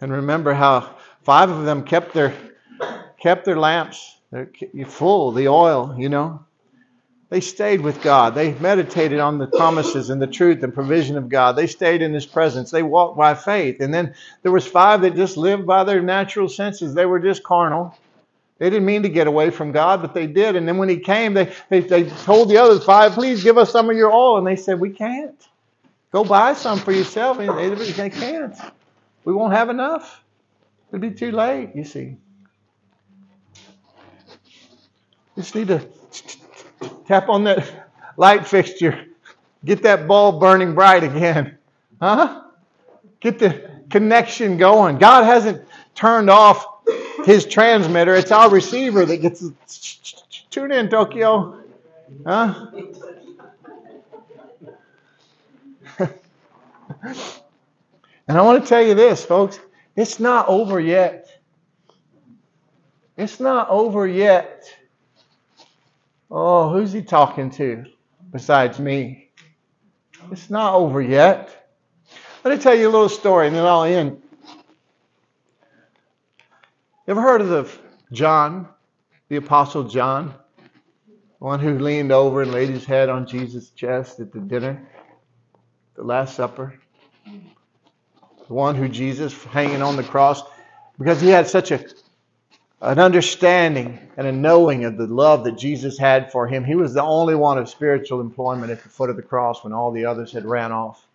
and 0.00 0.10
remember 0.12 0.54
how 0.54 0.96
five 1.22 1.50
of 1.50 1.66
them 1.66 1.84
kept 1.84 2.14
their 2.14 2.34
kept 3.20 3.44
their 3.44 3.58
lamps 3.58 4.16
full, 4.86 5.32
the 5.32 5.48
oil, 5.48 5.94
you 5.98 6.08
know. 6.08 6.44
They 7.30 7.40
stayed 7.40 7.80
with 7.80 8.02
God. 8.02 8.34
They 8.34 8.54
meditated 8.54 9.20
on 9.20 9.38
the 9.38 9.46
promises 9.46 10.10
and 10.10 10.20
the 10.20 10.26
truth 10.26 10.64
and 10.64 10.74
provision 10.74 11.16
of 11.16 11.28
God. 11.28 11.52
They 11.52 11.68
stayed 11.68 12.02
in 12.02 12.12
His 12.12 12.26
presence. 12.26 12.72
They 12.72 12.82
walked 12.82 13.16
by 13.16 13.34
faith. 13.34 13.80
And 13.80 13.94
then 13.94 14.14
there 14.42 14.50
was 14.50 14.66
five 14.66 15.02
that 15.02 15.14
just 15.14 15.36
lived 15.36 15.64
by 15.64 15.84
their 15.84 16.02
natural 16.02 16.48
senses. 16.48 16.92
They 16.92 17.06
were 17.06 17.20
just 17.20 17.44
carnal. 17.44 17.96
They 18.58 18.68
didn't 18.68 18.84
mean 18.84 19.04
to 19.04 19.08
get 19.08 19.28
away 19.28 19.50
from 19.50 19.70
God, 19.70 20.02
but 20.02 20.12
they 20.12 20.26
did. 20.26 20.56
And 20.56 20.66
then 20.66 20.76
when 20.76 20.88
He 20.88 20.98
came, 20.98 21.34
they, 21.34 21.52
they, 21.68 21.80
they 21.80 22.10
told 22.10 22.48
the 22.48 22.56
other 22.56 22.80
five, 22.80 23.12
please 23.12 23.44
give 23.44 23.58
us 23.58 23.70
some 23.70 23.88
of 23.88 23.96
your 23.96 24.10
oil. 24.10 24.38
And 24.38 24.46
they 24.46 24.56
said, 24.56 24.80
we 24.80 24.90
can't. 24.90 25.40
Go 26.10 26.24
buy 26.24 26.54
some 26.54 26.80
for 26.80 26.90
yourself. 26.90 27.38
And 27.38 27.56
they, 27.56 27.92
they 27.92 28.10
can't. 28.10 28.56
We 29.24 29.32
won't 29.32 29.52
have 29.52 29.70
enough. 29.70 30.24
It'll 30.88 31.00
be 31.00 31.12
too 31.12 31.30
late, 31.30 31.70
you 31.76 31.84
see. 31.84 32.16
Just 35.36 35.54
need 35.54 35.68
to 35.68 35.86
tap 37.06 37.28
on 37.28 37.44
that 37.44 37.88
light 38.16 38.46
fixture. 38.46 39.06
Get 39.64 39.82
that 39.82 40.08
bulb 40.08 40.40
burning 40.40 40.74
bright 40.74 41.04
again. 41.04 41.58
Huh? 42.00 42.42
Get 43.20 43.38
the 43.38 43.70
connection 43.90 44.56
going. 44.56 44.98
God 44.98 45.24
hasn't 45.24 45.66
turned 45.94 46.30
off 46.30 46.66
his 47.24 47.44
transmitter. 47.46 48.14
It's 48.14 48.32
our 48.32 48.48
receiver 48.50 49.04
that 49.04 49.18
gets 49.18 49.44
tune 50.50 50.72
in, 50.72 50.88
Tokyo. 50.88 51.58
Huh? 52.26 52.66
and 57.02 58.38
I 58.38 58.42
want 58.42 58.62
to 58.62 58.68
tell 58.68 58.82
you 58.82 58.94
this, 58.94 59.24
folks. 59.24 59.60
It's 59.96 60.18
not 60.18 60.48
over 60.48 60.80
yet. 60.80 61.28
It's 63.16 63.38
not 63.38 63.68
over 63.68 64.06
yet. 64.06 64.64
Oh, 66.30 66.70
who's 66.70 66.92
he 66.92 67.02
talking 67.02 67.50
to 67.52 67.84
besides 68.30 68.78
me? 68.78 69.30
It's 70.30 70.48
not 70.48 70.74
over 70.74 71.02
yet. 71.02 71.72
Let 72.44 72.56
me 72.56 72.62
tell 72.62 72.74
you 72.74 72.88
a 72.88 72.90
little 72.90 73.08
story 73.08 73.48
and 73.48 73.56
then 73.56 73.66
I'll 73.66 73.82
end. 73.82 74.22
You 77.06 77.08
ever 77.08 77.20
heard 77.20 77.40
of 77.40 77.48
the 77.48 77.68
John, 78.12 78.68
the 79.28 79.36
Apostle 79.36 79.84
John? 79.84 80.32
The 81.08 81.44
one 81.44 81.58
who 81.58 81.78
leaned 81.78 82.12
over 82.12 82.42
and 82.42 82.52
laid 82.52 82.68
his 82.68 82.84
head 82.84 83.08
on 83.08 83.26
Jesus' 83.26 83.70
chest 83.70 84.20
at 84.20 84.30
the 84.30 84.38
dinner, 84.38 84.88
the 85.96 86.04
Last 86.04 86.36
Supper. 86.36 86.78
The 87.24 88.54
one 88.54 88.76
who 88.76 88.88
Jesus 88.88 89.42
hanging 89.44 89.82
on 89.82 89.96
the 89.96 90.04
cross, 90.04 90.42
because 90.98 91.20
he 91.20 91.28
had 91.28 91.48
such 91.48 91.72
a 91.72 91.84
an 92.82 92.98
understanding 92.98 93.98
and 94.16 94.26
a 94.26 94.32
knowing 94.32 94.84
of 94.84 94.96
the 94.96 95.06
love 95.06 95.44
that 95.44 95.58
Jesus 95.58 95.98
had 95.98 96.32
for 96.32 96.46
him. 96.46 96.64
He 96.64 96.74
was 96.74 96.94
the 96.94 97.02
only 97.02 97.34
one 97.34 97.58
of 97.58 97.68
spiritual 97.68 98.20
employment 98.20 98.72
at 98.72 98.82
the 98.82 98.88
foot 98.88 99.10
of 99.10 99.16
the 99.16 99.22
cross 99.22 99.62
when 99.62 99.72
all 99.72 99.92
the 99.92 100.06
others 100.06 100.32
had 100.32 100.46
ran 100.46 100.72
off. 100.72 101.06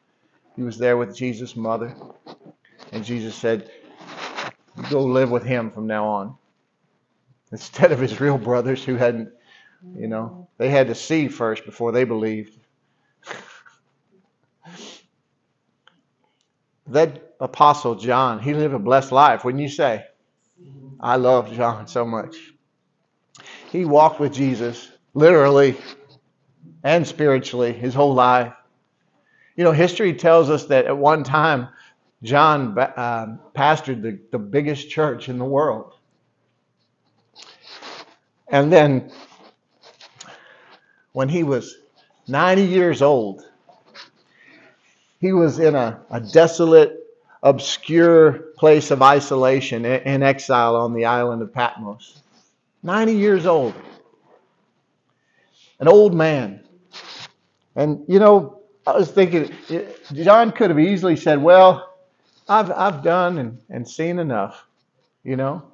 He 0.56 0.62
was 0.62 0.78
there 0.78 0.96
with 0.98 1.16
Jesus' 1.16 1.56
mother. 1.56 1.96
And 2.92 3.04
Jesus 3.04 3.36
said, 3.36 3.72
Go 4.90 5.04
live 5.04 5.32
with 5.32 5.44
him 5.44 5.72
from 5.72 5.88
now 5.88 6.06
on. 6.08 6.36
Instead 7.52 7.92
of 7.92 8.00
his 8.00 8.20
real 8.20 8.38
brothers 8.38 8.84
who 8.84 8.96
hadn't, 8.96 9.30
you 9.96 10.08
know, 10.08 10.48
they 10.58 10.70
had 10.70 10.88
to 10.88 10.96
see 10.96 11.28
first 11.28 11.66
before 11.66 11.92
they 11.92 12.04
believed. 12.04 12.60
that 16.88 17.36
apostle 17.40 17.96
John, 17.96 18.40
he 18.40 18.54
lived 18.54 18.74
a 18.74 18.80
blessed 18.80 19.12
life, 19.12 19.44
wouldn't 19.44 19.64
you 19.64 19.70
say? 19.70 20.06
I 21.00 21.18
love 21.18 21.52
John 21.54 21.88
so 21.88 22.06
much. 22.06 22.36
He 23.72 23.86
walked 23.86 24.20
with 24.20 24.34
Jesus 24.34 24.92
literally 25.14 25.76
and 26.84 27.06
spiritually 27.06 27.74
his 27.74 27.94
whole 27.94 28.14
life. 28.14 28.54
You 29.56 29.64
know, 29.64 29.72
history 29.72 30.14
tells 30.14 30.50
us 30.50 30.66
that 30.66 30.86
at 30.86 30.98
one 30.98 31.24
time, 31.24 31.70
John 32.24 32.78
uh, 32.78 33.38
pastored 33.56 34.02
the, 34.02 34.20
the 34.32 34.40
biggest 34.40 34.90
church 34.90 35.30
in 35.30 35.38
the 35.38 35.46
world. 35.46 35.94
And 38.48 38.72
then, 38.72 39.12
when 41.14 41.30
he 41.30 41.44
was 41.44 41.78
90 42.28 42.64
years 42.64 43.02
old, 43.02 43.44
he 45.20 45.34
was 45.34 45.60
in 45.60 45.76
a, 45.76 46.02
a 46.10 46.20
desolate 46.20 47.05
obscure 47.46 48.34
place 48.58 48.90
of 48.90 49.04
isolation 49.04 49.86
and 49.86 50.24
exile 50.24 50.76
on 50.76 50.94
the 50.94 51.06
island 51.06 51.44
of 51.44 51.54
Patmos. 51.54 52.24
90 52.82 53.14
years 53.14 53.46
old. 53.46 53.74
An 55.80 55.88
old 55.88 56.14
man. 56.14 56.64
And, 57.76 58.04
you 58.08 58.20
know, 58.20 58.62
I 58.88 58.98
was 58.98 59.12
thinking, 59.12 59.52
John 60.14 60.52
could 60.52 60.72
have 60.72 60.80
easily 60.80 61.16
said, 61.16 61.42
Well, 61.42 61.94
I've, 62.50 62.72
I've 62.72 63.04
done 63.04 63.38
and, 63.38 63.60
and 63.70 63.88
seen 63.88 64.20
enough. 64.20 64.66
You 65.24 65.36
know, 65.36 65.72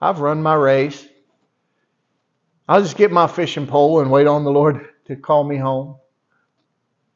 I've 0.00 0.20
run 0.20 0.42
my 0.42 0.54
race. 0.54 1.06
I'll 2.68 2.82
just 2.82 2.96
get 2.96 3.10
my 3.10 3.26
fishing 3.26 3.66
pole 3.66 4.00
and 4.00 4.10
wait 4.10 4.26
on 4.26 4.44
the 4.44 4.50
Lord 4.50 4.88
to 5.06 5.16
call 5.16 5.44
me 5.44 5.56
home. 5.56 5.96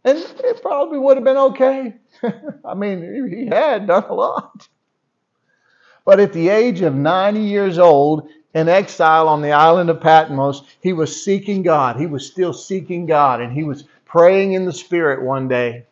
And 0.05 0.19
it 0.19 0.63
probably 0.63 0.99
would 0.99 1.17
have 1.17 1.25
been 1.25 1.37
okay. 1.37 1.95
I 2.65 2.75
mean, 2.75 3.29
he 3.31 3.47
had 3.47 3.87
done 3.87 4.05
a 4.05 4.15
lot. 4.15 4.69
But 6.05 6.21
at 6.21 6.33
the 6.33 6.49
age 6.49 6.83
of 6.83 6.95
90 6.95 7.41
years 7.41 7.79
old, 7.79 8.29
in 8.55 8.69
exile 8.69 9.29
on 9.29 9.43
the 9.43 9.53
island 9.53 9.91
of 9.91 10.01
Patmos, 10.01 10.63
he 10.81 10.93
was 10.93 11.25
seeking 11.25 11.63
God. 11.63 11.97
He 11.97 12.07
was 12.07 12.27
still 12.27 12.53
seeking 12.53 13.05
God, 13.05 13.41
and 13.41 13.53
he 13.53 13.65
was 13.65 13.85
praying 14.07 14.53
in 14.53 14.65
the 14.65 14.73
Spirit 14.73 15.23
one 15.23 15.49
day. 15.49 15.85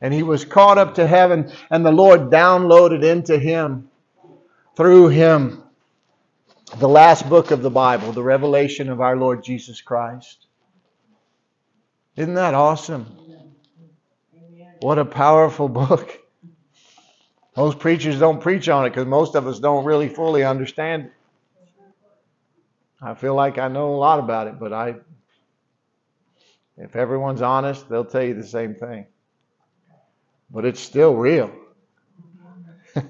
And 0.00 0.14
he 0.14 0.22
was 0.22 0.44
caught 0.44 0.78
up 0.78 0.94
to 0.94 1.06
heaven, 1.06 1.52
and 1.70 1.84
the 1.84 1.92
Lord 1.92 2.30
downloaded 2.30 3.04
into 3.04 3.38
him, 3.38 3.90
through 4.76 5.08
him, 5.08 5.62
the 6.78 6.88
last 6.88 7.28
book 7.28 7.50
of 7.50 7.60
the 7.62 7.70
Bible, 7.70 8.12
the 8.12 8.22
revelation 8.22 8.88
of 8.88 9.00
our 9.00 9.16
Lord 9.16 9.42
Jesus 9.44 9.82
Christ. 9.82 10.46
Isn't 12.16 12.34
that 12.34 12.54
awesome? 12.54 13.06
What 14.80 14.98
a 14.98 15.04
powerful 15.04 15.68
book. 15.68 16.18
Most 17.56 17.78
preachers 17.78 18.18
don't 18.18 18.40
preach 18.40 18.68
on 18.68 18.86
it 18.86 18.90
because 18.90 19.06
most 19.06 19.34
of 19.34 19.46
us 19.46 19.58
don't 19.58 19.84
really 19.84 20.08
fully 20.08 20.42
understand 20.44 21.06
it. 21.06 21.12
I 23.02 23.14
feel 23.14 23.34
like 23.34 23.58
I 23.58 23.68
know 23.68 23.94
a 23.94 23.96
lot 23.96 24.18
about 24.18 24.46
it, 24.46 24.58
but 24.58 24.72
I 24.72 24.96
if 26.78 26.96
everyone's 26.96 27.42
honest, 27.42 27.88
they'll 27.90 28.06
tell 28.06 28.22
you 28.22 28.34
the 28.34 28.46
same 28.46 28.74
thing. 28.74 29.06
But 30.50 30.64
it's 30.64 30.80
still 30.80 31.14
real. 31.14 31.50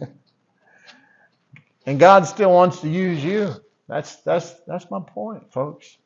and 1.87 2.01
God 2.01 2.27
still 2.27 2.53
wants 2.53 2.81
to 2.81 2.89
use 2.89 3.23
you. 3.23 3.55
That's 3.89 4.17
that's 4.17 4.55
that's 4.67 4.91
my 4.91 5.01
point, 5.01 5.53
folks. 5.53 5.99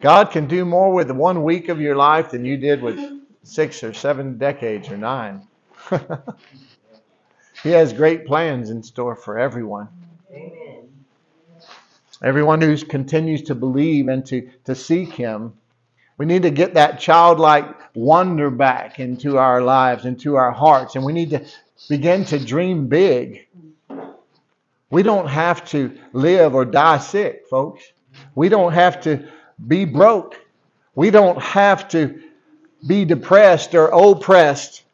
God 0.00 0.30
can 0.30 0.46
do 0.46 0.64
more 0.64 0.92
with 0.92 1.10
one 1.10 1.42
week 1.42 1.68
of 1.68 1.80
your 1.80 1.96
life 1.96 2.30
than 2.30 2.44
you 2.44 2.56
did 2.56 2.80
with 2.82 3.17
six 3.48 3.82
or 3.82 3.92
seven 3.94 4.38
decades 4.38 4.88
or 4.90 4.96
nine. 4.96 5.46
he 7.62 7.70
has 7.70 7.92
great 7.92 8.26
plans 8.26 8.70
in 8.70 8.82
store 8.82 9.16
for 9.16 9.38
everyone. 9.38 9.88
Amen. 10.30 10.88
Everyone 12.22 12.60
who 12.60 12.76
continues 12.76 13.42
to 13.42 13.54
believe 13.54 14.08
and 14.08 14.26
to, 14.26 14.50
to 14.64 14.74
seek 14.74 15.12
Him, 15.14 15.54
we 16.18 16.26
need 16.26 16.42
to 16.42 16.50
get 16.50 16.74
that 16.74 16.98
childlike 16.98 17.76
wonder 17.94 18.50
back 18.50 18.98
into 18.98 19.38
our 19.38 19.62
lives, 19.62 20.04
into 20.04 20.34
our 20.34 20.50
hearts, 20.50 20.96
and 20.96 21.04
we 21.04 21.12
need 21.12 21.30
to 21.30 21.46
begin 21.88 22.24
to 22.26 22.38
dream 22.38 22.88
big. 22.88 23.46
We 24.90 25.02
don't 25.02 25.28
have 25.28 25.64
to 25.70 25.96
live 26.12 26.54
or 26.54 26.64
die 26.64 26.98
sick, 26.98 27.46
folks. 27.48 27.84
We 28.34 28.48
don't 28.48 28.72
have 28.72 29.00
to 29.02 29.28
be 29.66 29.84
broke. 29.84 30.34
We 30.94 31.10
don't 31.10 31.40
have 31.40 31.88
to 31.90 32.20
be 32.86 33.04
depressed 33.04 33.74
or 33.74 33.86
oppressed. 33.86 34.84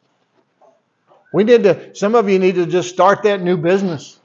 We 1.33 1.43
need 1.43 1.63
to, 1.63 1.93
some 1.95 2.15
of 2.15 2.29
you 2.29 2.39
need 2.39 2.55
to 2.55 2.65
just 2.65 2.89
start 2.89 3.23
that 3.23 3.41
new 3.41 3.57
business. 3.57 4.19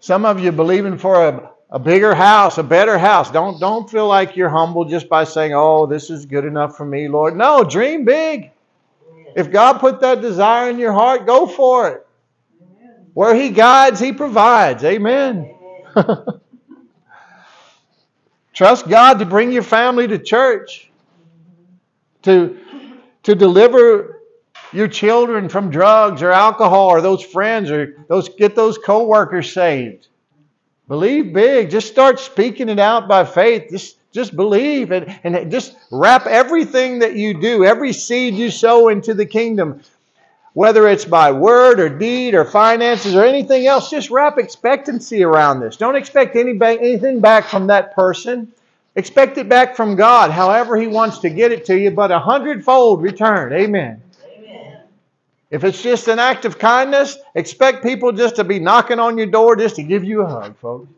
Some 0.00 0.24
of 0.24 0.40
you 0.40 0.52
believing 0.52 0.98
for 0.98 1.28
a, 1.28 1.50
a 1.70 1.78
bigger 1.78 2.14
house, 2.14 2.58
a 2.58 2.62
better 2.62 2.98
house. 2.98 3.30
Don't, 3.30 3.60
don't 3.60 3.88
feel 3.90 4.06
like 4.06 4.36
you're 4.36 4.48
humble 4.48 4.84
just 4.84 5.08
by 5.08 5.24
saying, 5.24 5.52
oh, 5.54 5.86
this 5.86 6.10
is 6.10 6.26
good 6.26 6.44
enough 6.44 6.76
for 6.76 6.84
me, 6.84 7.08
Lord. 7.08 7.36
No, 7.36 7.64
dream 7.64 8.04
big. 8.04 8.50
If 9.36 9.50
God 9.50 9.80
put 9.80 10.00
that 10.00 10.20
desire 10.20 10.70
in 10.70 10.78
your 10.78 10.92
heart, 10.92 11.26
go 11.26 11.46
for 11.46 11.88
it. 11.88 12.06
Where 13.14 13.34
He 13.34 13.50
guides, 13.50 14.00
He 14.00 14.12
provides. 14.12 14.84
Amen. 14.84 15.54
Trust 18.52 18.88
God 18.88 19.18
to 19.18 19.26
bring 19.26 19.52
your 19.52 19.62
family 19.62 20.08
to 20.08 20.18
church, 20.18 20.90
to, 22.26 22.58
to 23.22 23.34
deliver 23.34 24.20
your 24.72 24.88
children 24.88 25.48
from 25.48 25.70
drugs 25.70 26.22
or 26.22 26.32
alcohol 26.32 26.88
or 26.88 27.00
those 27.00 27.22
friends 27.24 27.70
or 27.70 28.04
those 28.08 28.28
get 28.28 28.54
those 28.54 28.78
co-workers 28.78 29.52
saved. 29.52 30.08
Believe 30.88 31.32
big. 31.32 31.70
Just 31.70 31.88
start 31.88 32.20
speaking 32.20 32.68
it 32.68 32.78
out 32.78 33.08
by 33.08 33.24
faith. 33.24 33.68
Just, 33.70 33.96
just 34.12 34.34
believe 34.34 34.90
and, 34.90 35.18
and 35.24 35.50
just 35.50 35.76
wrap 35.90 36.26
everything 36.26 36.98
that 36.98 37.14
you 37.14 37.40
do, 37.40 37.64
every 37.64 37.92
seed 37.92 38.34
you 38.34 38.50
sow 38.50 38.88
into 38.88 39.14
the 39.14 39.26
kingdom, 39.26 39.80
whether 40.52 40.88
it's 40.88 41.04
by 41.04 41.30
word 41.30 41.78
or 41.78 41.88
deed 41.88 42.34
or 42.34 42.44
finances 42.44 43.14
or 43.14 43.24
anything 43.24 43.66
else, 43.66 43.88
just 43.88 44.10
wrap 44.10 44.36
expectancy 44.36 45.22
around 45.22 45.60
this. 45.60 45.76
Don't 45.76 45.96
expect 45.96 46.34
any, 46.34 46.58
anything 46.60 47.20
back 47.20 47.44
from 47.44 47.68
that 47.68 47.94
person. 47.94 48.52
Expect 48.96 49.36
it 49.36 49.48
back 49.48 49.76
from 49.76 49.94
God, 49.94 50.30
however 50.30 50.76
He 50.76 50.86
wants 50.86 51.18
to 51.18 51.30
get 51.30 51.52
it 51.52 51.66
to 51.66 51.78
you, 51.78 51.90
but 51.90 52.10
a 52.10 52.18
hundredfold 52.18 53.02
return. 53.02 53.52
Amen. 53.52 54.02
Amen. 54.24 54.82
If 55.50 55.64
it's 55.64 55.82
just 55.82 56.08
an 56.08 56.18
act 56.18 56.46
of 56.46 56.58
kindness, 56.58 57.18
expect 57.34 57.82
people 57.82 58.10
just 58.12 58.36
to 58.36 58.44
be 58.44 58.58
knocking 58.58 58.98
on 58.98 59.18
your 59.18 59.26
door 59.26 59.54
just 59.54 59.76
to 59.76 59.82
give 59.82 60.02
you 60.02 60.22
a 60.22 60.26
hug, 60.26 60.56
folks. 60.58 60.88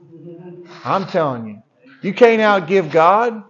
I'm 0.85 1.07
telling 1.07 1.49
you. 1.49 1.63
You 2.01 2.15
can't 2.15 2.41
outgive 2.41 2.93
God 2.93 3.43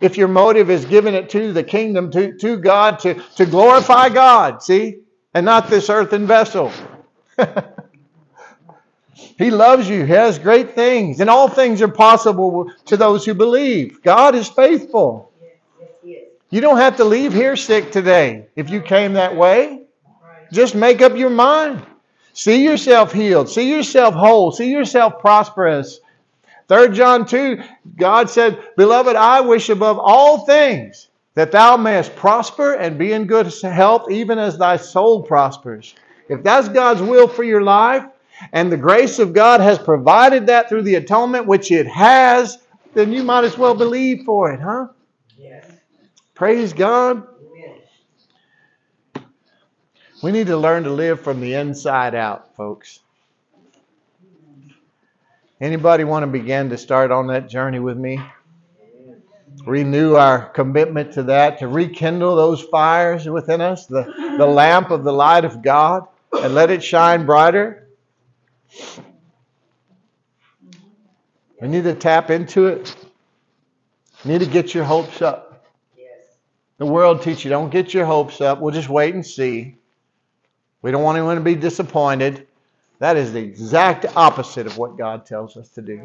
if 0.00 0.16
your 0.16 0.28
motive 0.28 0.70
is 0.70 0.84
giving 0.84 1.14
it 1.14 1.30
to 1.30 1.52
the 1.52 1.62
kingdom, 1.62 2.10
to, 2.12 2.36
to 2.38 2.56
God, 2.56 2.98
to, 3.00 3.14
to 3.36 3.46
glorify 3.46 4.08
God, 4.08 4.62
see? 4.62 4.98
And 5.34 5.46
not 5.46 5.68
this 5.68 5.88
earthen 5.90 6.26
vessel. 6.26 6.72
he 9.14 9.50
loves 9.50 9.88
you. 9.88 10.04
He 10.04 10.12
has 10.12 10.38
great 10.38 10.74
things. 10.74 11.20
And 11.20 11.28
all 11.28 11.48
things 11.48 11.82
are 11.82 11.88
possible 11.88 12.70
to 12.86 12.96
those 12.96 13.24
who 13.24 13.34
believe. 13.34 14.02
God 14.02 14.34
is 14.34 14.48
faithful. 14.48 15.30
You 16.50 16.60
don't 16.60 16.76
have 16.76 16.96
to 16.98 17.04
leave 17.04 17.32
here 17.32 17.56
sick 17.56 17.90
today 17.90 18.46
if 18.56 18.68
you 18.68 18.80
came 18.82 19.14
that 19.14 19.34
way. 19.34 19.84
Just 20.52 20.74
make 20.74 21.00
up 21.00 21.16
your 21.16 21.30
mind. 21.30 21.82
See 22.34 22.62
yourself 22.62 23.12
healed. 23.12 23.48
See 23.48 23.70
yourself 23.70 24.14
whole. 24.14 24.52
See 24.52 24.70
yourself 24.70 25.18
prosperous. 25.18 26.00
3 26.68 26.90
John 26.90 27.26
2, 27.26 27.62
God 27.96 28.30
said, 28.30 28.62
Beloved, 28.76 29.16
I 29.16 29.40
wish 29.40 29.68
above 29.68 29.98
all 29.98 30.46
things 30.46 31.08
that 31.34 31.52
thou 31.52 31.76
mayest 31.76 32.14
prosper 32.16 32.74
and 32.74 32.98
be 32.98 33.12
in 33.12 33.26
good 33.26 33.52
health, 33.62 34.10
even 34.10 34.38
as 34.38 34.58
thy 34.58 34.76
soul 34.76 35.22
prospers. 35.22 35.94
If 36.28 36.42
that's 36.42 36.68
God's 36.68 37.02
will 37.02 37.28
for 37.28 37.44
your 37.44 37.62
life, 37.62 38.04
and 38.52 38.70
the 38.72 38.76
grace 38.76 39.18
of 39.18 39.32
God 39.32 39.60
has 39.60 39.78
provided 39.78 40.46
that 40.46 40.68
through 40.68 40.82
the 40.82 40.96
atonement, 40.96 41.46
which 41.46 41.70
it 41.70 41.86
has, 41.86 42.58
then 42.94 43.12
you 43.12 43.22
might 43.22 43.44
as 43.44 43.56
well 43.56 43.74
believe 43.74 44.24
for 44.24 44.52
it, 44.52 44.60
huh? 44.60 44.88
Yes. 45.38 45.70
Praise 46.34 46.72
God. 46.72 47.26
We 50.22 50.30
need 50.30 50.46
to 50.46 50.56
learn 50.56 50.84
to 50.84 50.90
live 50.90 51.20
from 51.20 51.40
the 51.40 51.54
inside 51.54 52.14
out, 52.14 52.54
folks. 52.54 53.00
Anybody 55.60 56.04
want 56.04 56.22
to 56.22 56.28
begin 56.28 56.70
to 56.70 56.78
start 56.78 57.10
on 57.10 57.26
that 57.28 57.48
journey 57.48 57.80
with 57.80 57.96
me? 57.96 58.20
Renew 59.66 60.14
our 60.14 60.48
commitment 60.50 61.12
to 61.14 61.24
that, 61.24 61.58
to 61.58 61.68
rekindle 61.68 62.36
those 62.36 62.62
fires 62.62 63.28
within 63.28 63.60
us, 63.60 63.86
the, 63.86 64.04
the 64.38 64.46
lamp 64.46 64.90
of 64.90 65.02
the 65.02 65.12
light 65.12 65.44
of 65.44 65.60
God, 65.60 66.06
and 66.32 66.54
let 66.54 66.70
it 66.70 66.82
shine 66.84 67.26
brighter. 67.26 67.81
We 71.60 71.68
need 71.68 71.84
to 71.84 71.94
tap 71.94 72.30
into 72.30 72.66
it. 72.66 72.94
You 74.24 74.32
need 74.32 74.40
to 74.40 74.46
get 74.46 74.74
your 74.74 74.84
hopes 74.84 75.22
up. 75.22 75.64
The 76.78 76.86
world 76.86 77.22
teach 77.22 77.44
you 77.44 77.50
don't 77.50 77.70
get 77.70 77.94
your 77.94 78.04
hopes 78.04 78.40
up. 78.40 78.60
We'll 78.60 78.74
just 78.74 78.88
wait 78.88 79.14
and 79.14 79.24
see. 79.24 79.76
We 80.82 80.90
don't 80.90 81.04
want 81.04 81.16
anyone 81.16 81.36
to 81.36 81.42
be 81.42 81.54
disappointed. 81.54 82.48
That 82.98 83.16
is 83.16 83.32
the 83.32 83.38
exact 83.40 84.06
opposite 84.16 84.66
of 84.66 84.78
what 84.78 84.96
God 84.98 85.24
tells 85.24 85.56
us 85.56 85.68
to 85.70 85.82
do. 85.82 86.00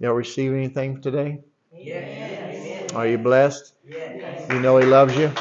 Y'all 0.00 0.14
receive 0.14 0.52
anything 0.52 1.00
today? 1.00 1.38
Yes. 1.72 2.92
Are 2.92 3.06
you 3.06 3.18
blessed? 3.18 3.74
Yes. 3.88 4.50
You 4.50 4.58
know 4.58 4.76
He 4.78 4.86
loves 4.86 5.16
you? 5.16 5.32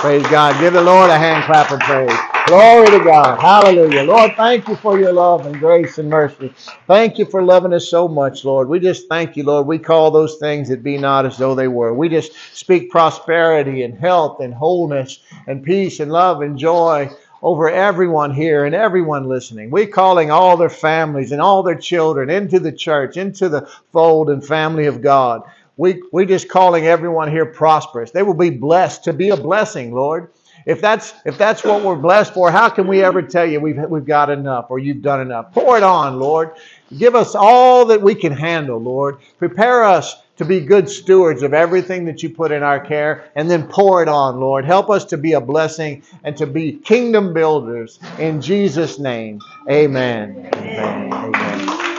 Praise 0.00 0.26
God. 0.28 0.58
Give 0.60 0.72
the 0.72 0.82
Lord 0.82 1.10
a 1.10 1.18
hand 1.18 1.44
clap 1.44 1.72
of 1.72 1.80
praise. 1.80 2.10
Glory 2.46 2.86
to 2.88 3.04
God. 3.04 3.38
Hallelujah. 3.40 4.04
Lord, 4.04 4.32
thank 4.36 4.68
you 4.68 4.76
for 4.76 4.98
your 4.98 5.12
love 5.12 5.46
and 5.46 5.58
grace 5.60 5.98
and 5.98 6.08
mercy. 6.08 6.54
Thank 6.86 7.18
you 7.18 7.26
for 7.26 7.42
loving 7.42 7.74
us 7.74 7.88
so 7.90 8.08
much, 8.08 8.44
Lord. 8.46 8.68
We 8.68 8.80
just 8.80 9.08
thank 9.10 9.36
you, 9.36 9.44
Lord. 9.44 9.66
We 9.66 9.78
call 9.78 10.10
those 10.10 10.38
things 10.38 10.70
that 10.70 10.82
be 10.82 10.98
not 10.98 11.26
as 11.26 11.38
though 11.38 11.54
they 11.54 11.68
were. 11.68 11.94
We 11.94 12.08
just 12.08 12.32
speak 12.56 12.90
prosperity 12.90 13.82
and 13.82 13.98
health 13.98 14.40
and 14.40 14.54
wholeness 14.54 15.20
and 15.48 15.62
peace 15.64 16.00
and 16.00 16.12
love 16.12 16.42
and 16.42 16.58
joy 16.58 17.10
over 17.42 17.70
everyone 17.70 18.32
here 18.34 18.64
and 18.66 18.74
everyone 18.74 19.28
listening. 19.28 19.70
We're 19.70 19.86
calling 19.88 20.30
all 20.30 20.56
their 20.56 20.70
families 20.70 21.32
and 21.32 21.42
all 21.42 21.62
their 21.62 21.76
children 21.78 22.30
into 22.30 22.60
the 22.60 22.72
church, 22.72 23.18
into 23.18 23.48
the 23.50 23.68
fold 23.92 24.30
and 24.30 24.46
family 24.46 24.86
of 24.86 25.02
God. 25.02 25.42
We, 25.80 26.02
we're 26.12 26.26
just 26.26 26.50
calling 26.50 26.86
everyone 26.86 27.30
here 27.30 27.46
prosperous. 27.46 28.10
They 28.10 28.22
will 28.22 28.34
be 28.34 28.50
blessed 28.50 29.04
to 29.04 29.14
be 29.14 29.30
a 29.30 29.36
blessing, 29.36 29.94
Lord. 29.94 30.28
If 30.66 30.82
that's 30.82 31.14
if 31.24 31.38
that's 31.38 31.64
what 31.64 31.82
we're 31.82 31.96
blessed 31.96 32.34
for, 32.34 32.50
how 32.50 32.68
can 32.68 32.86
we 32.86 33.02
ever 33.02 33.22
tell 33.22 33.46
you 33.46 33.60
we've 33.60 33.80
we've 33.88 34.04
got 34.04 34.28
enough 34.28 34.66
or 34.68 34.78
you've 34.78 35.00
done 35.00 35.22
enough? 35.22 35.54
Pour 35.54 35.78
it 35.78 35.82
on, 35.82 36.20
Lord. 36.20 36.50
Give 36.98 37.14
us 37.14 37.34
all 37.34 37.86
that 37.86 38.02
we 38.02 38.14
can 38.14 38.30
handle, 38.30 38.76
Lord. 38.76 39.20
Prepare 39.38 39.84
us 39.84 40.22
to 40.36 40.44
be 40.44 40.60
good 40.60 40.86
stewards 40.86 41.42
of 41.42 41.54
everything 41.54 42.04
that 42.04 42.22
you 42.22 42.28
put 42.28 42.52
in 42.52 42.62
our 42.62 42.78
care 42.78 43.30
and 43.34 43.50
then 43.50 43.66
pour 43.66 44.02
it 44.02 44.08
on, 44.08 44.38
Lord. 44.38 44.66
Help 44.66 44.90
us 44.90 45.06
to 45.06 45.16
be 45.16 45.32
a 45.32 45.40
blessing 45.40 46.02
and 46.24 46.36
to 46.36 46.46
be 46.46 46.72
kingdom 46.72 47.32
builders. 47.32 47.98
In 48.18 48.42
Jesus' 48.42 48.98
name, 48.98 49.40
amen. 49.66 50.50
Amen. 50.52 51.12
amen. 51.14 51.89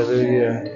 Hallelujah. 0.00 0.69